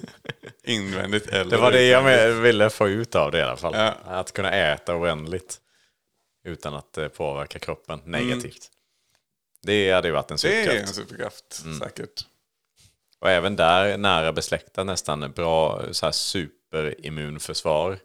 Invändigt 0.62 1.26
eller 1.26 1.50
Det 1.50 1.56
var 1.56 1.72
det 1.72 1.86
jag 1.86 2.04
med- 2.04 2.34
ville 2.42 2.70
få 2.70 2.88
ut 2.88 3.14
av 3.14 3.30
det 3.32 3.38
i 3.38 3.42
alla 3.42 3.56
fall. 3.56 3.74
Ja. 3.74 3.88
Att 4.04 4.32
kunna 4.32 4.50
äta 4.52 4.96
oändligt 4.96 5.60
utan 6.44 6.74
att 6.74 6.98
eh, 6.98 7.08
påverka 7.08 7.58
kroppen 7.58 8.00
negativt. 8.04 8.70
Det 9.62 9.90
hade 9.92 10.08
ju 10.08 10.14
varit 10.14 10.30
en 10.30 10.36
Det 10.42 10.64
är 10.66 10.80
en 10.80 10.86
superkraft. 10.86 10.94
superkraft, 10.94 11.62
Mm. 11.64 11.78
säkert. 11.78 12.26
Och 13.20 13.30
även 13.30 13.56
där 13.56 13.98
nära 13.98 14.32
besläktat 14.32 14.86
nästan 14.86 15.32
bra 15.32 15.82
så 15.92 16.06
här, 16.06 16.12
superimmunförsvar. 16.12 17.98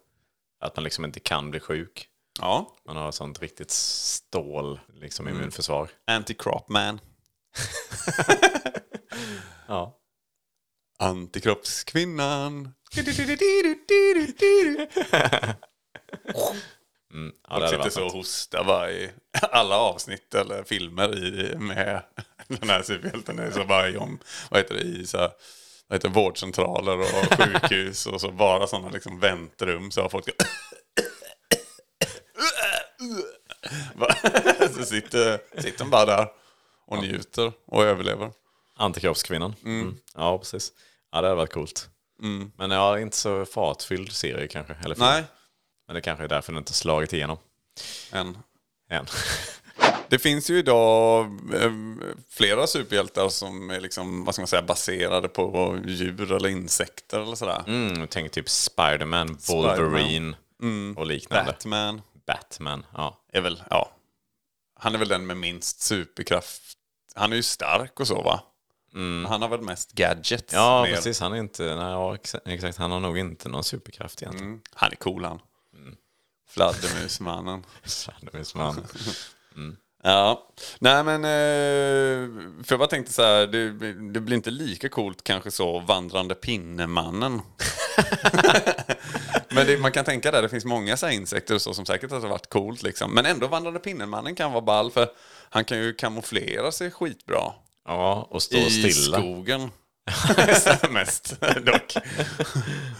Att 0.59 0.75
man 0.75 0.83
liksom 0.83 1.05
inte 1.05 1.19
kan 1.19 1.51
bli 1.51 1.59
sjuk. 1.59 2.07
Ja, 2.39 2.75
Man 2.85 2.95
har 2.97 3.11
sånt 3.11 3.41
riktigt 3.41 3.71
stål 3.71 4.79
liksom, 4.93 5.27
Mm. 5.27 5.37
immunförsvar. 5.39 5.89
anti-crop 6.11 6.65
man. 6.67 6.99
Ja. 9.67 9.95
Antikroppskvinnan. 10.99 12.73
Mm. 17.13 17.31
ja 17.49 17.67
sitter 17.69 17.89
så 17.89 18.05
och 18.05 18.11
hostar 18.11 18.63
bara 18.63 18.91
i 18.91 19.11
alla 19.31 19.77
avsnitt 19.77 20.35
eller 20.35 20.63
filmer 20.63 21.17
i, 21.17 21.55
med 21.55 22.01
den 22.47 22.69
här 22.69 22.81
superhjälten. 22.81 23.35
Det 23.35 23.43
är 23.43 23.51
så 23.51 23.65
bara 23.65 23.89
i, 23.89 23.97
om, 23.97 24.19
vad 24.49 24.59
heter 24.59 24.75
det, 24.75 24.81
i 24.81 25.07
så 25.07 25.17
här, 25.17 25.31
vad 25.87 25.95
heter 25.95 26.09
det, 26.09 26.15
vårdcentraler 26.15 26.99
och 26.99 27.07
sjukhus 27.37 28.05
och 28.05 28.21
så 28.21 28.31
bara 28.31 28.67
sådana 28.67 28.89
liksom 28.89 29.19
väntrum 29.19 29.91
så 29.91 30.01
har 30.01 30.09
folk 30.09 30.25
så 34.75 34.85
sitter, 34.85 35.61
sitter 35.61 35.77
de 35.79 35.89
bara 35.89 36.05
där 36.05 36.27
och 36.87 37.01
njuter 37.03 37.51
och 37.65 37.83
överlever. 37.83 38.31
Antikroppskvinnan. 38.75 39.55
Mm. 39.65 39.97
Ja, 40.15 40.37
precis. 40.37 40.73
Ja, 41.11 41.21
det 41.21 41.27
hade 41.27 41.35
varit 41.35 41.53
coolt. 41.53 41.89
Men 42.57 42.71
ja, 42.71 42.99
inte 42.99 43.17
så 43.17 43.45
fartfylld 43.45 44.11
serie 44.11 44.47
kanske. 44.47 44.73
Eller 44.73 44.95
film. 44.95 45.07
Nej, 45.07 45.23
Men 45.87 45.95
det 45.95 46.01
kanske 46.01 46.23
är 46.23 46.27
därför 46.27 46.51
den 46.51 46.57
inte 46.59 46.73
slagit 46.73 47.13
igenom 47.13 47.37
än. 48.11 48.37
än. 48.89 49.05
Det 50.09 50.19
finns 50.19 50.49
ju 50.49 50.57
idag 50.57 51.25
eh, 51.53 51.71
flera 52.29 52.67
superhjältar 52.67 53.29
som 53.29 53.69
är 53.69 53.79
liksom, 53.79 54.25
vad 54.25 54.35
ska 54.35 54.41
man 54.41 54.47
säga, 54.47 54.61
baserade 54.61 55.27
på 55.27 55.79
djur 55.87 56.31
eller 56.31 56.49
insekter 56.49 57.19
eller 57.19 57.35
sådär. 57.35 57.63
Mm, 57.67 58.07
tänk 58.07 58.31
typ 58.31 58.49
Spiderman, 58.49 59.37
Wolverine 59.47 60.35
och 60.95 61.05
liknande. 61.05 61.51
Batman 61.51 62.01
Batman. 62.29 62.85
Ja. 62.93 63.23
är 63.33 63.41
väl, 63.41 63.63
ja. 63.69 63.91
Han 64.79 64.95
är 64.95 64.99
väl 64.99 65.07
den 65.07 65.25
med 65.27 65.37
minst 65.37 65.81
superkraft. 65.81 66.61
Han 67.15 67.31
är 67.31 67.35
ju 67.35 67.43
stark 67.43 67.99
och 67.99 68.07
så 68.07 68.21
va? 68.21 68.43
Han 69.27 69.41
har 69.41 69.49
väl 69.49 69.61
mest 69.61 69.91
gadgets. 69.91 70.53
Ja, 70.53 70.83
mer. 70.83 70.95
precis. 70.95 71.19
Han 71.19 71.33
är 71.33 71.37
inte... 71.37 71.63
Nej, 71.63 71.91
ja, 71.91 72.17
exakt. 72.45 72.77
Han 72.77 72.91
har 72.91 72.99
nog 72.99 73.17
inte 73.17 73.49
någon 73.49 73.63
superkraft 73.63 74.21
egentligen. 74.21 74.47
Mm. 74.47 74.61
Han 74.73 74.91
är 74.91 74.95
cool 74.95 75.25
han. 75.25 75.39
Fladdermusmannen. 76.49 77.63
Fladdermusman. 77.83 78.87
Ja, 80.03 80.47
nej 80.79 81.03
men 81.03 81.23
eh, 81.23 82.29
för 82.63 82.73
jag 82.73 82.79
bara 82.79 82.87
tänkte 82.87 83.13
så 83.13 83.21
här, 83.21 83.47
det, 83.47 83.71
det 84.11 84.19
blir 84.19 84.35
inte 84.35 84.51
lika 84.51 84.89
coolt 84.89 85.23
kanske 85.23 85.51
så 85.51 85.79
vandrande 85.79 86.35
pinnemannen. 86.35 87.41
men 89.49 89.67
det, 89.67 89.79
man 89.81 89.91
kan 89.91 90.05
tänka 90.05 90.31
där, 90.31 90.41
det 90.41 90.49
finns 90.49 90.65
många 90.65 90.97
så 90.97 91.09
insekter 91.09 91.55
och 91.55 91.61
så 91.61 91.73
som 91.73 91.85
säkert 91.85 92.11
hade 92.11 92.27
varit 92.27 92.49
coolt 92.49 92.83
liksom. 92.83 93.13
Men 93.13 93.25
ändå 93.25 93.47
vandrande 93.47 93.79
pinnemannen 93.79 94.35
kan 94.35 94.51
vara 94.51 94.61
ball 94.61 94.91
för 94.91 95.07
han 95.49 95.65
kan 95.65 95.77
ju 95.77 95.93
kamouflera 95.93 96.71
sig 96.71 96.91
skitbra. 96.91 97.53
Ja, 97.89 98.27
och 98.29 98.41
stå 98.43 98.57
I 98.57 98.69
stilla. 98.93 99.17
skogen. 99.17 99.71
Mest 100.89 101.41
dock. 101.65 101.93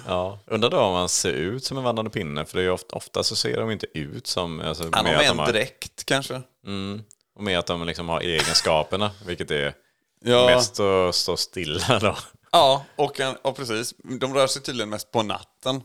Ja. 0.07 0.39
Undrar 0.47 0.69
då 0.69 0.79
om 0.79 0.93
man 0.93 1.09
ser 1.09 1.31
ut 1.33 1.63
som 1.63 1.77
en 1.77 1.83
vandrande 1.83 2.11
pinne. 2.11 2.45
För 2.45 2.57
det 2.57 2.61
är 2.61 2.65
ju 2.65 2.71
ofta, 2.71 2.95
ofta 2.95 3.23
så 3.23 3.35
ser 3.35 3.57
de 3.59 3.71
inte 3.71 3.87
ut 3.93 4.27
som... 4.27 4.61
Alltså, 4.61 4.83
Han 4.91 5.05
har 5.05 5.13
med 5.13 5.29
en 5.29 5.37
dräkt 5.37 6.05
kanske. 6.05 6.41
Mm, 6.65 7.01
och 7.35 7.43
med 7.43 7.59
att 7.59 7.65
de 7.65 7.85
liksom 7.85 8.09
har 8.09 8.21
egenskaperna. 8.21 9.11
Vilket 9.25 9.51
är 9.51 9.73
Ja. 10.21 10.45
mest 10.45 10.79
att 10.79 11.15
stå 11.15 11.37
stilla 11.37 11.99
då. 11.99 12.17
Ja, 12.51 12.85
och, 12.95 13.19
och 13.41 13.55
precis. 13.55 13.93
De 14.19 14.33
rör 14.33 14.47
sig 14.47 14.61
tydligen 14.61 14.89
mest 14.89 15.11
på 15.11 15.23
natten. 15.23 15.81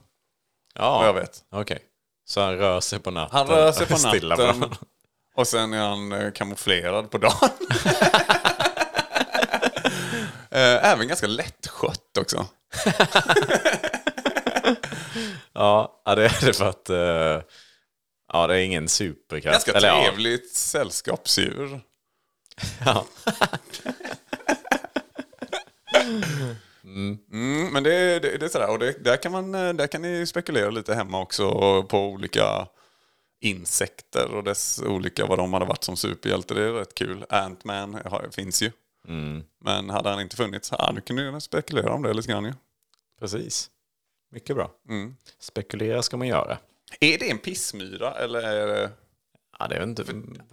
Ja, 0.75 0.99
Vad 0.99 1.09
jag 1.09 1.15
vet. 1.15 1.39
Okej. 1.53 1.79
Så 2.27 2.41
han 2.41 2.57
rör 2.57 2.81
sig 2.81 2.99
på 2.99 3.11
natten? 3.11 3.37
Han 3.39 3.47
rör 3.47 3.73
sig 3.73 3.87
på 3.87 3.97
stilla 3.97 4.37
natten. 4.37 4.75
Och 5.37 5.47
sen 5.49 5.73
är 5.73 5.89
han 5.89 6.13
eh, 6.13 6.33
kamouflerad 6.33 7.11
på 7.11 7.19
dagen. 7.19 7.49
Eh, 10.55 10.91
Även 10.93 11.09
ganska 11.09 11.27
lättskött 11.27 12.19
också. 12.21 12.47
Ja, 15.57 16.03
ja, 16.05 16.15
det 16.15 16.25
är 16.25 16.47
det 16.47 16.53
för 16.53 16.69
att... 16.69 16.91
eh, 16.91 17.43
ja, 18.33 18.47
det 18.47 18.55
är 18.55 18.59
ingen 18.65 18.89
superkraft. 18.89 19.67
Ganska 19.67 19.73
Eller, 19.73 19.89
ja. 19.89 20.05
trevligt 20.05 20.55
sällskapsdjur. 20.55 21.81
Ja. 22.85 23.07
Mm, 26.85 27.73
men 27.73 27.83
det, 27.83 28.19
det, 28.19 28.39
det 28.39 28.47
är 28.47 28.49
sådär. 28.49 28.71
Och 28.71 28.79
det, 28.79 29.05
där, 29.05 29.17
kan 29.17 29.33
man, 29.33 29.55
eh, 29.55 29.73
där 29.73 29.87
kan 29.87 30.03
ni 30.03 30.27
spekulera 30.27 30.71
lite 30.71 30.95
hemma 30.95 31.21
också 31.21 31.53
på 31.83 31.99
olika 32.07 32.67
insekter 33.41 34.31
och 34.35 34.45
dess 34.45 34.83
olika, 34.87 35.27
vad 35.27 35.39
de 35.39 35.53
hade 35.53 35.65
varit 35.67 35.85
som 35.85 35.97
superhjälte. 35.97 36.55
Det 36.55 36.63
är 36.63 36.73
rätt 36.73 36.95
kul. 36.95 37.25
Ant-Man 37.29 37.99
finns 38.33 38.63
ju. 38.63 38.71
Men 39.65 39.91
hade 39.91 40.09
han 40.09 40.21
inte 40.21 40.37
funnits, 40.37 40.73
ja, 40.79 40.93
nu 40.95 41.01
kunde 41.01 41.31
ni 41.31 41.41
spekulera 41.41 41.93
om 41.93 42.03
det 42.03 42.15
lite 42.15 42.29
grann 42.29 42.45
ju. 42.45 42.53
Precis. 43.21 43.71
Mycket 44.33 44.57
bra. 44.57 44.71
Spekulera 45.39 46.03
ska 46.03 46.17
man 46.17 46.29
göra. 46.29 46.59
Är 47.01 47.19
det 47.19 47.31
en 47.31 47.39
pissmyra 47.39 48.13
eller 48.15 48.43
är 48.43 48.67
det... 48.67 48.91
Ja, 49.59 49.69
det 49.69 49.75
är 49.77 49.83
inte... 49.83 50.05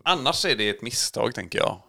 Annars 0.04 0.46
är 0.46 0.56
det 0.56 0.70
ett 0.70 0.82
misstag 0.82 1.36
tänker 1.36 1.60
jag. 1.60 1.82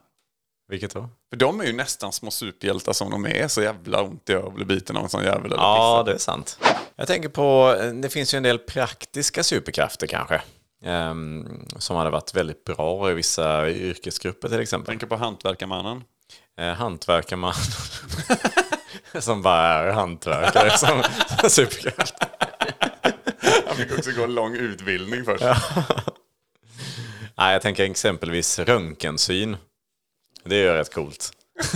Vilket 0.69 0.95
då? 0.95 1.09
För 1.31 1.37
de 1.37 1.61
är 1.61 1.65
ju 1.65 1.73
nästan 1.73 2.13
små 2.13 2.31
superhjältar 2.31 2.93
som 2.93 3.11
de 3.11 3.27
är. 3.27 3.49
Så 3.49 3.63
jävla 3.63 4.03
ont 4.03 4.29
gör 4.29 4.47
att 4.47 4.55
bli 4.55 4.65
biten 4.65 4.97
av 4.97 5.03
en 5.05 5.09
sån 5.11 5.25
jävel. 5.25 5.53
Ja, 5.57 6.03
det 6.07 6.13
är 6.13 6.19
sant. 6.19 6.59
Jag 6.97 7.07
tänker 7.07 7.29
på, 7.29 7.77
det 8.03 8.09
finns 8.09 8.35
ju 8.35 8.37
en 8.37 8.43
del 8.43 8.59
praktiska 8.59 9.43
superkrafter 9.43 10.07
kanske. 10.07 10.43
ehm, 10.85 11.67
som 11.79 11.97
hade 11.97 12.11
varit 12.11 12.35
väldigt 12.35 12.65
bra 12.65 13.11
i 13.11 13.15
vissa 13.15 13.71
yrkesgrupper 13.71 14.49
till 14.49 14.61
exempel. 14.61 14.87
Tänker 14.87 15.07
på 15.07 15.17
hantverkarmannen. 15.17 16.05
Eh, 16.59 16.73
hantverkarman. 16.73 17.55
som 19.21 19.43
bara 19.43 19.63
är 19.69 19.93
hantverkare 19.93 20.79
som 20.79 21.03
superkraft. 21.51 22.15
Han 23.67 23.77
fick 23.77 23.99
också 23.99 24.11
gå 24.13 24.25
en 24.25 24.35
lång 24.35 24.55
utbildning 24.57 25.25
först. 25.25 25.45
Nej, 27.35 27.53
jag 27.53 27.63
tänker 27.63 27.85
exempelvis 27.85 28.59
röntgensyn. 28.59 29.57
Det 30.45 30.57
är 30.57 30.61
ju 30.63 30.73
rätt 30.73 30.95
coolt. 30.95 31.31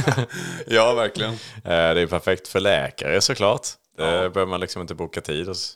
Ja, 0.66 0.95
verkligen. 0.95 1.33
Eh, 1.33 1.38
Det 1.95 2.01
är 2.01 2.07
perfekt 2.07 2.49
för 2.49 2.61
läkare 2.61 3.21
såklart. 3.21 3.66
Det 3.97 4.03
behöver 4.03 4.47
man 4.47 4.61
liksom 4.61 4.83
inte 4.83 4.95
boka 4.95 5.21
tid 5.21 5.49
hos 5.49 5.75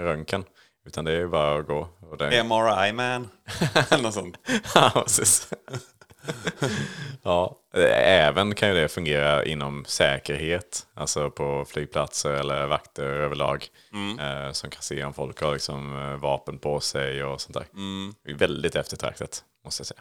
röntgen. 0.00 0.44
Utan 0.86 1.04
det 1.04 1.12
är 1.12 1.16
ju 1.16 1.28
bara 1.28 1.58
att 1.58 1.66
gå. 1.66 1.88
Det... 2.18 2.44
MRI 2.44 2.92
man. 2.92 3.28
Eller 3.90 4.02
något 4.02 4.14
sånt. 4.14 4.36
Ja, 4.74 4.90
precis. 4.94 5.48
Ja, 7.22 7.60
även 7.72 8.54
kan 8.54 8.68
ju 8.68 8.74
det 8.74 8.88
fungera 8.88 9.44
inom 9.44 9.84
säkerhet. 9.84 10.86
Alltså 10.94 11.30
på 11.30 11.64
flygplatser 11.68 12.30
eller 12.30 12.66
vakter 12.66 13.04
överlag. 13.04 13.66
Eh, 14.20 14.52
som 14.52 14.70
kan 14.70 14.82
se 14.82 15.04
om 15.04 15.14
folk 15.14 15.40
har 15.40 15.52
liksom 15.52 15.96
eh, 15.96 16.16
vapen 16.16 16.58
på 16.58 16.80
sig 16.80 17.24
och 17.24 17.40
sånt 17.40 17.54
där. 17.54 17.66
Är 18.32 18.34
väldigt 18.34 18.76
eftertraktat, 18.76 19.44
måste 19.64 19.80
jag 19.80 19.86
säga. 19.86 20.00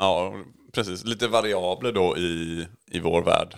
Ja, 0.00 0.34
precis. 0.72 1.04
Lite 1.04 1.28
variabler 1.28 1.92
då 1.92 2.16
i, 2.16 2.66
i 2.90 3.00
vår 3.00 3.22
värld. 3.22 3.56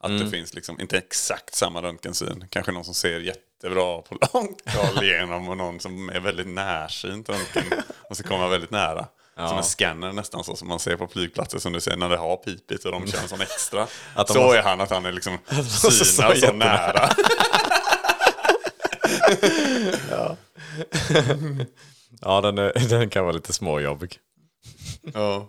Att 0.00 0.18
det 0.18 0.30
finns 0.30 0.54
liksom 0.54 0.80
inte 0.80 0.98
exakt 0.98 1.54
samma 1.54 1.82
röntgensyn. 1.82 2.44
Kanske 2.50 2.72
någon 2.72 2.84
som 2.84 2.94
ser 2.94 3.20
jättebra 3.20 4.02
på 4.02 4.14
långt 4.32 4.62
håll 4.66 5.04
igenom 5.04 5.48
och 5.48 5.56
någon 5.56 5.80
som 5.80 6.08
är 6.08 6.20
väldigt 6.20 6.46
närsynt 6.46 7.28
röntgen 7.28 7.64
och 8.10 8.16
så 8.16 8.22
kommer 8.22 8.48
väldigt 8.48 8.70
nära. 8.70 9.06
Som 9.48 9.56
en 9.58 9.64
scanner 9.64 10.12
nästan 10.12 10.44
så 10.44 10.56
som 10.56 10.68
man 10.68 10.78
ser 10.78 10.96
på 10.96 11.08
flygplatser 11.08 11.58
som 11.58 11.72
du 11.72 11.80
säger 11.80 11.96
när 11.96 12.08
det 12.08 12.16
har 12.16 12.36
pipit 12.36 12.84
och 12.84 12.92
de 12.92 13.06
kör 13.06 13.18
en 13.22 13.28
sån 13.28 13.40
extra. 13.40 13.86
Att 14.14 14.28
så 14.28 14.40
måste- 14.42 14.58
är 14.58 14.62
han 14.62 14.80
att 14.80 14.90
han 14.90 15.06
är 15.06 15.12
liksom 15.12 15.38
stå 15.78 15.90
så, 15.90 16.22
jättenära. 16.34 16.92
nära. 16.92 17.08
Ja, 22.20 22.40
den, 22.40 22.58
är, 22.58 22.88
den 22.88 23.10
kan 23.10 23.24
vara 23.24 23.32
lite 23.34 23.52
småjobbig. 23.52 24.18
ja. 25.14 25.48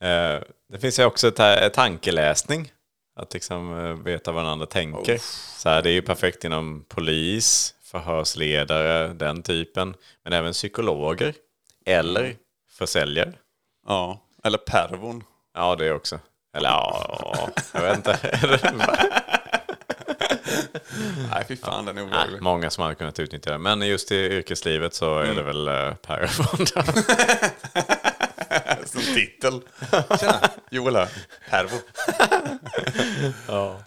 Eh, 0.00 0.42
det 0.72 0.78
finns 0.80 0.98
ju 0.98 1.04
också 1.04 1.30
ta- 1.30 1.68
tankeläsning. 1.70 2.72
Att 3.20 3.34
liksom 3.34 3.84
eh, 3.84 3.92
veta 4.04 4.32
vad 4.32 4.44
den 4.44 4.52
andra 4.52 4.66
tänker. 4.66 5.18
Så 5.58 5.68
här, 5.68 5.82
det 5.82 5.90
är 5.90 5.92
ju 5.92 6.02
perfekt 6.02 6.44
inom 6.44 6.84
polis, 6.88 7.74
förhörsledare, 7.84 9.08
den 9.08 9.42
typen. 9.42 9.94
Men 10.24 10.32
även 10.32 10.52
psykologer. 10.52 11.34
Eller 11.86 12.36
försäljare. 12.78 13.32
ja. 13.86 14.24
Eller 14.44 14.58
pervon. 14.58 15.24
Ja, 15.54 15.76
det 15.76 15.92
också. 15.92 16.20
Eller 16.56 16.68
ja, 16.68 17.50
jag 17.72 17.80
vet 17.82 17.96
inte. 17.96 18.38
Nej, 21.30 21.44
fy 21.48 21.56
fan 21.56 21.84
den 21.84 21.98
är 21.98 22.02
Nej, 22.02 22.10
obehaglig. 22.10 22.42
många 22.42 22.70
som 22.70 22.82
hade 22.82 22.94
kunnat 22.94 23.18
utnyttja 23.18 23.50
det. 23.50 23.58
Men 23.58 23.82
just 23.82 24.12
i 24.12 24.16
yrkeslivet 24.16 24.94
så 24.94 25.18
är 25.18 25.34
det 25.34 25.42
väl 25.42 25.68
uh, 25.68 25.94
Parafond. 25.94 26.68
Som 28.86 29.00
titel. 29.00 29.60
Tjena, 30.20 30.40
Joel 30.70 30.96
här. 30.96 31.08
Pervo. 31.50 31.76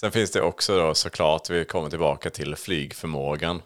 Sen 0.00 0.12
finns 0.12 0.30
det 0.30 0.40
också 0.40 0.78
då 0.78 0.94
såklart, 0.94 1.50
vi 1.50 1.64
kommer 1.64 1.90
tillbaka 1.90 2.30
till 2.30 2.56
flygförmågan. 2.56 3.62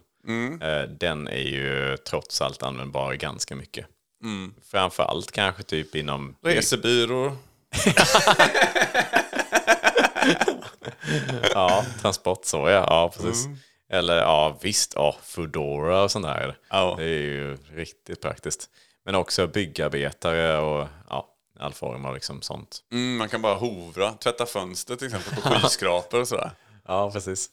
Eh, 0.63 0.83
Den 0.83 1.29
är 1.29 1.49
ju 1.49 1.97
trots 1.97 2.41
allt 2.43 2.63
användbar 2.63 3.15
ganska 3.15 3.57
mycket. 3.57 3.87
Framförallt 4.71 5.33
kanske 5.33 5.63
typ 5.63 5.95
inom... 5.95 6.37
Resebyråer. 6.43 7.33
Ja, 11.55 11.85
transport 12.01 12.45
så 12.45 12.69
ja. 12.69 12.87
Ja, 12.89 13.13
precis. 13.17 13.47
Eller 13.91 14.17
ja, 14.17 14.59
visst, 14.63 14.93
ja, 14.95 15.17
Foodora 15.23 16.03
och 16.03 16.11
sånt 16.11 16.27
där. 16.27 16.57
Ja. 16.71 16.95
Det 16.99 17.05
är 17.05 17.09
ju 17.09 17.57
riktigt 17.75 18.21
praktiskt. 18.21 18.71
Men 19.05 19.15
också 19.15 19.47
byggarbetare 19.47 20.59
och 20.59 20.89
ja, 21.09 21.29
all 21.61 21.73
form 21.73 22.05
av 22.05 22.15
liksom 22.15 22.43
sånt. 22.43 22.79
Mm, 22.93 23.17
man 23.17 23.29
kan 23.29 23.43
bara 23.43 23.55
hovra, 23.55 24.13
tvätta 24.13 24.47
fönster 24.47 24.97
till 24.97 25.07
exempel 25.07 25.43
på 25.43 25.49
skyskrapor 25.49 26.21
och 26.21 26.29
sådär. 26.29 26.51
Ja, 26.87 27.11
precis. 27.11 27.49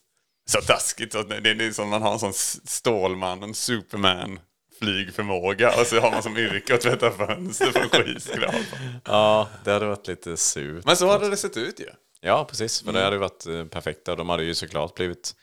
Så 0.49 0.61
taskigt. 0.61 1.11
Det 1.11 1.49
är 1.49 1.71
som 1.71 1.89
man 1.89 2.01
har 2.01 2.13
en 2.13 2.19
sån 2.19 2.33
Stålmannen, 2.33 3.53
Superman 3.53 4.39
flygförmåga 4.81 5.79
och 5.79 5.87
så 5.87 5.99
har 5.99 6.11
man 6.11 6.23
som 6.23 6.37
yrke 6.37 6.75
att 6.75 6.81
tvätta 6.81 7.11
fönster 7.11 7.71
på 7.71 7.79
en 7.79 8.03
skyskrapa. 8.03 8.57
Ja, 9.05 9.47
det 9.63 9.71
hade 9.71 9.85
varit 9.85 10.07
lite 10.07 10.37
surt. 10.37 10.85
Men 10.85 10.97
så 10.97 11.07
hade 11.07 11.29
det 11.29 11.37
sett 11.37 11.57
ut 11.57 11.79
ju. 11.79 11.87
Ja, 12.21 12.45
precis. 12.49 12.81
För 12.81 12.93
det 12.93 13.03
hade 13.03 13.15
ju 13.15 13.19
varit 13.19 13.47
eh, 13.47 13.65
perfekta. 13.65 14.15
De 14.15 14.29
hade 14.29 14.43
ju 14.43 14.55
såklart 14.55 14.95
blivit... 14.95 15.35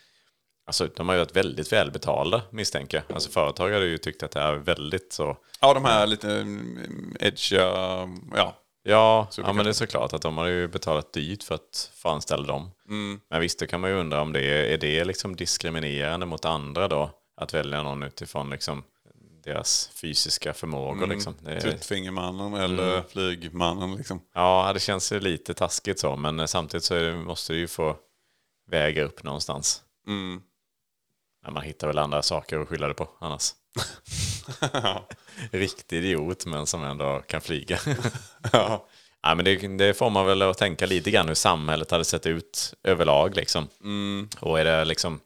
Alltså, 0.66 0.88
de 0.96 1.08
har 1.08 1.14
ju 1.14 1.20
varit 1.20 1.36
väldigt 1.36 1.72
välbetalda, 1.72 2.42
misstänker 2.50 2.96
jag. 2.96 3.14
Alltså, 3.14 3.30
företag 3.30 3.70
hade 3.70 3.86
ju 3.86 3.98
tyckt 3.98 4.22
att 4.22 4.30
det 4.30 4.40
är 4.40 4.54
väldigt 4.54 5.12
så... 5.12 5.36
Ja, 5.60 5.74
de 5.74 5.84
här 5.84 6.06
lite 6.06 6.30
mm, 6.30 7.16
edgiga, 7.20 7.62
ja. 8.34 8.56
Ja, 8.82 9.28
ja, 9.36 9.52
men 9.52 9.64
det 9.64 9.70
är 9.70 9.72
såklart 9.72 10.12
att 10.12 10.22
de 10.22 10.38
har 10.38 10.46
ju 10.46 10.68
betalat 10.68 11.12
dyrt 11.12 11.42
för 11.42 11.54
att 11.54 11.90
få 11.94 12.08
anställa 12.08 12.46
dem. 12.46 12.70
Men 13.30 13.40
visst, 13.40 13.58
då 13.58 13.66
kan 13.66 13.80
man 13.80 13.90
ju 13.90 13.96
undra 13.96 14.20
om 14.20 14.32
det 14.32 14.40
är, 14.40 14.64
är 14.64 14.78
det 14.78 15.04
liksom 15.04 15.36
diskriminerande 15.36 16.26
mot 16.26 16.44
andra 16.44 16.88
då? 16.88 17.10
Att 17.40 17.54
välja 17.54 17.82
någon 17.82 18.02
utifrån 18.02 18.50
liksom 18.50 18.84
deras 19.44 19.90
fysiska 19.94 20.54
förmågor. 20.54 21.06
Liksom. 21.06 21.34
Det 21.40 21.52
är, 21.52 21.60
Tuttfingermannen 21.60 22.54
eller 22.54 23.02
flygmannen 23.02 23.94
liksom. 23.96 24.20
ja, 24.34 24.70
det 24.74 24.80
känns 24.80 25.12
ju 25.12 25.20
lite 25.20 25.54
taskigt 25.54 25.98
så, 25.98 26.16
men 26.16 26.40
eh, 26.40 26.46
samtidigt 26.46 26.84
så 26.84 26.94
det, 26.94 27.16
måste 27.16 27.52
det 27.52 27.58
ju 27.58 27.68
få 27.68 27.96
väga 28.70 29.04
upp 29.04 29.22
någonstans. 29.22 29.82
Mm. 30.06 30.42
Men 31.44 31.54
man 31.54 31.62
hittar 31.62 31.86
väl 31.86 31.98
andra 31.98 32.22
saker 32.22 32.58
att 32.58 32.68
skylla 32.68 32.88
det 32.88 32.94
på 32.94 33.08
annars. 33.20 33.52
Riktig 35.50 35.96
idiot 35.96 36.46
men 36.46 36.66
som 36.66 36.84
ändå 36.84 37.22
kan 37.26 37.40
flyga. 37.40 37.78
Ja. 38.52 38.86
ja, 39.22 39.34
men 39.34 39.44
det, 39.44 39.56
det 39.56 39.94
får 39.94 40.10
man 40.10 40.26
väl 40.26 40.42
att 40.42 40.58
tänka 40.58 40.86
lite 40.86 41.10
grann 41.10 41.28
hur 41.28 41.34
samhället 41.34 41.90
hade 41.90 42.04
sett 42.04 42.26
ut 42.26 42.74
överlag. 42.82 43.36
Liksom. 43.36 43.68
Och 44.40 44.60
är 44.60 44.64
det 44.64 44.84
liksom, 44.84 45.20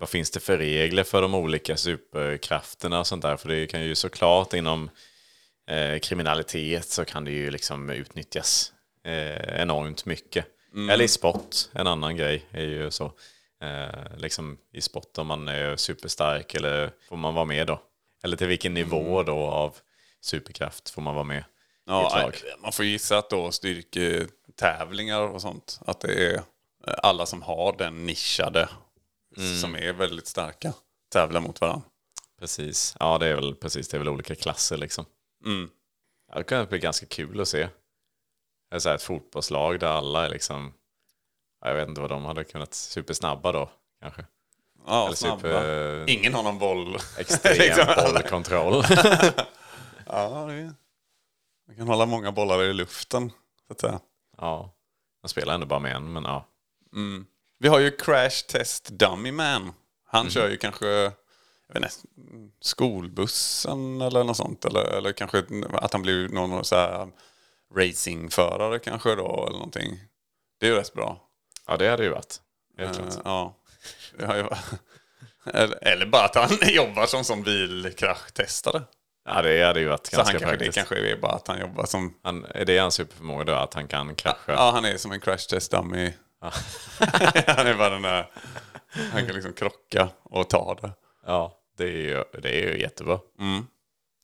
vad 0.00 0.08
finns 0.08 0.30
det 0.30 0.40
för 0.40 0.58
regler 0.58 1.04
för 1.04 1.22
de 1.22 1.34
olika 1.34 1.76
superkrafterna 1.76 3.00
och 3.00 3.06
sånt 3.06 3.22
där? 3.22 3.36
För 3.36 3.48
det 3.48 3.66
kan 3.66 3.82
ju 3.82 3.94
såklart 3.94 4.52
inom 4.54 4.90
eh, 5.70 5.98
kriminalitet 5.98 6.88
så 6.88 7.04
kan 7.04 7.24
det 7.24 7.30
ju 7.30 7.50
liksom 7.50 7.90
utnyttjas 7.90 8.72
eh, 9.04 9.60
enormt 9.62 10.04
mycket. 10.04 10.46
Eller 10.90 11.04
i 11.04 11.08
sport, 11.08 11.56
en 11.72 11.86
annan 11.86 12.16
grej 12.16 12.46
är 12.50 12.64
ju 12.64 12.90
så. 12.90 13.12
Eh, 13.62 14.16
liksom 14.18 14.58
i 14.72 14.80
sport 14.80 15.18
om 15.18 15.26
man 15.26 15.48
är 15.48 15.76
superstark 15.76 16.54
eller 16.54 16.90
får 17.08 17.16
man 17.16 17.34
vara 17.34 17.44
med 17.44 17.66
då? 17.66 17.80
Eller 18.24 18.36
till 18.36 18.46
vilken 18.46 18.74
nivå 18.74 19.22
då 19.22 19.36
av 19.36 19.76
superkraft 20.20 20.90
får 20.90 21.02
man 21.02 21.14
vara 21.14 21.24
med 21.24 21.44
Ja, 21.86 22.18
lag? 22.22 22.36
man 22.62 22.72
får 22.72 22.84
gissa 22.84 23.18
att 23.18 23.30
då 23.30 23.50
styrketävlingar 23.52 25.20
och 25.20 25.40
sånt, 25.40 25.80
att 25.86 26.00
det 26.00 26.26
är 26.26 26.34
eh, 26.34 26.94
alla 27.02 27.26
som 27.26 27.42
har 27.42 27.76
den 27.78 28.06
nischade 28.06 28.68
som 29.60 29.74
är 29.76 29.92
väldigt 29.92 30.26
starka 30.26 30.72
tävlar 31.12 31.40
mot 31.40 31.60
varandra. 31.60 31.82
Precis. 32.38 32.96
Ja, 33.00 33.18
det 33.18 33.26
är 33.26 33.34
väl 33.34 33.54
precis. 33.54 33.88
Det 33.88 33.96
är 33.96 33.98
väl 33.98 34.08
olika 34.08 34.34
klasser 34.34 34.76
liksom. 34.76 35.04
Mm. 35.44 35.70
Ja, 36.32 36.38
det 36.38 36.44
kan 36.44 36.66
bli 36.66 36.78
ganska 36.78 37.06
kul 37.06 37.40
att 37.40 37.48
se. 37.48 37.68
Det 38.70 38.86
är 38.86 38.94
ett 38.94 39.02
fotbollslag 39.02 39.80
där 39.80 39.86
alla 39.88 40.26
är 40.26 40.30
liksom... 40.30 40.72
ja, 41.60 41.68
Jag 41.68 41.74
vet 41.74 41.88
inte 41.88 42.00
vad 42.00 42.10
de 42.10 42.24
hade 42.24 42.44
kunnat... 42.44 42.74
Supersnabba 42.74 43.52
då, 43.52 43.70
kanske. 44.02 44.26
Ja, 44.86 45.06
Eller 45.06 45.16
snabba. 45.16 45.36
super... 45.36 46.10
Ingen 46.10 46.34
har 46.34 46.42
någon 46.42 46.58
boll. 46.58 46.96
Extrem 47.18 47.54
Liksom. 47.58 47.86
bollkontroll. 47.96 48.84
Ja, 50.06 50.44
det 50.46 50.54
är... 50.54 50.74
Man 51.66 51.76
kan 51.76 51.88
hålla 51.88 52.06
många 52.06 52.32
bollar 52.32 52.62
i 52.62 52.72
luften. 52.72 53.30
Så 53.66 53.72
att 53.72 53.80
säga. 53.80 54.00
ja. 54.36 54.74
Man 55.22 55.28
spelar 55.28 55.54
ändå 55.54 55.66
bara 55.66 55.78
med 55.78 55.96
en, 55.96 56.12
men 56.12 56.24
ja. 56.24 56.46
Vi 57.62 57.68
har 57.68 57.78
ju 57.78 57.90
Crash 57.90 58.46
Test 58.48 58.88
Dummy 58.88 59.32
Man. 59.32 59.72
Han 60.06 60.24
Mhm. 60.26 60.30
kör 60.30 60.48
ju 60.48 60.56
kanske 60.56 60.86
jag 60.86 61.80
vet 61.80 61.82
inte, 61.82 61.88
skolbussen 62.60 64.00
eller 64.00 64.24
något 64.24 64.36
sånt. 64.36 64.64
Eller, 64.64 64.84
eller 64.84 65.12
kanske 65.12 65.44
att 65.72 65.92
han 65.92 66.02
blir 66.02 66.28
någon 66.28 66.64
så 66.64 66.76
här 66.76 67.08
racingförare 67.76 68.78
kanske 68.78 69.14
då 69.14 69.44
eller 69.46 69.58
någonting. 69.58 70.00
Det 70.60 70.66
är 70.66 70.70
ju 70.70 70.76
rätt 70.76 70.92
bra. 70.92 71.20
Ja, 71.66 71.76
det 71.76 71.88
hade 71.88 72.02
ju 72.04 72.08
varit. 72.10 72.40
Helt 72.78 72.96
klart. 72.96 73.14
Eh, 73.14 73.20
ja. 73.24 73.54
Eller, 75.44 75.84
eller 75.84 76.06
bara 76.06 76.24
att 76.24 76.34
han 76.34 76.48
jobbar 76.74 77.06
som, 77.06 77.24
som 77.24 77.42
bilkraschtestare. 77.42 78.82
Ja, 79.28 79.42
det 79.42 79.64
hade 79.66 79.80
ju 79.80 79.88
varit 79.88 80.06
Så 80.06 80.16
ganska 80.16 80.32
han 80.34 80.40
kanske, 80.40 80.56
det 80.56 80.64
praktiskt. 80.64 80.74
kanske 80.88 81.10
är 81.12 81.16
bara 81.16 81.32
att 81.32 81.48
han 81.48 81.60
jobbar 81.60 81.86
som... 81.86 82.14
Han, 82.22 82.44
är 82.54 82.64
det 82.64 82.78
hans 82.78 82.94
superförmåga 82.94 83.44
då, 83.44 83.52
att 83.52 83.74
han 83.74 83.88
kan 83.88 84.14
krascha? 84.14 84.52
Ja, 84.52 84.70
han 84.70 84.84
är 84.84 84.96
som 84.96 85.12
en 85.12 85.20
crash 85.20 85.48
test 85.50 85.70
dummy. 85.70 86.12
han 87.46 87.66
är 87.66 87.74
bara 87.74 87.90
den 87.90 88.02
där... 88.02 88.30
Han 89.12 89.26
kan 89.26 89.34
liksom 89.34 89.52
krocka 89.52 90.08
och 90.22 90.50
ta 90.50 90.78
det. 90.82 90.92
Ja, 91.26 91.58
det 91.76 91.84
är 91.84 91.88
ju, 91.88 92.24
det 92.42 92.48
är 92.48 92.72
ju 92.72 92.80
jättebra. 92.80 93.18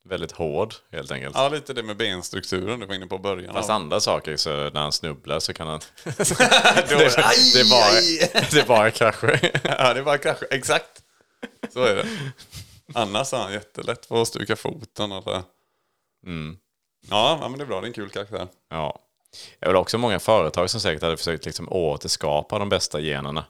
Väldigt 0.08 0.32
hård, 0.32 0.74
helt 0.92 1.10
enkelt. 1.10 1.34
Mm. 1.36 1.44
Ja, 1.44 1.48
lite 1.48 1.72
det 1.72 1.82
med 1.82 1.96
benstrukturen 1.96 2.80
du 2.80 2.86
var 2.86 2.94
inne 2.94 3.06
på 3.06 3.16
i 3.16 3.18
början. 3.18 3.54
Fast 3.54 3.70
av- 3.70 3.76
andra 3.76 4.00
saker, 4.00 4.36
så 4.36 4.50
när 4.70 4.80
han 4.80 4.92
snubblar 4.92 5.40
så 5.40 5.52
kan 5.54 5.66
han... 5.66 5.80
Det, 6.04 6.14
det, 6.88 7.60
är 7.60 7.70
bara, 7.70 8.40
det 8.50 8.60
är 8.60 8.66
bara 8.66 8.90
krascher. 8.90 9.50
Ja, 9.64 9.94
det 9.94 10.00
är 10.00 10.04
bara 10.04 10.18
krascha. 10.18 10.46
Exakt. 10.50 11.02
Så 11.72 11.84
är 11.84 11.96
det. 11.96 12.06
Annars 12.94 13.32
är 13.32 13.38
han 13.38 13.52
jättelätt 13.52 14.06
för 14.06 14.22
att 14.22 14.28
stuka 14.28 14.56
foten 14.56 15.12
eller... 15.12 15.42
Ja, 17.10 17.38
ja, 17.40 17.48
men 17.48 17.58
det 17.58 17.64
är 17.64 17.66
bra. 17.66 17.80
Det 17.80 17.84
är 17.84 17.88
en 17.88 17.92
kul 17.94 18.10
karaktär. 18.10 18.48
Ja. 18.70 18.98
Det 19.58 19.66
är 19.66 19.70
väl 19.70 19.76
också 19.76 19.98
många 19.98 20.18
företag 20.18 20.70
som 20.70 20.80
säkert 20.80 21.02
hade 21.02 21.16
försökt 21.16 21.44
liksom 21.46 21.68
återskapa 21.72 22.58
de 22.58 22.68
bästa 22.68 23.00
generna. 23.00 23.44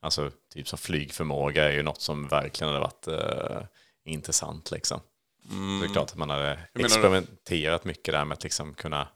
Alltså 0.00 0.30
typ 0.54 0.68
som 0.68 0.78
flygförmåga 0.78 1.64
är 1.64 1.72
ju 1.72 1.82
något 1.82 2.00
som 2.00 2.28
verkligen 2.28 2.72
hade 2.72 2.84
varit 2.84 3.08
eh, 3.08 3.62
intressant 4.04 4.70
liksom. 4.70 5.00
Så 5.48 5.54
det 5.54 5.90
är 5.90 5.92
klart 5.92 6.10
att 6.10 6.16
man 6.16 6.30
hade 6.30 6.58
experimenterat 6.74 7.84
mycket 7.84 8.14
där 8.14 8.24
med 8.24 8.36
att 8.36 8.44
liksom 8.44 8.74
kunna 8.74 9.08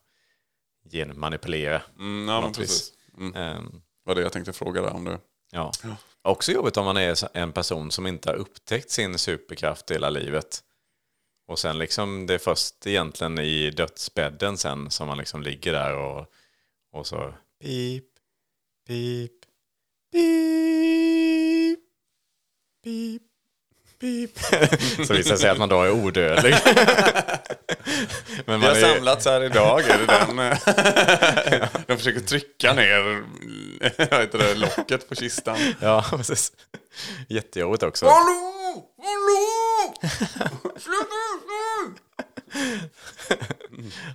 genmanipulera. 0.92 1.82
Mm, 1.98 2.28
ja, 2.28 2.52
precis. 2.54 2.92
Mm. 3.18 3.34
Ehm, 3.34 3.82
var 4.04 4.14
det 4.14 4.20
jag 4.20 4.32
tänkte 4.32 4.52
fråga 4.52 4.82
där 4.82 4.92
om 4.92 5.04
du... 5.04 5.18
ja. 5.50 5.72
Också 6.22 6.52
jobbigt 6.52 6.76
om 6.76 6.84
man 6.84 6.96
är 6.96 7.36
en 7.36 7.52
person 7.52 7.90
som 7.90 8.06
inte 8.06 8.30
har 8.30 8.36
upptäckt 8.36 8.90
sin 8.90 9.18
superkraft 9.18 9.90
hela 9.90 10.10
livet. 10.10 10.60
Och 11.48 11.58
sen 11.58 11.78
liksom 11.78 12.26
det 12.26 12.34
är 12.34 12.38
först 12.38 12.86
egentligen 12.86 13.38
i 13.38 13.70
dödsbädden 13.70 14.58
sen 14.58 14.90
som 14.90 15.08
man 15.08 15.18
liksom 15.18 15.42
ligger 15.42 15.72
där 15.72 15.94
och, 15.94 16.26
och 16.92 17.06
så 17.06 17.34
pip, 17.62 18.04
pip, 18.86 19.32
pip, 20.12 21.80
pip, 22.84 23.22
pip. 24.00 24.38
så 25.06 25.14
visar 25.14 25.30
det 25.30 25.38
sig 25.38 25.50
att 25.50 25.58
man 25.58 25.68
då 25.68 25.82
är 25.82 25.90
odödlig. 25.90 26.54
Men 28.46 28.60
Vi 28.60 28.66
har 28.66 28.74
är, 28.74 28.94
samlats 28.94 29.26
här 29.26 29.42
idag. 29.42 29.80
Är 29.80 29.98
det 29.98 30.06
den? 30.06 30.36
De 31.86 31.96
försöker 31.96 32.20
trycka 32.20 32.72
ner 32.72 33.24
det, 34.32 34.54
locket 34.54 35.08
på 35.08 35.14
kistan. 35.14 35.56
Ja, 35.80 36.04
precis. 36.10 36.52
Jättejobbigt 37.28 37.82
också. 37.82 38.06
Hallå! 38.06 38.52
Hallå! 39.02 39.55
Sluta 40.76 41.16
nu! 41.46 41.94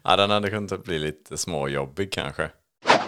Ja, 0.04 0.16
den 0.16 0.30
hade 0.30 0.50
kunnat 0.50 0.84
bli 0.84 1.00
lite 1.00 1.38
småjobbig 1.38 2.12
kanske. 2.12 2.50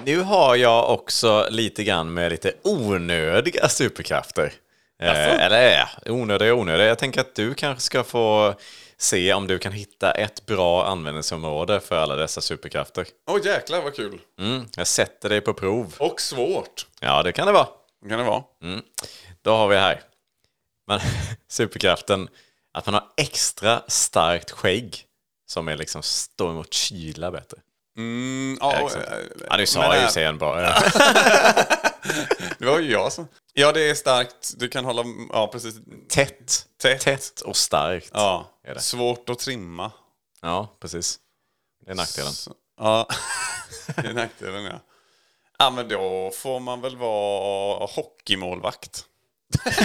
Nu 0.06 0.22
har 0.22 0.56
jag 0.56 0.90
också 0.90 1.48
lite 1.50 1.84
grann 1.84 2.14
med 2.14 2.32
lite 2.32 2.54
onödiga 2.64 3.70
superkrafter. 3.70 4.54
Eh, 5.02 5.46
eller 5.46 5.72
ja, 5.72 5.88
onödiga 6.12 6.54
och 6.54 6.60
onödiga. 6.60 6.88
Jag 6.88 7.00
tänker 7.00 7.22
att 7.22 7.36
du 7.36 7.54
kanske 7.54 7.82
ska 7.82 8.04
få 8.04 8.56
se 8.98 9.34
om 9.34 9.48
du 9.48 9.60
kan 9.60 9.72
hitta 9.72 10.12
ett 10.12 10.46
bra 10.46 10.86
användningsområde 10.86 11.80
för 11.80 11.96
alla 11.96 12.16
dessa 12.16 12.42
superkrafter. 12.42 13.08
Åh 13.28 13.40
jäklar 13.46 13.82
vad 13.82 13.96
kul. 13.96 14.20
Mm, 14.40 14.66
jag 14.78 14.88
sätter 14.88 15.30
dig 15.30 15.42
på 15.42 15.54
prov. 15.54 15.96
Och 16.00 16.22
svårt. 16.22 16.88
Ja, 17.00 17.24
det 17.24 17.32
kan 17.32 17.48
det 17.48 17.54
vara. 17.54 17.68
Kan 18.10 18.20
det 18.20 18.26
vara? 18.26 18.44
Då 19.42 19.52
har 19.52 19.68
vi 19.68 19.76
här. 19.76 20.02
Men, 20.88 21.00
superkraften 21.48 22.28
att 22.74 22.86
man 22.86 22.94
har 22.94 23.04
extra 23.18 23.84
starkt 23.88 24.52
skägg 24.52 25.06
som 25.48 25.68
är 25.68 25.78
liksom 25.78 26.04
står 26.04 26.50
emot 26.50 26.74
kyla 26.74 27.32
bättre. 27.32 27.58
Mm, 27.98 28.58
ja, 28.62 28.74
Ja, 28.80 28.86
exakt. 28.86 29.08
eh, 29.12 29.18
Ja, 29.50 29.58
du 29.58 29.66
sa 29.66 29.96
ju 29.96 30.02
här- 30.02 30.08
sig 30.10 30.24
en 30.24 30.38
bara. 30.38 30.76
Det 32.60 32.66
var 32.66 32.80
ju 32.80 32.92
jag 32.92 33.14
som... 33.14 33.28
Ja, 33.54 33.72
det 33.72 33.90
är 33.90 33.96
starkt. 33.96 34.54
Du 34.58 34.68
kan 34.70 34.86
hålla... 34.86 35.04
Ja, 35.30 35.48
precis. 35.48 35.76
Tätt. 36.10 36.66
Tätt. 36.82 37.02
Tätt 37.02 37.42
och 37.42 37.56
starkt. 37.56 38.10
Ja, 38.14 38.50
Är 38.64 38.74
det. 38.74 38.82
svårt 38.82 39.30
att 39.30 39.40
trimma. 39.40 39.92
Ja, 40.42 40.68
precis. 40.80 41.20
Det 41.86 41.92
är 41.92 41.96
nackdelen. 41.96 42.32
Så- 42.34 42.54
Ja, 42.80 43.08
det 43.96 44.08
är 44.08 44.14
nackdelen 44.14 44.64
ja. 44.66 44.80
Ja, 45.60 45.70
men 45.70 45.88
då 45.88 46.32
får 46.36 46.60
man 46.60 46.82
väl 46.82 46.98
vara 46.98 47.86
hockeymålvakt. 47.86 49.06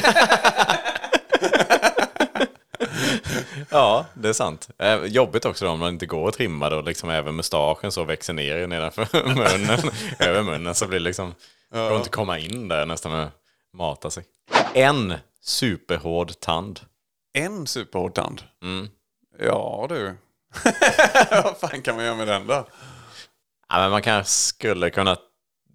Ja, 3.70 4.06
det 4.14 4.28
är 4.28 4.32
sant. 4.32 4.68
Eh, 4.78 5.04
jobbigt 5.04 5.44
också 5.44 5.64
då 5.64 5.70
om 5.70 5.78
man 5.78 5.92
inte 5.92 6.06
går 6.06 6.28
att 6.28 6.34
trimma 6.34 6.68
det 6.70 6.76
och 6.76 6.84
liksom 6.84 7.10
även 7.10 7.36
mustaschen 7.36 7.92
så 7.92 8.04
växer 8.04 8.32
ner 8.32 8.66
nedanför 8.66 9.08
munnen. 9.34 9.90
över 10.18 10.42
munnen 10.42 10.74
så 10.74 10.86
blir 10.86 10.98
det 10.98 11.04
liksom... 11.04 11.34
går 11.72 11.96
inte 11.96 12.08
komma 12.08 12.38
in 12.38 12.68
där 12.68 12.86
nästan 12.86 13.12
och 13.12 13.28
mata 13.76 14.10
sig. 14.10 14.24
En 14.74 15.14
superhård 15.42 16.40
tand. 16.40 16.80
En 17.32 17.66
superhård 17.66 18.14
tand. 18.14 18.42
Mm. 18.62 18.88
Ja 19.38 19.86
du. 19.88 20.16
Vad 21.30 21.56
fan 21.56 21.82
kan 21.82 21.96
man 21.96 22.04
göra 22.04 22.16
med 22.16 22.28
den 22.28 22.46
då? 22.46 22.68
Ja, 23.68 23.78
men 23.78 23.90
man 23.90 24.02
kanske 24.02 24.32
skulle 24.32 24.90
kunna 24.90 25.16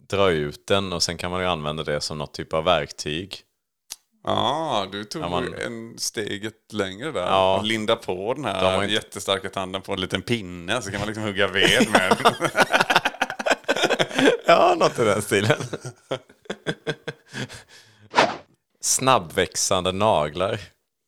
dra 0.10 0.30
ut 0.30 0.68
den 0.68 0.94
och 0.94 1.04
sen 1.04 1.18
kan 1.18 1.32
man 1.32 1.42
ju 1.42 1.48
använda 1.48 1.84
det 1.84 2.02
som 2.02 2.18
något 2.18 2.34
typ 2.34 2.54
av 2.54 2.64
verktyg. 2.64 3.42
Ja, 4.24 4.88
du 4.92 5.04
tog 5.04 5.22
man- 5.22 5.54
en 5.54 5.98
steget 5.98 6.54
längre 6.74 7.12
där. 7.12 7.22
Ja. 7.26 7.62
Linda 7.64 7.96
på 7.96 8.34
den 8.34 8.44
De 8.44 8.50
här 8.50 8.76
har 8.76 8.84
inte- 8.84 8.94
jättestarka 8.96 9.50
tanden 9.50 9.82
på 9.82 9.94
en 9.94 10.02
liten 10.02 10.22
pinne 10.22 10.82
så 10.82 10.92
kan 10.92 11.00
man 11.00 11.08
liksom 11.08 11.24
hugga 11.24 11.48
ved 11.48 11.90
med. 11.92 12.18
Ja, 14.46 14.76
något 14.80 15.00
i 15.00 15.04
den 15.04 15.22
stilen. 15.22 15.58
Snabbväxande 18.82 19.92
naglar 19.92 20.60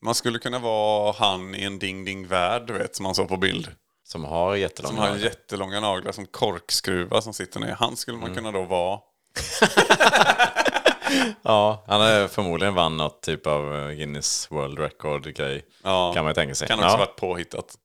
Man 0.01 0.15
skulle 0.15 0.39
kunna 0.39 0.59
vara 0.59 1.15
han 1.19 1.55
i 1.55 1.63
en 1.63 1.79
ding 1.79 2.05
ding 2.05 2.27
värld, 2.27 2.67
du 2.67 2.73
vet, 2.73 2.95
som 2.95 3.03
man 3.03 3.15
såg 3.15 3.27
på 3.27 3.37
bild. 3.37 3.67
som 4.07 4.23
har 4.23 4.55
jättelånga 4.55 4.89
Som 4.89 4.97
har 4.97 5.07
naglar. 5.09 5.23
jättelånga 5.25 5.79
naglar 5.79 6.11
som 6.11 6.25
korkskruvar 6.25 7.21
som 7.21 7.33
sitter 7.33 7.59
ner. 7.59 7.75
Han 7.79 7.97
skulle 7.97 8.17
Mm. 8.17 8.27
man 8.29 8.35
kunna 8.37 8.51
då 8.51 8.63
vara. 8.63 8.99
Ja, 11.41 11.83
han 11.87 12.01
är 12.01 12.27
förmodligen 12.27 12.73
vann 12.73 12.97
något 12.97 13.21
typ 13.21 13.47
av 13.47 13.75
eh, 13.75 13.89
Guinness 13.89 14.51
World 14.51 14.79
Record-grej. 14.79 15.65
Ja. 15.83 16.13
Kan 16.13 16.23
man 16.23 16.31
ju 16.31 16.35
tänka 16.35 16.55
sig. 16.55 16.67
Kan 16.67 16.79
också 16.79 16.89
ja. 16.89 16.97
varit 16.97 17.15
påhittat. 17.15 17.75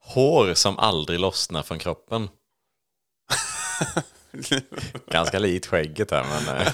Hår 0.00 0.54
som 0.54 0.78
aldrig 0.78 1.20
lossnar 1.20 1.62
från 1.62 1.78
kroppen. 1.78 2.28
Ganska 5.10 5.38
likt 5.38 5.66
skägget 5.66 6.10
här, 6.10 6.24
men... 6.24 6.56
eh, 6.56 6.72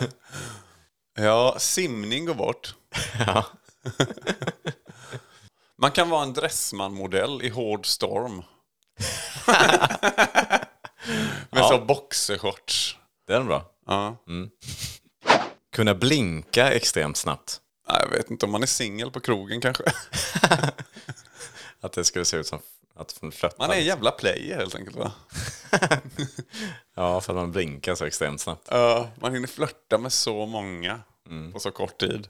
Ja, 1.24 1.54
simning 1.58 2.26
går 2.26 2.34
bort. 2.34 2.74
ja. 3.26 3.44
Man 5.78 5.90
kan 5.90 6.10
vara 6.10 6.22
en 6.22 6.32
Dressman-modell 6.32 7.42
i 7.42 7.48
hård 7.48 7.86
storm. 7.86 8.42
Med 11.50 11.64
så 11.64 11.78
boxershorts. 11.78 12.96
Det 13.26 13.34
är 13.34 13.42
bra. 13.42 13.64
Ja. 13.86 14.16
Kunna 15.78 15.94
blinka 15.94 16.72
extremt 16.72 17.16
snabbt. 17.16 17.60
Jag 17.88 18.08
vet 18.08 18.30
inte 18.30 18.46
om 18.46 18.52
man 18.52 18.62
är 18.62 18.66
singel 18.66 19.10
på 19.10 19.20
krogen 19.20 19.60
kanske. 19.60 19.82
Att 21.80 21.92
det 21.92 22.04
skulle 22.04 22.24
se 22.24 22.36
ut 22.36 22.46
som 22.46 22.58
att 22.96 23.22
man 23.22 23.32
flörtar. 23.32 23.58
Man 23.58 23.70
är 23.70 23.74
en 23.74 23.84
jävla 23.84 24.10
player 24.10 24.56
helt 24.56 24.74
enkelt 24.74 24.96
va? 24.96 25.12
Ja, 26.96 27.20
för 27.20 27.32
att 27.32 27.36
man 27.36 27.52
blinkar 27.52 27.94
så 27.94 28.04
extremt 28.04 28.40
snabbt. 28.40 28.68
Ja, 28.70 29.10
man 29.20 29.34
hinner 29.34 29.48
flörta 29.48 29.98
med 29.98 30.12
så 30.12 30.46
många 30.46 31.00
på 31.52 31.60
så 31.60 31.70
kort 31.70 31.98
tid. 31.98 32.28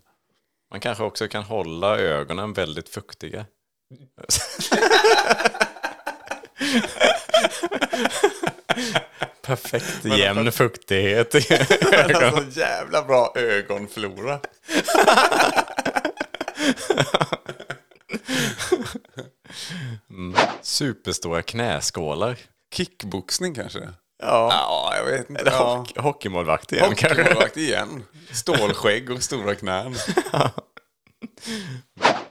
Man 0.71 0.81
kanske 0.81 1.05
också 1.05 1.29
kan 1.29 1.43
hålla 1.43 1.99
ögonen 1.99 2.53
väldigt 2.53 2.89
fuktiga. 2.89 3.47
Perfekt 9.43 10.05
jämn 10.05 10.53
fuktighet 10.53 11.35
i 11.35 11.55
ögonen. 11.93 12.35
Alltså 12.35 12.61
jävla 12.61 13.03
bra 13.03 13.33
ögonflora. 13.37 14.41
Superstora 20.63 21.43
knäskålar. 21.43 22.37
Kickboxning 22.75 23.55
kanske? 23.55 23.79
Ja. 24.23 24.49
Ja, 24.53 24.93
jag 24.97 25.05
vet 25.05 25.31
inte. 25.31 25.41
Eller 25.43 25.53
Ja. 25.53 25.77
hockey, 25.77 26.01
hockeymålvakt 26.01 26.73
igen 26.73 26.95
kanske. 26.97 27.09
Hockeymålvakt 27.23 27.57
igen. 27.57 28.03
Stålskägg 28.33 29.11
och 29.11 29.23
stora 29.23 29.55
knän. 29.55 29.95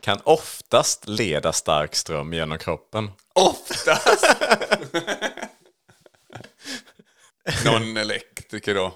Kan 0.01 0.19
oftast 0.23 1.07
leda 1.07 1.53
stark 1.53 1.95
ström 1.95 2.33
genom 2.33 2.57
kroppen. 2.57 3.11
Oftast. 3.33 4.25
Någon 7.65 7.97
elektriker 7.97 8.75
då. 8.75 8.93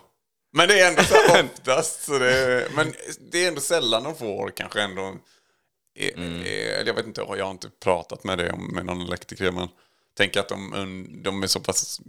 Men 0.54 0.68
det 0.68 0.80
är 0.80 0.88
ändå 0.89 1.04
så 1.04 1.14
här 1.16 1.44
oftast. 1.56 2.04
Så 2.04 2.20
det 2.20 2.34
är, 2.38 2.70
men 2.76 2.94
det 3.32 3.44
är 3.44 3.48
ändå 3.48 3.62
sällan 3.62 4.04
de 4.04 4.16
får 4.16 4.50
kanske 4.56 4.82
ändå... 4.82 5.16
eller 6.00 6.86
Jag 6.88 6.94
vet 6.94 7.06
inte, 7.06 7.22
jag 7.38 7.46
har 7.46 7.52
inte 7.52 7.70
pratat 7.70 8.24
med 8.24 8.38
det 8.38 8.52
om- 8.52 8.72
med 8.74 8.86
någon 8.86 9.02
elektriker. 9.02 9.52
Men 9.52 9.68
tänk 10.18 10.38
att 10.38 10.50
de, 10.50 11.08
de 11.24 11.44
är 11.44 11.48
så 11.48 11.60
pass 11.60 12.02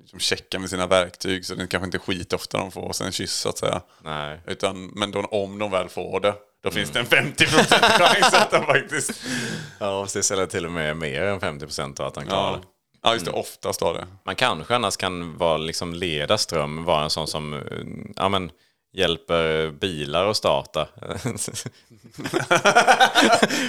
liksom, 0.00 0.18
checka 0.18 0.58
med 0.58 0.70
sina 0.70 0.86
verktyg 0.86 1.46
så 1.46 1.54
det 1.54 1.66
kanske 1.66 1.84
inte 1.86 1.98
skit 1.98 2.32
ofta 2.32 2.58
de 2.58 2.72
får 2.72 2.92
sig 2.92 3.06
en 3.06 3.12
kyss 3.12 3.32
så 3.34 3.48
att 3.48 3.58
säga. 3.58 3.80
Nej. 4.02 4.40
Utan, 4.46 4.86
men 4.86 5.10
då, 5.10 5.20
om 5.20 5.58
de 5.58 5.70
väl 5.70 5.88
får 5.88 6.20
det, 6.20 6.34
då 6.62 6.70
finns 6.70 6.90
det 6.90 6.98
en 7.00 7.06
50% 7.06 7.98
chans 7.98 8.34
att 8.34 8.50
de 8.50 8.62
faktiskt... 8.66 9.10
Ja, 9.80 10.02
precis. 10.02 10.30
Eller 10.30 10.46
till 10.46 10.66
och 10.66 10.72
med 10.72 10.96
mer 10.96 11.22
än 11.22 11.40
50 11.40 11.66
procent 11.66 12.00
att 12.00 12.16
han 12.16 12.26
klarar 12.26 12.50
Ja, 12.50 12.56
det. 12.56 12.62
ja 13.02 13.12
just 13.12 13.24
det. 13.24 13.30
Oftast 13.30 13.80
har 13.80 13.94
det. 13.94 14.06
Man 14.24 14.36
kanske 14.36 14.74
annars 14.74 14.96
kan 14.96 15.36
vara, 15.38 15.56
liksom, 15.56 15.94
leda 15.94 16.38
ström, 16.38 16.84
vara 16.84 17.04
en 17.04 17.10
sån 17.10 17.26
som 17.26 17.54
eh, 17.54 17.60
ja, 18.16 18.28
men, 18.28 18.50
hjälper 18.98 19.70
bilar 19.70 20.26
att 20.26 20.36
starta. 20.36 20.88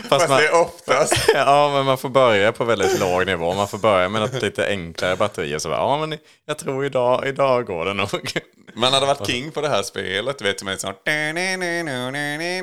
Fast 0.09 0.29
man, 0.29 0.37
det 0.37 0.47
är 0.47 0.61
oftast. 0.61 1.13
ja, 1.33 1.71
men 1.73 1.85
man 1.85 1.97
får 1.97 2.09
börja 2.09 2.51
på 2.51 2.63
väldigt 2.65 2.99
låg 2.99 3.25
nivå. 3.25 3.53
Man 3.53 3.67
får 3.67 3.77
börja 3.77 4.09
med 4.09 4.21
något 4.21 4.41
lite 4.41 4.67
enklare 4.67 5.15
batterier. 5.15 5.59
Så 5.59 5.69
bara, 5.69 5.79
ja, 5.79 6.05
men 6.05 6.17
jag 6.45 6.57
tror 6.57 6.85
idag, 6.85 7.27
idag 7.27 7.65
går 7.65 7.85
det 7.85 7.93
nog. 7.93 8.31
Man 8.73 8.93
hade 8.93 9.05
varit 9.05 9.27
king 9.27 9.51
på 9.51 9.61
det 9.61 9.69
här 9.69 9.83
spelet, 9.83 10.37
du 10.39 10.45
vet, 10.45 10.63
med 10.63 10.79
sån... 10.79 10.93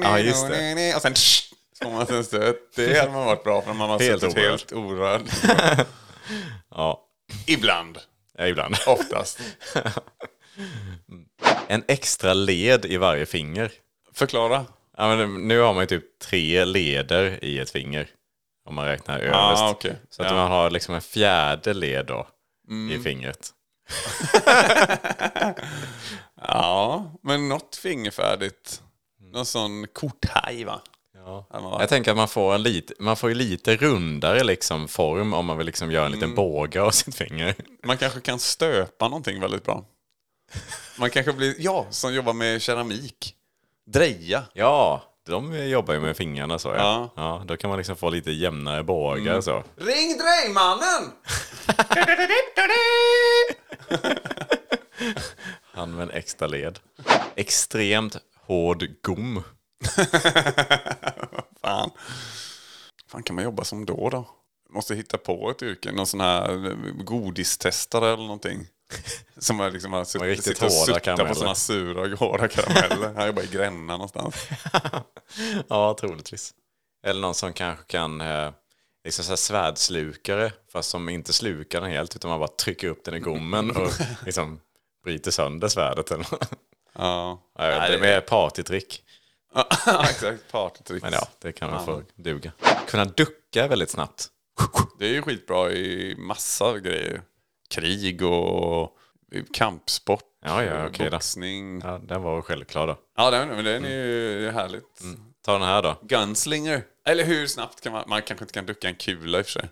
Ja, 0.03 0.19
just 0.19 0.49
det. 0.49 0.95
Och 0.97 1.03
sen... 1.03 1.15
Får 1.83 1.91
man 1.91 2.07
en 2.09 2.25
stöt. 2.25 2.57
Det 2.77 2.99
hade 2.99 3.13
man 3.13 3.27
varit 3.27 3.45
bra 3.45 3.63
för 3.63 3.73
man 3.73 3.91
har 3.91 3.99
Helt 3.99 4.21
suttit 4.21 4.37
orörd. 4.37 4.51
helt 4.51 4.73
orörd. 4.73 5.23
ja, 6.71 7.01
Ibland. 7.47 7.99
ja, 8.39 8.47
ibland. 8.47 8.77
Oftast. 8.87 9.41
En 11.69 11.85
extra 11.89 12.35
led 12.35 12.85
i 12.85 12.97
varje 12.97 13.27
finger. 13.27 13.73
Förklara. 14.13 14.67
Ja, 14.97 15.17
men 15.17 15.49
nu 15.49 15.59
har 15.61 15.75
man 15.75 15.83
ju 15.83 15.87
typ 15.87 16.19
tre 16.19 16.65
leder 16.65 17.45
i 17.45 17.59
ett 17.59 17.71
finger. 17.71 18.09
Om 18.69 18.75
man 18.75 18.87
räknar 18.87 19.19
överst. 19.19 19.63
Ah, 19.63 19.71
okej. 19.71 19.97
Så 20.11 20.23
att 20.23 20.31
Ja. 20.31 20.35
man 20.37 20.51
har 20.51 20.71
liksom 20.71 20.95
en 20.95 21.01
fjärde 21.01 21.75
led 21.75 22.07
då 22.07 22.27
Mm. 22.69 23.01
i 23.01 23.05
fingret. 23.05 23.51
Ja, 26.43 27.13
men 27.23 27.49
något 27.49 27.77
fingerfärdigt. 27.77 28.83
Någon 29.33 29.47
sån 29.47 29.87
korthaj 29.93 30.65
va? 30.65 30.81
Ja. 31.25 31.47
Jag 31.81 31.89
tänker 31.89 32.11
att 32.11 32.17
man 32.17 32.29
får, 32.29 32.55
en 32.55 32.63
lite, 32.63 32.95
man 32.99 33.17
får 33.17 33.29
ju 33.29 33.35
lite 33.35 33.77
rundare 33.77 34.45
liksom 34.45 34.89
form 34.89 35.35
om 35.35 35.47
man 35.47 35.57
vill 35.59 35.67
liksom 35.67 35.91
göra 35.91 36.07
en 36.07 36.13
liten 36.13 36.25
Mm. 36.29 36.37
båge 36.37 36.81
av 36.83 36.91
sitt 36.91 37.15
finger. 37.15 37.55
Man 37.85 37.97
kanske 37.99 38.21
kan 38.21 38.39
stöpa 38.39 39.09
någonting 39.09 39.41
väldigt 39.41 39.65
bra. 39.65 39.85
Man 40.99 41.11
kanske 41.11 41.33
blir, 41.33 41.55
ja, 41.59 41.87
som 41.91 42.15
jobbar 42.15 42.33
med 42.33 42.63
keramik. 42.63 43.35
Dreja. 43.87 44.45
Ja, 44.53 45.03
de 45.27 45.69
jobbar 45.69 45.95
ju 45.95 46.01
med 46.01 46.17
fingrarna 46.17 46.59
så 46.59 46.69
ja. 46.69 46.75
Ja. 46.77 46.97
Mm. 46.97 47.09
ja 47.17 47.45
då 47.47 47.57
kan 47.57 47.71
man 47.71 47.79
liksom 47.79 47.97
få 47.97 48.11
lite 48.11 48.31
jämnare 48.31 48.83
bågar 48.83 49.41
så. 49.41 49.65
Ring 49.77 50.19
drejmannen! 50.19 51.13
Han 55.77 55.97
med 55.97 56.03
en 56.03 56.11
extra 56.11 56.49
led. 56.49 56.79
Extremt 57.35 58.17
hård 58.47 58.87
gom. 59.03 59.43
Fan. 61.61 61.91
fan 63.11 63.23
kan 63.23 63.35
man 63.37 63.45
jobba 63.45 63.65
som 63.65 63.87
då 63.87 64.11
då? 64.11 64.29
Måste 64.71 64.95
hitta 64.95 65.19
på 65.19 65.51
ett 65.51 65.63
yrke. 65.63 65.93
Någon 65.93 66.07
sån 66.07 66.21
här 66.21 66.67
eh, 66.67 66.77
godistestare 67.05 68.13
eller 68.13 68.23
någonting. 68.23 68.67
Som 69.39 69.61
är 69.61 69.71
liksom 69.71 69.93
har 69.93 70.01
Med 70.01 70.07
sutt- 70.07 70.23
riktigt 70.23 70.45
sitter 70.45 70.67
och 70.67 70.73
suttar 70.73 71.29
på 71.29 71.35
såna 71.35 71.55
sura 71.55 72.17
hårda 72.17 72.49
karameller. 72.49 73.15
Han 73.17 73.27
jobbar 73.27 73.43
i 73.43 73.47
Gränna 73.47 73.93
någonstans. 73.93 74.35
Ja, 75.69 75.97
troligtvis. 76.01 76.55
Eller 77.07 77.21
någon 77.21 77.35
som 77.35 77.53
kanske 77.53 77.85
kan, 77.85 78.21
eh, 78.21 78.51
liksom 79.05 79.25
så 79.25 79.31
här 79.33 79.37
svärdslukare, 79.37 80.53
fast 80.73 80.91
som 80.91 81.09
inte 81.09 81.33
slukar 81.33 81.81
den 81.81 81.91
helt, 81.91 82.17
utan 82.17 82.31
man 82.31 82.39
bara 82.41 82.49
trycker 82.49 82.89
upp 82.89 83.05
den 83.05 83.15
i 83.15 83.21
gommen 83.21 83.71
och 83.77 83.91
liksom 84.27 84.61
bryter 85.05 85.31
sönder 85.31 85.69
svärdet. 85.69 86.11
Eller. 86.11 86.27
Ja, 86.95 87.43
inte, 87.59 87.89
det- 87.93 87.99
med 88.01 88.27
partytrick. 88.27 89.03
ja 89.87 90.05
exakt. 90.11 90.53
Partytricks. 90.53 91.03
Men 91.03 91.13
ja, 91.13 91.29
det 91.39 91.53
kan 91.53 91.71
väl 91.71 91.85
få 91.85 92.03
duga. 92.15 92.53
Kunna 92.89 93.05
ducka 93.05 93.69
väldigt 93.69 93.91
snabbt. 93.91 94.29
Det 94.99 95.07
är 95.07 95.11
ju 95.13 95.23
skitbra 95.23 95.71
i 95.73 96.15
massa 96.19 96.79
grejer. 96.79 97.23
Krig 97.71 98.23
och 98.23 98.97
kampsport. 99.55 100.23
Ja, 100.45 100.65
ja, 100.65 100.89
då. 100.99 101.11
boxning. 101.11 101.81
Ja, 101.85 102.01
den 102.03 102.23
var 102.23 102.43
självklar 102.43 102.87
då. 102.87 102.97
Ja, 103.17 103.31
den, 103.31 103.49
men 103.49 103.65
den 103.65 103.85
är 103.85 103.89
ju 104.41 104.51
härligt. 104.51 105.03
Ta 105.45 105.53
den 105.53 105.63
här 105.69 105.83
då. 105.83 105.97
Gunslinger. 106.03 106.83
Eller 107.05 107.25
hur 107.25 107.47
snabbt 107.47 107.81
kan 107.81 107.93
man... 107.93 108.05
Man 108.07 108.23
kanske 108.23 108.45
inte 108.45 108.55
kan 108.55 108.67
ducka 108.67 108.89
en 108.89 108.95
kula 108.95 109.39
i 109.39 109.43
och 109.43 109.47
för 109.47 109.53
sig. 109.53 109.69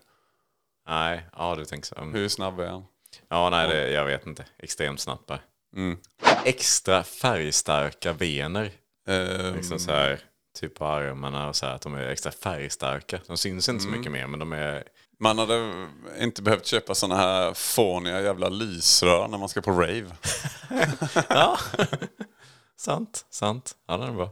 Nej, 0.88 1.26
ja 1.36 1.54
du 1.58 1.64
tänker 1.64 1.86
så. 1.86 1.94
Mm. 1.94 2.14
Hur 2.14 2.28
snabb 2.28 2.60
är 2.60 2.66
han? 2.66 2.84
Ja, 3.28 3.50
nej, 3.50 3.68
det, 3.68 3.90
jag 3.90 4.04
vet 4.04 4.26
inte. 4.26 4.44
Extremt 4.58 5.00
snabbt 5.00 5.26
bara. 5.26 5.40
Mm. 5.76 5.98
Extra 6.44 7.02
färgstarka 7.02 8.12
vener. 8.12 8.70
Ehm, 9.08 9.54
Liksom 9.54 9.78
så 9.78 9.92
här, 9.92 10.20
typ 10.60 10.74
på 10.74 10.86
armarna 10.86 11.48
och 11.48 11.56
så 11.56 11.66
här, 11.66 11.74
att 11.74 11.82
de 11.82 11.94
är 11.94 12.08
extra 12.08 12.32
färgstarka. 12.32 13.20
De 13.26 13.36
syns 13.36 13.68
inte 13.68 13.84
så 13.84 13.90
mycket 13.90 14.12
mer, 14.12 14.26
men 14.26 14.38
de 14.40 14.52
är... 14.52 14.84
man 15.24 15.38
hade 15.38 15.86
inte 16.18 16.42
behövt 16.42 16.66
köpa 16.66 16.94
såna 16.94 17.16
här 17.16 17.54
fåniga 17.54 18.20
jävla 18.20 18.48
lysrör 18.48 19.28
när 19.28 19.38
man 19.38 19.48
ska 19.48 19.60
på 19.60 19.70
rave. 19.70 20.06
Ja, 21.28 21.58
sant, 22.76 23.26
sant. 23.30 23.74
Ja, 23.88 23.96
den 23.96 24.08
är 24.08 24.12
bra. 24.12 24.30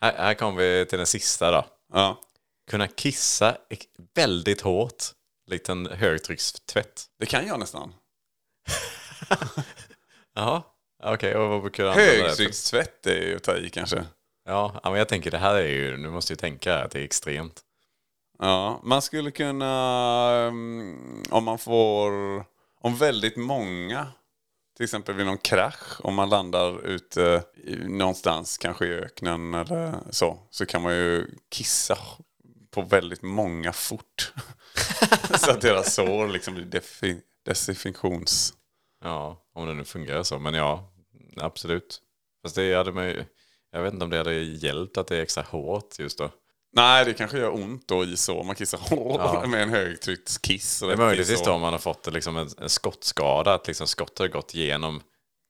Här, 0.00 0.12
här 0.16 0.34
kommer 0.34 0.62
vi 0.62 0.86
till 0.86 0.98
den 0.98 1.06
sista 1.06 1.50
då. 1.50 1.66
Ja, 1.92 2.20
Kunna 2.70 2.88
kissa 2.88 3.56
väldigt 4.14 4.60
hårt. 4.60 5.04
Likt 5.50 5.68
en 5.68 5.86
högtryckstvätt. 5.86 7.06
det 7.18 7.26
kan 7.26 7.46
jag 7.46 7.60
nästan. 7.60 7.94
Jaha, 10.34 10.62
okej. 11.04 11.14
till? 11.94 12.22
Högtryckstvätt 12.22 13.06
är 13.06 13.26
ju 13.26 13.36
att 13.36 13.42
ta 13.42 13.56
i 13.56 13.70
kanske. 13.70 14.04
Ja, 14.48 14.80
ja, 14.82 14.90
men 14.90 14.98
jag 14.98 15.08
tänker 15.08 15.30
det 15.30 15.38
här 15.38 15.54
är 15.54 15.68
ju, 15.68 15.96
nu 15.96 16.10
måste 16.10 16.32
ju 16.32 16.36
tänka 16.36 16.78
att 16.78 16.90
det 16.90 17.00
är 17.00 17.04
extremt. 17.04 17.60
Ja, 18.38 18.80
man 18.84 19.02
skulle 19.02 19.30
kunna, 19.30 19.66
ehm, 20.46 21.22
om 21.30 21.44
man 21.44 21.58
får, 21.58 22.12
om 22.80 22.96
väldigt 22.96 23.36
många, 23.36 24.06
till 24.76 24.84
exempel 24.84 25.14
vid 25.14 25.26
någon 25.26 25.38
krasch, 25.38 26.00
om 26.00 26.14
man 26.14 26.28
landar 26.28 26.86
ute 26.86 27.44
någonstans, 27.86 28.58
kanske 28.58 28.86
i 28.86 28.94
öknen 28.94 29.54
eller 29.54 29.98
så, 30.10 30.38
så 30.50 30.66
kan 30.66 30.82
man 30.82 30.94
ju 30.94 31.26
kissa 31.50 31.98
på 32.70 32.82
väldigt 32.82 33.22
många 33.22 33.72
fort. 33.72 34.32
så 35.38 35.50
att 35.50 35.60
deras 35.60 35.94
sår 35.94 36.28
liksom 36.28 36.54
blir 36.54 36.82
desinfektions... 37.44 38.54
Ja, 39.04 39.46
om 39.54 39.66
det 39.66 39.74
nu 39.74 39.84
fungerar 39.84 40.22
så. 40.22 40.38
Men 40.38 40.54
ja, 40.54 40.92
absolut. 41.36 42.00
Fast 42.42 42.54
det 42.54 42.74
hade 42.74 42.92
man 42.92 43.06
ju, 43.06 43.24
jag 43.72 43.82
vet 43.82 43.92
inte 43.92 44.04
om 44.04 44.10
det 44.10 44.18
hade 44.18 44.34
hjälpt 44.34 44.98
att 44.98 45.06
det 45.06 45.16
är 45.16 45.22
extra 45.22 45.42
hårt 45.42 45.98
just 45.98 46.18
då. 46.18 46.30
Nej, 46.72 47.04
det 47.04 47.14
kanske 47.14 47.38
gör 47.38 47.54
ont 47.54 47.88
då 47.88 48.04
i 48.04 48.16
så. 48.16 48.42
Man 48.42 48.54
kissar 48.56 48.80
Ja. 48.90 49.44
med 49.46 49.62
en 49.62 49.70
högtryckskiss. 49.70 50.80
Det 50.80 50.92
är 50.92 50.96
möjligtvis 50.96 51.42
då 51.42 51.52
om 51.52 51.60
man 51.60 51.72
har 51.72 51.80
fått 51.80 52.12
liksom 52.12 52.36
en, 52.36 52.48
en 52.60 52.68
skottskada, 52.68 53.54
att 53.54 53.66
liksom 53.66 53.86
skott 53.86 54.18
har 54.18 54.28
gått 54.28 54.54
igenom 54.54 55.00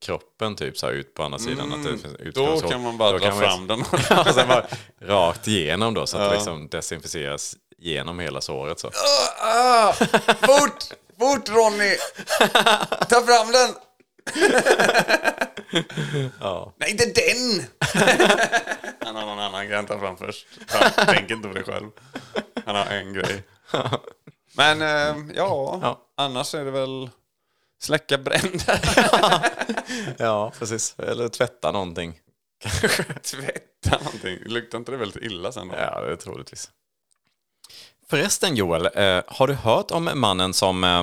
kroppen 0.05 0.57
typ 0.57 0.79
så 0.79 0.87
här 0.87 0.93
ut 0.93 1.15
på 1.15 1.23
andra 1.23 1.39
sidan. 1.39 1.73
att 1.73 1.85
det 1.85 1.99
finns 1.99 2.35
Då 2.35 2.61
kan 2.61 2.83
man 2.83 2.99
bara 2.99 3.13
Då 3.13 3.19
dra 3.19 3.33
fram 3.33 3.67
den. 3.67 3.85
Ja, 4.11 4.21
och 4.29 4.35
sen 4.35 4.49
bara 4.49 4.67
rakt 5.03 5.49
igenom 5.49 5.95
då 5.95 6.07
så 6.07 6.19
att 6.19 6.31
det 6.31 6.35
liksom 6.37 6.69
desinficeras 6.69 7.57
genom 7.79 8.19
hela 8.19 8.41
såret. 8.41 8.81
Så. 8.81 8.91
Ah, 9.41 9.93
fort! 10.41 10.85
Fort 11.19 11.49
Ronny! 11.49 11.97
Ta 13.09 13.21
fram 13.23 13.53
den! 13.53 13.75
Ja. 16.41 16.75
Nej, 16.77 16.91
inte 16.91 17.05
den! 17.05 17.67
Han 19.01 19.17
har 19.17 19.27
någon 19.27 19.39
annan 19.39 19.67
grej 19.69 19.77
han 19.77 19.87
fram 20.01 20.17
först. 20.17 20.47
Han 20.69 21.07
tänker 21.07 21.35
inte 21.35 21.49
på 21.49 21.55
det 21.55 21.63
själv. 21.63 21.91
Han 22.67 22.77
har 22.77 22.85
en 22.87 23.13
grej. 23.13 23.43
Men 24.57 24.83
eh, 24.83 25.35
ja, 25.37 25.79
Ja. 25.83 26.01
annars 26.17 26.55
är 26.55 26.65
det 26.65 26.71
väl 26.71 27.11
släcka 27.81 28.19
bränder. 28.19 28.81
ja, 30.19 30.53
precis. 30.59 30.95
Eller 30.99 31.29
tvätta 31.29 31.73
någonting. 31.73 32.21
Tvätta 33.23 33.99
någonting. 34.05 34.39
Luktar 34.47 34.79
inte 34.79 34.93
det 34.93 34.97
väldigt 34.99 35.23
illa 35.23 35.53
sen 35.53 35.69
då? 35.69 35.75
Ja, 35.75 36.01
det 36.01 36.13
är 36.13 36.17
troligtvis. 36.17 36.71
Förresten 38.11 38.57
Joel, 38.57 38.87
eh, 38.95 39.23
har 39.27 39.47
du 39.47 39.55
hört 39.55 39.91
om 39.91 40.11
mannen 40.15 40.55
som... 40.55 40.85
Eh, 40.85 41.03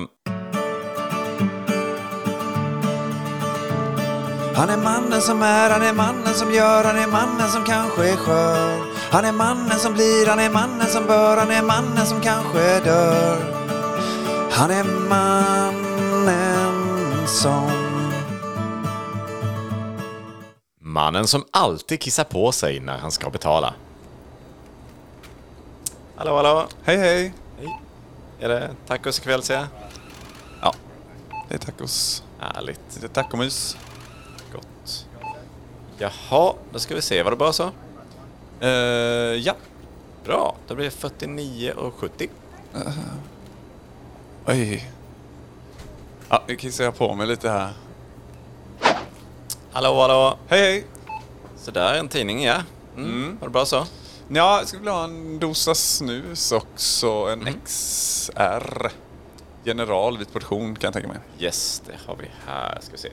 Han 4.56 4.70
är 4.70 4.76
mannen 4.76 5.20
som 5.20 5.42
är, 5.42 5.70
han 5.70 5.82
är 5.82 5.92
mannen 5.92 6.34
som 6.34 6.52
gör, 6.52 6.84
han 6.84 6.98
är 6.98 7.06
mannen 7.06 7.48
som 7.48 7.64
kanske 7.64 8.08
är 8.12 8.16
skör. 8.16 8.84
Han 9.10 9.24
är 9.24 9.32
mannen 9.32 9.78
som 9.78 9.92
blir, 9.92 10.26
han 10.26 10.38
är 10.38 10.50
mannen 10.50 10.86
som 10.86 11.06
bör, 11.06 11.36
han 11.36 11.50
är 11.50 11.62
mannen 11.62 12.06
som 12.06 12.20
kanske 12.20 12.80
dör. 12.80 13.38
Han 14.50 14.70
är 14.70 14.84
mannen 15.08 16.74
som... 17.26 17.70
Mannen 20.80 21.26
som 21.26 21.44
alltid 21.50 22.00
kissar 22.00 22.24
på 22.24 22.52
sig 22.52 22.80
när 22.80 22.98
han 22.98 23.10
ska 23.10 23.30
betala. 23.30 23.74
Hallå, 26.16 26.36
hallå. 26.36 26.66
Hej 26.84 26.96
hej! 26.96 27.34
Är 28.40 28.48
det 28.48 28.70
tacos 28.86 29.18
ikväll 29.18 29.42
ser 29.42 29.54
jag? 29.54 29.66
Ja, 30.60 30.74
det 31.48 31.54
är 31.54 31.58
tacos. 31.58 32.22
Härligt. 32.38 32.80
Lite 32.94 33.08
tacomys. 33.08 33.76
Gott. 34.56 35.06
Jaha, 35.98 36.54
då 36.72 36.78
ska 36.78 36.94
vi 36.94 37.02
se. 37.02 37.22
Var 37.22 37.30
det 37.30 37.36
bra 37.36 37.52
så? 37.52 37.70
Uh, 38.62 38.68
ja. 39.38 39.54
Bra, 40.24 40.56
då 40.66 40.74
blir 40.74 40.84
det 40.84 40.90
49 40.90 41.72
och 41.72 41.94
70. 41.94 42.28
Oj. 44.46 44.90
Ja, 46.28 46.42
nu 46.48 46.56
kissar 46.56 46.84
jag 46.84 46.96
på 46.96 47.14
mig 47.14 47.26
lite 47.26 47.50
här. 47.50 47.72
Hallå, 49.72 50.00
hallå. 50.00 50.38
Hej 50.48 50.60
hej! 50.60 50.86
Så 51.56 51.70
där 51.70 51.94
en 51.94 52.08
tidning 52.08 52.42
ja. 52.42 52.62
Mm. 52.96 53.36
Var 53.40 53.48
det 53.48 53.52
bra 53.52 53.66
så? 53.66 53.86
Ja, 54.28 54.58
jag 54.58 54.68
skulle 54.68 54.80
vilja 54.80 54.92
ha 54.92 55.04
en 55.04 55.38
dosa 55.38 55.74
snus 55.74 56.52
också. 56.52 57.08
En 57.08 57.60
XR. 57.64 58.88
General 59.64 60.18
vit 60.18 60.32
portion 60.32 60.76
kan 60.76 60.88
jag 60.88 60.92
tänka 60.92 61.08
mig. 61.08 61.18
Yes, 61.38 61.82
det 61.86 61.92
har 62.06 62.16
vi 62.16 62.30
här. 62.46 62.78
Ska 62.80 62.92
vi 62.92 62.98
se. 62.98 63.10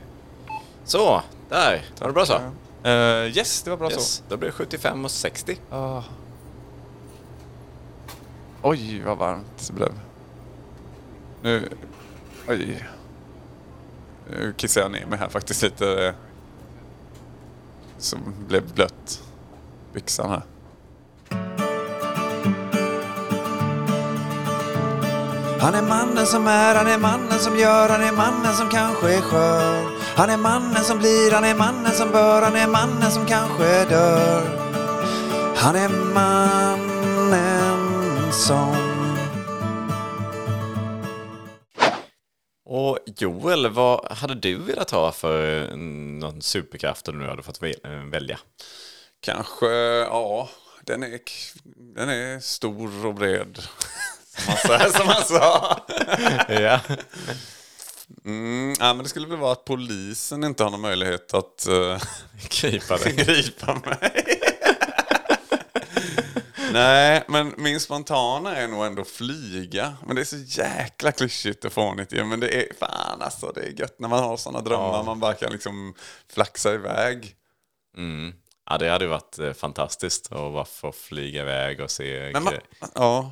Så, 0.86 1.22
där. 1.50 1.86
Var 2.00 2.08
det 2.08 2.14
bra 2.14 2.26
så? 2.26 2.38
Uh, 2.86 3.38
yes, 3.38 3.64
det 3.64 3.70
var 3.70 3.78
bra 3.78 3.92
Yes, 3.92 4.24
då 4.30 4.38
blir 4.38 4.50
det 4.50 4.54
75 4.56 5.06
och 5.06 5.12
60. 5.12 5.58
så. 5.70 5.76
Ah. 5.76 6.04
Oj, 8.62 9.02
vad 9.06 9.18
varmt 9.18 9.68
det 9.68 9.74
blev. 9.74 10.00
Nu... 11.42 11.70
Oj. 12.48 12.88
Nu 14.30 14.54
kissar 14.58 14.82
jag 14.82 14.92
ner 14.92 15.06
mig 15.06 15.20
här 15.20 15.30
faktiskt 15.30 15.62
lite. 15.62 16.06
eh, 16.08 16.14
Som 17.98 18.20
blev 18.48 18.74
blött. 18.74 19.22
Byxan 19.94 20.30
här. 20.30 20.42
Han 25.60 25.74
är 25.76 25.82
mannen 25.82 26.26
som 26.26 26.48
är, 26.48 26.76
han 26.76 26.88
är 26.88 26.98
mannen 26.98 27.40
som 27.40 27.58
gör, 27.60 27.90
han 27.90 28.02
är 28.02 28.12
mannen 28.12 28.54
som 28.54 28.70
kanske 28.70 29.14
är 29.18 29.22
skör. 29.22 30.03
Han 30.16 30.30
är 30.30 30.38
mannen 30.38 30.84
som 30.84 31.00
blir, 31.00 31.32
han 31.32 31.44
är 31.44 31.56
mannen 31.56 31.92
som 31.92 32.12
bör, 32.12 32.42
han 32.42 32.56
är 32.56 32.68
mannen 32.68 33.12
som 33.12 33.26
kanske 33.26 33.86
dör. 33.86 34.42
Han 35.56 35.76
är 35.76 35.90
mannen 36.14 37.74
som... 38.34 38.76
Och 42.66 43.00
Joel, 43.18 43.70
vad 43.70 44.12
hade 44.12 44.36
du 44.36 44.56
velat 44.56 44.92
ha 44.92 45.12
för 45.12 45.72
eh, 45.72 45.76
någon 45.78 46.42
superkraft 46.42 47.08
om 47.08 47.20
du 47.20 47.30
hade 47.30 47.44
fått 47.44 47.64
eh, 47.64 47.92
välja? 48.12 48.40
Kanske, 49.22 49.68
ja. 49.68 50.50
Den 50.86 51.04
är, 51.04 51.20
den 51.96 52.10
är 52.10 52.40
stor 52.40 53.06
och 53.06 53.16
bred. 53.16 53.64
Som 54.98 55.08
man 55.08 55.24
sa. 55.24 55.78
ja. 56.48 56.80
Mm, 58.26 58.74
ja, 58.80 58.94
men 58.94 59.04
det 59.04 59.10
skulle 59.10 59.28
väl 59.28 59.38
vara 59.38 59.52
att 59.52 59.66
polisen 59.66 60.44
inte 60.44 60.64
har 60.64 60.72
någon 60.72 60.82
möjlighet 60.82 61.34
att 61.34 61.68
uh, 61.70 61.98
Gripa 62.62 62.98
gripa 62.98 63.76
mig. 63.86 64.44
Nej, 66.74 67.24
men 67.28 67.54
min 67.58 67.80
spontana 67.80 68.56
är 68.56 68.68
nog 68.68 68.86
ändå 68.86 69.04
flyga. 69.04 69.94
Men 70.06 70.16
det 70.16 70.22
är 70.22 70.26
så 70.26 70.62
jäkla 70.62 71.12
klyschigt 71.12 71.66
och 71.66 71.74
fånigt 71.74 72.14
ju. 72.14 72.24
Men 72.24 72.40
det 72.40 72.56
är 72.56 72.68
fan 72.80 73.22
alltså, 73.22 73.52
det 73.56 73.62
är 73.62 73.80
gött 73.80 74.00
när 74.00 74.08
man 74.08 74.24
har 74.24 74.38
sådana 74.38 74.62
drömmar. 74.62 75.04
Man 75.04 75.20
bara 75.20 75.34
kan 75.34 75.52
liksom 75.52 75.94
flaxa 76.34 76.74
iväg. 76.74 77.36
Mm. 77.98 78.34
Ja, 78.70 78.78
det 78.78 78.90
hade 78.90 79.06
ju 79.06 79.10
varit 79.10 79.40
eh, 79.40 79.54
fantastiskt 79.54 80.26
att 80.26 80.54
bara 80.54 80.66
få 80.66 80.92
flyga 80.92 81.42
iväg 81.42 81.80
och 81.80 81.92
se 81.92 82.30
Men, 82.34 82.44
man, 82.44 82.54
ja, 82.96 83.32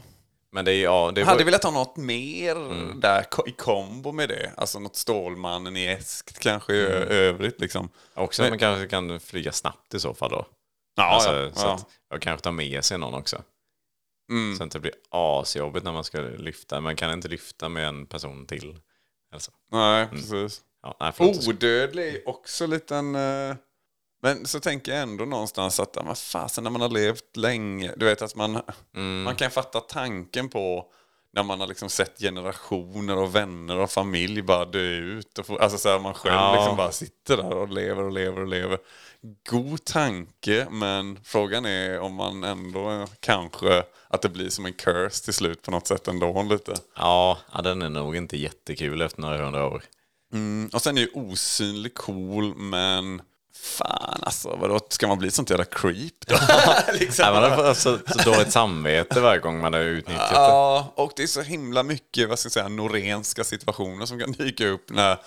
Men 0.52 0.66
det 0.66 0.74
ja, 0.76 1.12
det 1.16 1.24
hade 1.24 1.38
var, 1.38 1.46
velat 1.46 1.64
ha 1.64 1.72
något 1.72 1.98
mer 1.98 2.56
där 3.02 3.24
ko- 3.24 3.48
i 3.48 3.52
kombo 3.52 4.12
med 4.12 4.30
det. 4.30 4.52
Alltså 4.58 4.80
något 4.80 4.96
Stålmannen 4.96 5.78
i 5.78 5.86
eskt 5.86 6.40
kanske 6.40 6.74
i 6.74 6.82
ö- 6.82 7.06
övrigt 7.10 7.62
liksom. 7.62 7.90
också 8.14 8.44
att 8.44 8.50
man 8.50 8.60
kanske 8.60 8.88
kan 8.88 9.20
flyga 9.20 9.52
snabbt 9.52 9.94
i 9.94 10.00
så 10.00 10.14
fall 10.14 10.30
då. 10.30 10.46
Ja, 10.96 11.04
alltså, 11.04 11.34
ja, 11.36 11.52
så 11.54 11.68
ja. 11.68 11.74
att 11.74 11.86
jag 12.10 12.22
kanske 12.22 12.44
tar 12.44 12.52
med 12.52 12.86
sig 12.86 12.98
någon 12.98 13.14
också. 13.14 13.42
Mm. 14.32 14.58
Så 14.58 14.64
att 14.64 14.72
det 14.72 14.80
blir 14.80 14.94
asjobbigt 15.10 15.86
när 15.86 15.92
man 15.92 16.04
ska 16.04 16.20
lyfta. 16.22 16.82
Man 16.82 16.96
kan 16.96 17.12
inte 17.14 17.28
lyfta 17.28 17.70
med 17.70 17.88
en 17.88 18.06
person 18.06 18.46
till. 18.46 18.78
Alltså. 19.34 19.52
Nej, 19.72 20.08
precis. 20.08 20.62
Ja, 20.84 20.98
nej. 21.00 21.14
Odödlig 21.48 22.16
är 22.16 22.30
också 22.30 22.66
liten... 22.68 23.16
eh, 23.16 23.56
Men 24.22 24.46
så 24.46 24.60
tänker 24.60 24.92
jag 24.92 25.02
ändå 25.02 25.26
någonstans 25.26 25.80
att, 25.80 26.06
men 26.06 26.16
fasen 26.16 26.64
när 26.64 26.72
man 26.72 26.82
har 26.82 26.90
levt 26.90 27.38
länge, 27.38 27.94
du 27.98 28.06
vet 28.06 28.22
att 28.22 28.36
man, 28.36 28.62
man 29.24 29.36
kan 29.36 29.52
fatta 29.52 29.80
tanken 29.80 30.50
på 30.50 30.86
när 31.34 31.44
man 31.44 31.60
har 31.60 31.68
liksom 31.68 31.90
sett 31.90 32.20
generationer 32.20 33.18
och 33.18 33.36
vänner 33.36 33.78
och 33.78 33.92
familj 33.92 34.42
bara 34.42 34.66
dö 34.66 34.80
ut. 34.80 35.38
Och 35.40 35.46
få, 35.46 35.58
alltså 35.58 35.78
så 35.78 35.90
här, 35.90 36.00
man 36.00 36.14
själv 36.14 36.36
Ja. 36.36 36.56
liksom 36.56 36.78
bara 36.78 36.92
sitter 36.92 37.38
där 37.38 37.54
och 37.54 37.70
lever 37.70 38.04
och 38.04 38.12
lever 38.12 38.42
och 38.42 38.48
lever. 38.48 38.78
God 39.50 39.86
tanke, 39.86 40.68
men 40.72 41.20
frågan 41.24 41.66
är 41.66 42.00
om 42.00 42.14
man 42.14 42.44
ändå 42.44 43.08
kanske, 43.20 43.84
att 44.08 44.22
det 44.22 44.30
blir 44.30 44.50
som 44.50 44.66
en 44.66 44.74
curse 44.74 45.24
till 45.24 45.34
slut 45.34 45.62
på 45.62 45.72
något 45.72 45.88
sätt 45.88 46.08
ändå 46.08 46.44
lite. 46.44 46.76
Ja, 46.96 47.38
ja, 47.54 47.62
den 47.62 47.82
är 47.82 47.90
nog 47.90 48.16
inte 48.16 48.38
jättekul 48.38 49.02
efter 49.02 49.22
några 49.22 49.44
hundra 49.44 49.66
år. 49.68 49.84
Mm, 50.34 50.70
och 50.74 50.82
sen 50.82 50.98
är 50.98 51.02
ju 51.02 51.10
osynlig 51.14 51.94
cool, 51.94 52.56
men 52.56 53.22
fan 53.56 54.20
alltså, 54.24 54.56
vadå, 54.56 54.80
ska 54.90 55.08
man 55.08 55.18
bli 55.18 55.32
sånt 55.32 55.50
jävla 55.50 55.66
creep 55.66 56.14
då? 56.28 56.36
liksom. 57.00 57.26
Nej, 57.26 57.42
man 57.42 57.52
har 57.52 57.74
så, 57.74 57.98
så 58.08 58.32
dåligt 58.32 58.52
samvete 58.52 59.22
varje 59.22 59.40
gång 59.40 59.60
man 59.60 59.74
har 59.74 59.80
utnyttjat 59.80 60.30
det. 60.30 60.36
Ja, 60.36 60.94
och 60.96 61.12
det 61.16 61.24
är 61.24 61.28
så 61.28 61.42
himla 61.42 61.84
mycket, 61.84 62.30
vad 62.30 62.40
ska 62.40 62.48
jag 62.48 62.54
säga, 62.54 62.68
norenska 62.68 63.44
situationer 63.44 64.06
som 64.06 64.20
kan 64.20 64.32
dyka 64.32 64.68
upp 64.68 64.90
när, 64.90 65.18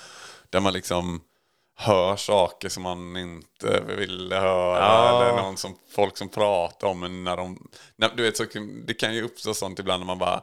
där 0.50 0.60
man 0.60 0.72
liksom 0.72 1.20
hör 1.76 2.16
saker 2.16 2.68
som 2.68 2.82
man 2.82 3.16
inte 3.16 3.80
ville 3.80 4.36
höra. 4.36 4.78
Ja. 4.78 5.22
Eller 5.22 5.42
någon 5.42 5.56
som, 5.56 5.76
folk 5.94 6.16
som 6.16 6.28
pratar 6.28 6.88
om 6.88 7.02
en 7.02 7.24
när 7.24 7.36
de... 7.36 7.68
När, 7.96 8.10
du 8.16 8.22
vet, 8.22 8.36
så, 8.36 8.44
det 8.86 8.94
kan 8.94 9.14
ju 9.14 9.22
uppstå 9.22 9.54
sånt 9.54 9.78
ibland 9.78 10.00
när 10.00 10.06
man 10.06 10.18
bara 10.18 10.42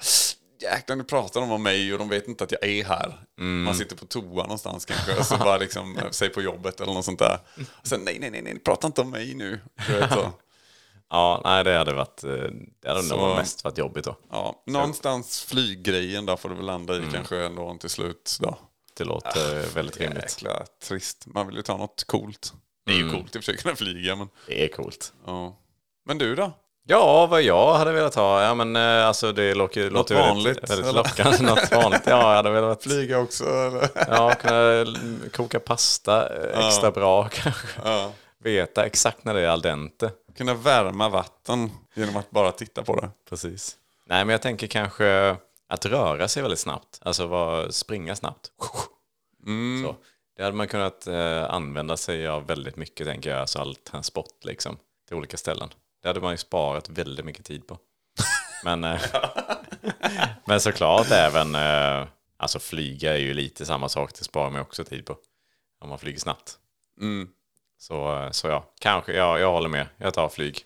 Jäklar 0.62 0.96
nu 0.96 1.04
pratar 1.04 1.42
de 1.42 1.52
om 1.52 1.64
mig 1.64 1.94
och 1.94 2.00
de 2.00 2.10
vet 2.10 2.28
inte 2.28 2.44
att 2.44 2.52
jag 2.52 2.64
är 2.64 2.84
här. 2.86 3.20
Man 3.38 3.76
sitter 3.76 3.96
på 3.96 4.06
toa 4.06 4.44
någonstans 4.44 4.86
kanske. 4.86 5.18
Och 5.20 5.26
så 5.26 5.38
bara 5.38 5.58
liksom, 5.58 5.98
eh, 5.98 6.04
säg 6.12 6.30
på 6.30 6.42
jobbet 6.42 6.82
eller 6.82 6.94
något 6.94 7.06
sånt 7.06 7.20
där. 7.20 7.40
Och 7.82 7.88
sen 7.88 8.02
nej, 8.04 8.18
nej, 8.20 8.30
nej, 8.32 8.42
nej, 8.42 8.60
prata 8.60 8.88
inte 8.88 9.02
om 9.02 9.10
mig 9.10 9.34
nu. 9.34 9.60
Ja, 11.14 11.42
nej, 11.44 11.64
det 11.64 11.78
hade 11.78 11.94
varit... 11.94 12.24
eh, 12.24 12.30
Det 12.82 12.88
hade 12.88 13.04
Så- 13.04 13.28
nog 13.28 13.36
mest 13.36 13.64
varit 13.64 13.78
jobbigt 13.78 14.06
då. 14.06 14.16
Ja, 14.32 14.64
någonstans 14.68 15.44
flyggrejen 15.44 16.26
där 16.26 16.36
får 16.36 16.50
du 16.50 16.56
väl 16.56 16.66
landa 16.66 16.98
i 16.98 17.04
kanske 17.14 17.46
ändå 17.46 17.78
till 17.80 17.90
slut. 17.90 18.38
Då. 18.42 18.58
Det 18.98 19.04
låter 19.04 19.74
väldigt 19.76 19.98
rimligt. 19.98 20.24
Jäkla 20.24 20.66
trist. 20.84 21.26
Man 21.28 21.48
vill 21.48 21.56
ju 21.56 21.62
ta 21.62 21.78
något 21.78 22.04
coolt. 22.08 22.54
Det 22.86 22.92
är 22.92 22.96
ju 22.98 23.12
coolt 23.12 23.36
i 23.36 23.40
och 23.40 23.44
för 23.44 23.52
sig 23.52 23.56
att 23.56 23.62
kunna 23.64 23.76
flyga, 23.76 24.16
men... 24.16 24.28
Det 24.48 24.64
är 24.64 24.68
coolt. 24.68 25.14
Ja. 25.26 25.58
Men 26.06 26.18
du 26.18 26.36
då? 26.36 26.54
Ja, 26.92 27.26
vad 27.26 27.42
jag 27.42 27.74
hade 27.74 27.92
velat 27.92 28.16
ha? 28.16 28.44
Ja, 28.44 28.54
men 28.54 28.76
eh, 28.76 29.08
alltså 29.08 29.32
det 29.32 29.54
låter, 29.54 29.90
låter 29.90 30.16
vanligt, 30.16 30.70
väldigt, 30.70 30.96
lockande. 30.96 31.38
Något 31.42 31.72
vanligt. 31.72 32.02
Ja, 32.06 32.30
jag 32.30 32.36
hade 32.36 32.50
velat 32.50 32.84
Flyga 32.84 33.20
också, 33.20 33.44
eller? 33.46 33.90
ja, 34.08 34.34
kunna 34.36 34.86
koka 35.32 35.60
pasta 35.60 36.36
eh, 36.36 36.68
extra 36.68 36.92
bra 36.92 37.30
kanske. 37.34 37.68
Ja. 37.84 38.12
Veta 38.44 38.86
exakt 38.86 39.26
när 39.26 39.34
det 39.34 39.42
är 39.42 39.48
al 39.48 39.62
dente. 39.62 40.12
Kunna 40.38 40.54
värma 40.54 41.10
vatten 41.10 41.72
genom 41.94 42.18
att 42.18 42.32
bara 42.32 42.52
titta 42.52 42.84
på 42.84 42.96
det. 42.96 43.10
Precis. 43.30 43.76
Nej, 44.06 44.26
men 44.26 44.32
jag 44.32 44.42
tänker 44.42 44.68
kanske 44.68 45.36
att 45.70 45.86
röra 45.86 46.28
sig 46.28 46.42
väldigt 46.42 46.60
snabbt. 46.60 47.00
Alltså 47.02 47.68
springa 47.70 48.16
snabbt. 48.16 48.52
Så. 49.86 49.96
Det 50.38 50.44
hade 50.44 50.56
man 50.56 50.68
kunnat 50.68 51.08
eh, 51.08 51.54
använda 51.54 51.98
sig 51.98 52.28
av 52.28 52.48
väldigt 52.48 52.76
mycket, 52.76 53.08
tänker 53.08 53.30
jag. 53.30 53.40
Alltså 53.40 53.60
all 53.60 53.76
transport 53.76 54.46
liksom, 54.46 54.78
till 55.08 55.18
olika 55.18 55.38
ställen. 55.38 55.70
Det 56.02 56.08
hade 56.08 56.22
man 56.22 56.32
ju 56.34 56.38
sparat 56.38 56.90
väldigt 56.90 57.26
mycket 57.26 57.46
tid 57.46 57.68
på. 57.68 57.78
Men, 58.64 58.84
eh, 58.84 59.02
men 60.46 60.62
såklart 60.62 61.12
även, 61.12 61.56
eh, 61.56 62.08
alltså 62.38 62.60
flyga 62.60 63.14
är 63.14 63.18
ju 63.20 63.34
lite 63.34 63.66
samma 63.66 63.90
sak. 63.90 64.12
Det 64.18 64.24
sparar 64.24 64.50
man 64.50 64.62
också 64.62 64.84
tid 64.84 65.06
på. 65.06 65.18
Om 65.82 65.90
man 65.90 66.00
flyger 66.00 66.20
snabbt. 66.20 66.58
Mm. 67.02 67.30
Så, 67.78 68.16
eh, 68.24 68.32
så 68.32 68.48
ja, 68.48 68.74
kanske, 68.80 69.14
ja, 69.14 69.40
jag 69.40 69.52
håller 69.52 69.70
med. 69.70 69.88
Jag 69.98 70.14
tar 70.14 70.30
flyg. 70.30 70.64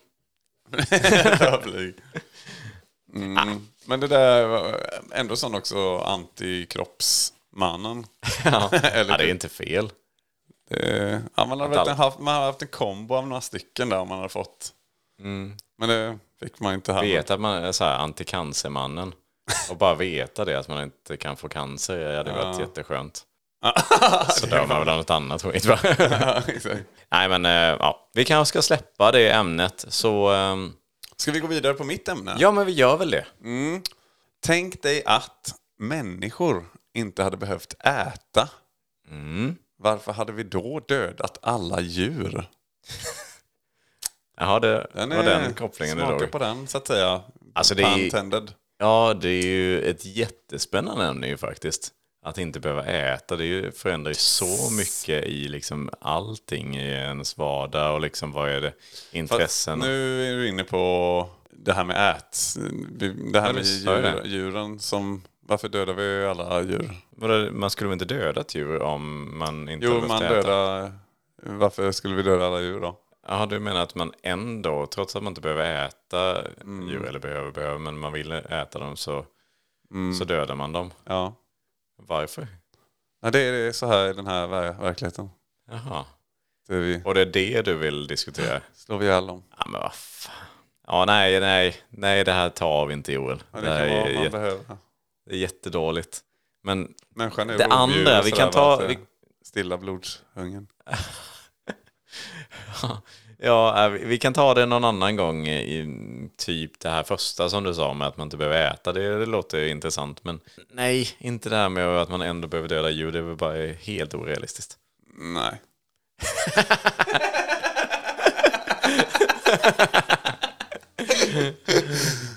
Ja, 1.40 1.60
flyg. 1.62 1.94
Mm. 3.14 3.66
Men 3.84 4.00
det 4.00 4.08
där 4.08 4.46
var 4.46 4.80
ändå 5.12 5.36
sån 5.36 5.54
också 5.54 5.98
antikroppsmannen. 5.98 8.06
ja, 8.44 8.68
Eller 8.72 9.12
ja, 9.12 9.16
det 9.16 9.18
är 9.18 9.18
typ- 9.18 9.30
inte 9.30 9.48
fel. 9.48 9.90
Det, 10.70 11.22
ja, 11.36 11.46
man, 11.46 11.60
alla- 11.60 11.94
haft, 11.94 12.18
man 12.18 12.34
har 12.34 12.42
haft 12.42 12.62
en 12.62 12.68
kombo 12.68 13.14
av 13.14 13.28
några 13.28 13.40
stycken 13.40 13.88
där 13.88 14.04
man 14.04 14.18
har 14.18 14.28
fått. 14.28 14.72
Men 15.78 15.88
det 15.88 16.18
fick 16.40 16.60
man 16.60 16.74
inte 16.74 16.92
här. 16.92 17.00
Vet 17.02 17.30
att 17.30 17.40
man 17.40 17.64
är 17.64 17.72
så 17.72 17.84
här 17.84 17.98
anticancermannen. 17.98 19.12
Och 19.70 19.76
bara 19.76 19.94
veta 19.94 20.44
det, 20.44 20.58
att 20.58 20.68
man 20.68 20.82
inte 20.82 21.16
kan 21.16 21.36
få 21.36 21.48
cancer, 21.48 21.98
det 21.98 22.16
hade 22.16 22.32
varit 22.32 22.58
jätteskönt. 22.60 23.22
Så 24.30 24.46
dör 24.46 24.66
man 24.66 24.78
väl 24.78 24.88
av 24.88 24.96
något 24.96 25.10
annat 25.10 25.42
skit 25.42 25.64
va? 25.64 25.78
Ja. 25.98 26.42
Nej 27.10 27.28
men, 27.28 27.44
eh, 27.46 27.52
ja. 27.52 28.10
Vi 28.14 28.24
kanske 28.24 28.48
ska 28.48 28.62
släppa 28.62 29.12
det 29.12 29.30
ämnet, 29.30 29.84
så... 29.88 30.28
ehm, 30.30 30.72
Ska 31.16 31.32
vi 31.32 31.40
gå 31.40 31.46
vidare 31.46 31.74
på 31.74 31.84
mitt 31.84 32.08
ämne? 32.08 32.36
Ja, 32.38 32.50
men 32.50 32.66
vi 32.66 32.72
gör 32.72 32.96
väl 32.96 33.10
det. 33.10 33.26
Tänk 34.46 34.82
dig 34.82 35.02
att 35.06 35.54
människor 35.78 36.66
inte 36.94 37.22
hade 37.22 37.36
behövt 37.36 37.74
äta. 37.84 38.48
Mm. 39.10 39.56
Varför 39.78 40.12
hade 40.12 40.32
vi 40.32 40.42
då 40.42 40.80
dödat 40.88 41.38
alla 41.42 41.80
djur? 41.80 42.48
Jaha, 44.36 44.60
det 44.60 44.86
Den 44.92 45.08
var 45.08 45.22
den 45.22 45.54
kopplingen 45.54 45.96
smaka 45.98 46.16
idag. 46.16 46.30
på 46.30 46.38
den 46.38 46.66
så 46.66 46.78
att 46.78 46.86
säga. 46.86 47.22
Alltså, 47.54 47.74
det 47.74 47.82
är-. 47.82 48.42
Ja, 48.78 49.14
det 49.20 49.28
är 49.28 49.46
ju 49.46 49.82
ett 49.82 50.04
jättespännande 50.04 51.04
ämne 51.04 51.28
ju 51.28 51.36
faktiskt. 51.36 51.92
Att 52.24 52.38
inte 52.38 52.60
behöva 52.60 52.84
äta, 52.84 53.36
det 53.36 53.78
förändrar 53.78 54.10
ju 54.10 54.14
så 54.14 54.70
mycket 54.70 55.24
i 55.24 55.48
liksom 55.48 55.90
allting 56.00 56.76
i 56.76 56.90
ens 56.90 57.38
vardag 57.38 57.94
och 57.94 58.00
liksom 58.00 58.32
vad 58.32 58.50
är 58.50 58.60
det, 58.60 58.70
Fast 58.70 59.14
intressen. 59.14 59.78
nu 59.78 60.24
är 60.30 60.36
du 60.36 60.48
inne 60.48 60.64
på 60.64 61.28
det 61.50 61.72
här 61.72 61.84
med 61.84 62.10
ät. 62.16 62.38
Det 63.32 63.40
här 63.40 63.52
med 63.52 63.62
du 63.62 63.68
djur, 63.68 64.22
djuren 64.24 64.78
som... 64.78 65.22
Varför 65.48 65.68
dödar 65.68 65.92
vi 65.94 66.26
alla 66.26 66.62
djur? 66.62 67.50
Man 67.50 67.70
skulle 67.70 67.88
väl 67.88 67.92
inte 68.00 68.14
döda 68.14 68.40
ett 68.40 68.54
djur 68.54 68.82
om 68.82 69.32
man 69.38 69.68
inte 69.68 69.86
Jo, 69.86 70.04
man 70.08 70.22
dödar... 70.22 70.92
Varför 71.42 71.92
skulle 71.92 72.14
vi 72.14 72.22
döda 72.22 72.46
alla 72.46 72.60
djur 72.60 72.80
då? 72.80 72.98
Jaha, 73.28 73.46
du 73.46 73.58
menar 73.60 73.80
att 73.82 73.94
man 73.94 74.12
ändå, 74.22 74.86
trots 74.86 75.16
att 75.16 75.22
man 75.22 75.30
inte 75.30 75.40
behöver 75.40 75.86
äta 75.86 76.42
Mm. 76.60 76.88
djur, 76.88 77.06
eller 77.06 77.18
behöver, 77.18 77.50
behöver, 77.50 77.78
men 77.78 77.98
man 77.98 78.12
vill 78.12 78.32
äta 78.32 78.78
dem 78.78 78.96
så, 78.96 79.26
så 80.18 80.24
dödar 80.24 80.54
man 80.54 80.72
dem. 80.72 80.90
Ja. 81.04 81.34
Varför? 81.98 82.48
ja 83.22 83.30
det 83.30 83.38
är 83.40 83.72
så 83.72 83.86
här 83.86 84.10
i 84.10 84.12
den 84.12 84.26
här 84.26 84.46
ver- 84.46 84.80
verkligheten. 84.82 85.30
Jaha. 85.70 86.04
Det 86.68 86.74
vi, 86.78 87.02
Och 87.04 87.14
det 87.14 87.20
är 87.20 87.26
det 87.26 87.62
du 87.62 87.74
vill 87.74 88.06
diskutera? 88.06 88.60
slår 88.74 88.98
vi 88.98 89.06
ihjäl 89.06 89.26
dem. 89.26 89.42
Ja, 89.58 89.64
men 89.68 89.80
vad 89.80 89.94
fan. 89.94 90.34
Ja, 90.86 91.04
nej, 91.04 91.40
nej, 91.40 91.76
nej, 91.88 92.24
det 92.24 92.32
här 92.32 92.48
tar 92.50 92.86
vi 92.86 92.94
inte 92.94 93.12
Joel. 93.12 93.42
Ja, 93.52 93.60
det, 93.60 93.66
det 93.66 93.72
här 93.72 93.86
är, 93.86 94.08
jätte, 94.08 94.30
behöver. 94.30 94.64
det 95.26 95.32
är 95.34 95.38
jättedåligt. 95.38 96.20
Men 96.62 96.94
Människan 97.14 97.50
är 97.50 97.58
Det 97.58 97.66
andra, 97.66 98.22
vi 98.22 98.30
kan 98.30 98.50
ta- 98.50 98.86
vi- 98.86 98.98
Stilla 99.44 99.76
blodshungern. 99.78 100.66
ja, 103.38 103.84
äh, 103.84 103.90
vi- 103.90 104.18
kan 104.18 104.32
ta 104.32 104.54
det 104.54 104.66
någon 104.66 104.84
annan 104.84 105.16
gång 105.16 105.46
i 105.48 105.86
typ 106.36 106.80
det 106.80 106.88
här 106.88 107.02
första 107.02 107.48
som 107.48 107.64
du 107.64 107.74
sa 107.74 107.94
med 107.94 108.08
att 108.08 108.16
man 108.16 108.26
inte 108.26 108.36
behöver 108.36 108.70
äta. 108.72 108.92
Det, 108.92 109.18
det 109.18 109.26
låter 109.26 109.66
intressant, 109.68 110.24
men 110.24 110.40
nej, 110.70 111.08
inte 111.18 111.48
det 111.48 111.56
här 111.56 111.68
med 111.68 111.88
att 111.88 112.08
man 112.08 112.22
ändå 112.22 112.48
behöver 112.48 112.68
döda 112.68 112.90
djur. 112.90 113.12
Det 113.12 113.18
är 113.18 113.22
väl 113.22 113.36
bara 113.36 113.66
helt 113.72 114.14
orealistiskt. 114.14 114.76
Nej. 115.18 115.60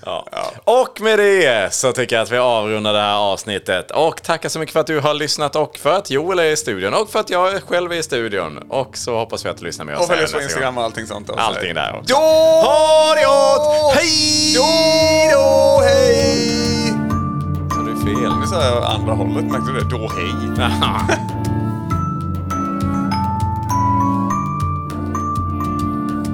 Ja. 0.04 0.52
Och 1.00 1.04
med 1.04 1.18
det 1.18 1.74
så 1.74 1.92
tycker 1.92 2.16
jag 2.16 2.22
att 2.22 2.30
vi 2.30 2.38
avrundar 2.38 2.92
det 2.92 3.00
här 3.00 3.16
avsnittet. 3.16 3.90
Och 3.90 4.22
tackar 4.22 4.48
så 4.48 4.58
mycket 4.58 4.72
för 4.72 4.80
att 4.80 4.86
du 4.86 5.00
har 5.00 5.14
lyssnat 5.14 5.56
och 5.56 5.76
för 5.78 5.92
att 5.92 6.10
Joel 6.10 6.38
är 6.38 6.44
i 6.44 6.56
studion 6.56 6.94
och 6.94 7.10
för 7.10 7.20
att 7.20 7.30
jag 7.30 7.62
själv 7.62 7.92
är 7.92 7.96
i 7.96 8.02
studion. 8.02 8.58
Och 8.68 8.96
så 8.96 9.18
hoppas 9.18 9.44
vi 9.44 9.48
att 9.48 9.56
du 9.56 9.64
lyssnar 9.64 9.84
med 9.84 9.96
oss 9.96 10.00
Och 10.02 10.08
följ 10.08 10.24
oss 10.24 10.32
på 10.32 10.40
Instagram 10.40 10.78
och 10.78 10.84
allting 10.84 11.06
sånt. 11.06 11.26
då. 11.26 11.34
Allting 11.34 11.74
där 11.74 11.96
också. 11.96 12.14
Då! 12.14 12.20
Ha 12.20 13.14
det 13.14 13.24
gott! 13.24 13.94
Hej 13.94 14.54
då! 14.54 15.80
hej! 15.84 16.92
Så 17.70 17.80
det 17.80 17.90
är 17.90 18.20
fel. 18.20 18.32
Nu 18.40 18.46
sa 18.46 18.64
jag 18.64 18.84
andra 18.84 19.12
hållet, 19.12 19.44
märkte 19.44 19.72
du 19.72 19.80
det? 19.80 19.90
Då 19.90 20.10
hej! 20.16 20.68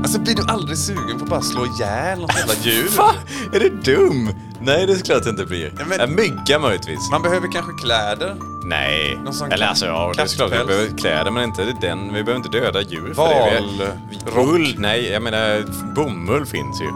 Alltså 0.03 0.21
blir 0.21 0.35
du 0.35 0.43
aldrig 0.49 0.79
sugen 0.79 1.19
på 1.19 1.25
att 1.25 1.31
bara 1.31 1.41
slå 1.43 1.67
ihjäl 1.67 2.21
något 2.21 2.37
jävla 2.37 2.55
djur? 2.55 2.89
Va? 2.97 3.15
Är 3.53 3.61
du 3.61 3.69
dum? 3.69 4.31
Nej, 4.67 4.87
det 4.87 4.93
är 4.93 4.97
klart 4.99 5.23
det 5.25 5.31
inte 5.31 5.45
blir. 5.45 5.73
Ja, 5.79 5.85
men- 5.89 6.01
En 6.01 6.15
mygga 6.15 6.59
möjligtvis. 6.59 7.11
Man 7.11 7.23
behöver 7.23 7.53
kanske 7.53 7.73
kläder. 7.73 8.37
Nej. 8.65 9.19
Eller 9.51 9.67
alltså 9.67 9.87
ja, 9.87 10.13
det 10.17 10.23
är 10.23 10.27
klart 10.37 10.53
vi 10.53 10.65
behöver 10.65 10.99
kläder 10.99 11.31
men 11.31 11.45
inte 11.45 11.65
den. 11.81 12.05
Vi 12.15 12.23
behöver 12.25 12.37
inte 12.47 12.59
döda 12.59 12.81
djur 12.83 13.15
för 13.15 13.23
Val- 13.23 13.79
det. 13.79 13.99
Vi- 14.11 14.41
Ull, 14.41 14.75
nej, 14.79 15.13
jag 15.13 15.23
menar 15.23 15.65
bomull 15.95 16.47
finns 16.47 16.81
ju. 16.81 16.89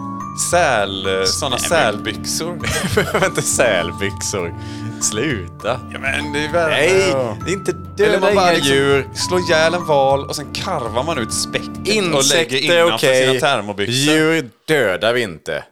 Säl, 0.51 1.27
sådana 1.27 1.57
Nej, 1.57 1.66
men- 1.71 1.79
sälbyxor. 1.79 2.59
Behöver 2.95 3.27
inte 3.27 3.43
sälbyxor. 3.43 4.55
Sluta. 5.03 5.81
Ja 5.93 5.99
men 5.99 6.33
det 6.33 6.45
är 6.45 6.53
värre. 6.53 6.71
Nej, 6.71 7.14
det 7.45 7.51
är 7.51 7.55
inte 7.55 7.73
döda 7.73 8.33
inga 8.33 8.51
liksom 8.53 8.73
djur. 8.75 9.09
slår 9.14 9.41
ihjäl 9.41 9.75
en 9.75 9.87
val 9.87 10.25
och 10.25 10.37
sen 10.37 10.53
karvar 10.53 11.05
man 11.05 11.18
ut 11.18 11.33
späcket 11.33 11.68
och 11.79 11.87
lägger 11.87 12.16
Insekter 12.16 12.57
innanför 12.79 12.95
okej. 12.95 13.27
sina 13.29 13.41
termobyxor. 13.41 13.95
Djur 13.95 14.51
dödar 14.68 15.12
vi 15.12 15.23
inte. 15.23 15.64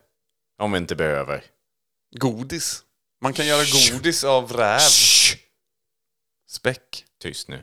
Om 0.63 0.73
vi 0.73 0.79
inte 0.79 0.97
behöver. 0.97 1.41
Godis. 2.11 2.83
Man 3.21 3.33
kan 3.33 3.47
göra 3.47 3.65
godis 3.65 4.25
av 4.25 4.53
räv. 4.53 4.81
Späck. 6.49 7.05
Tyst 7.23 7.49
nu. 7.49 7.63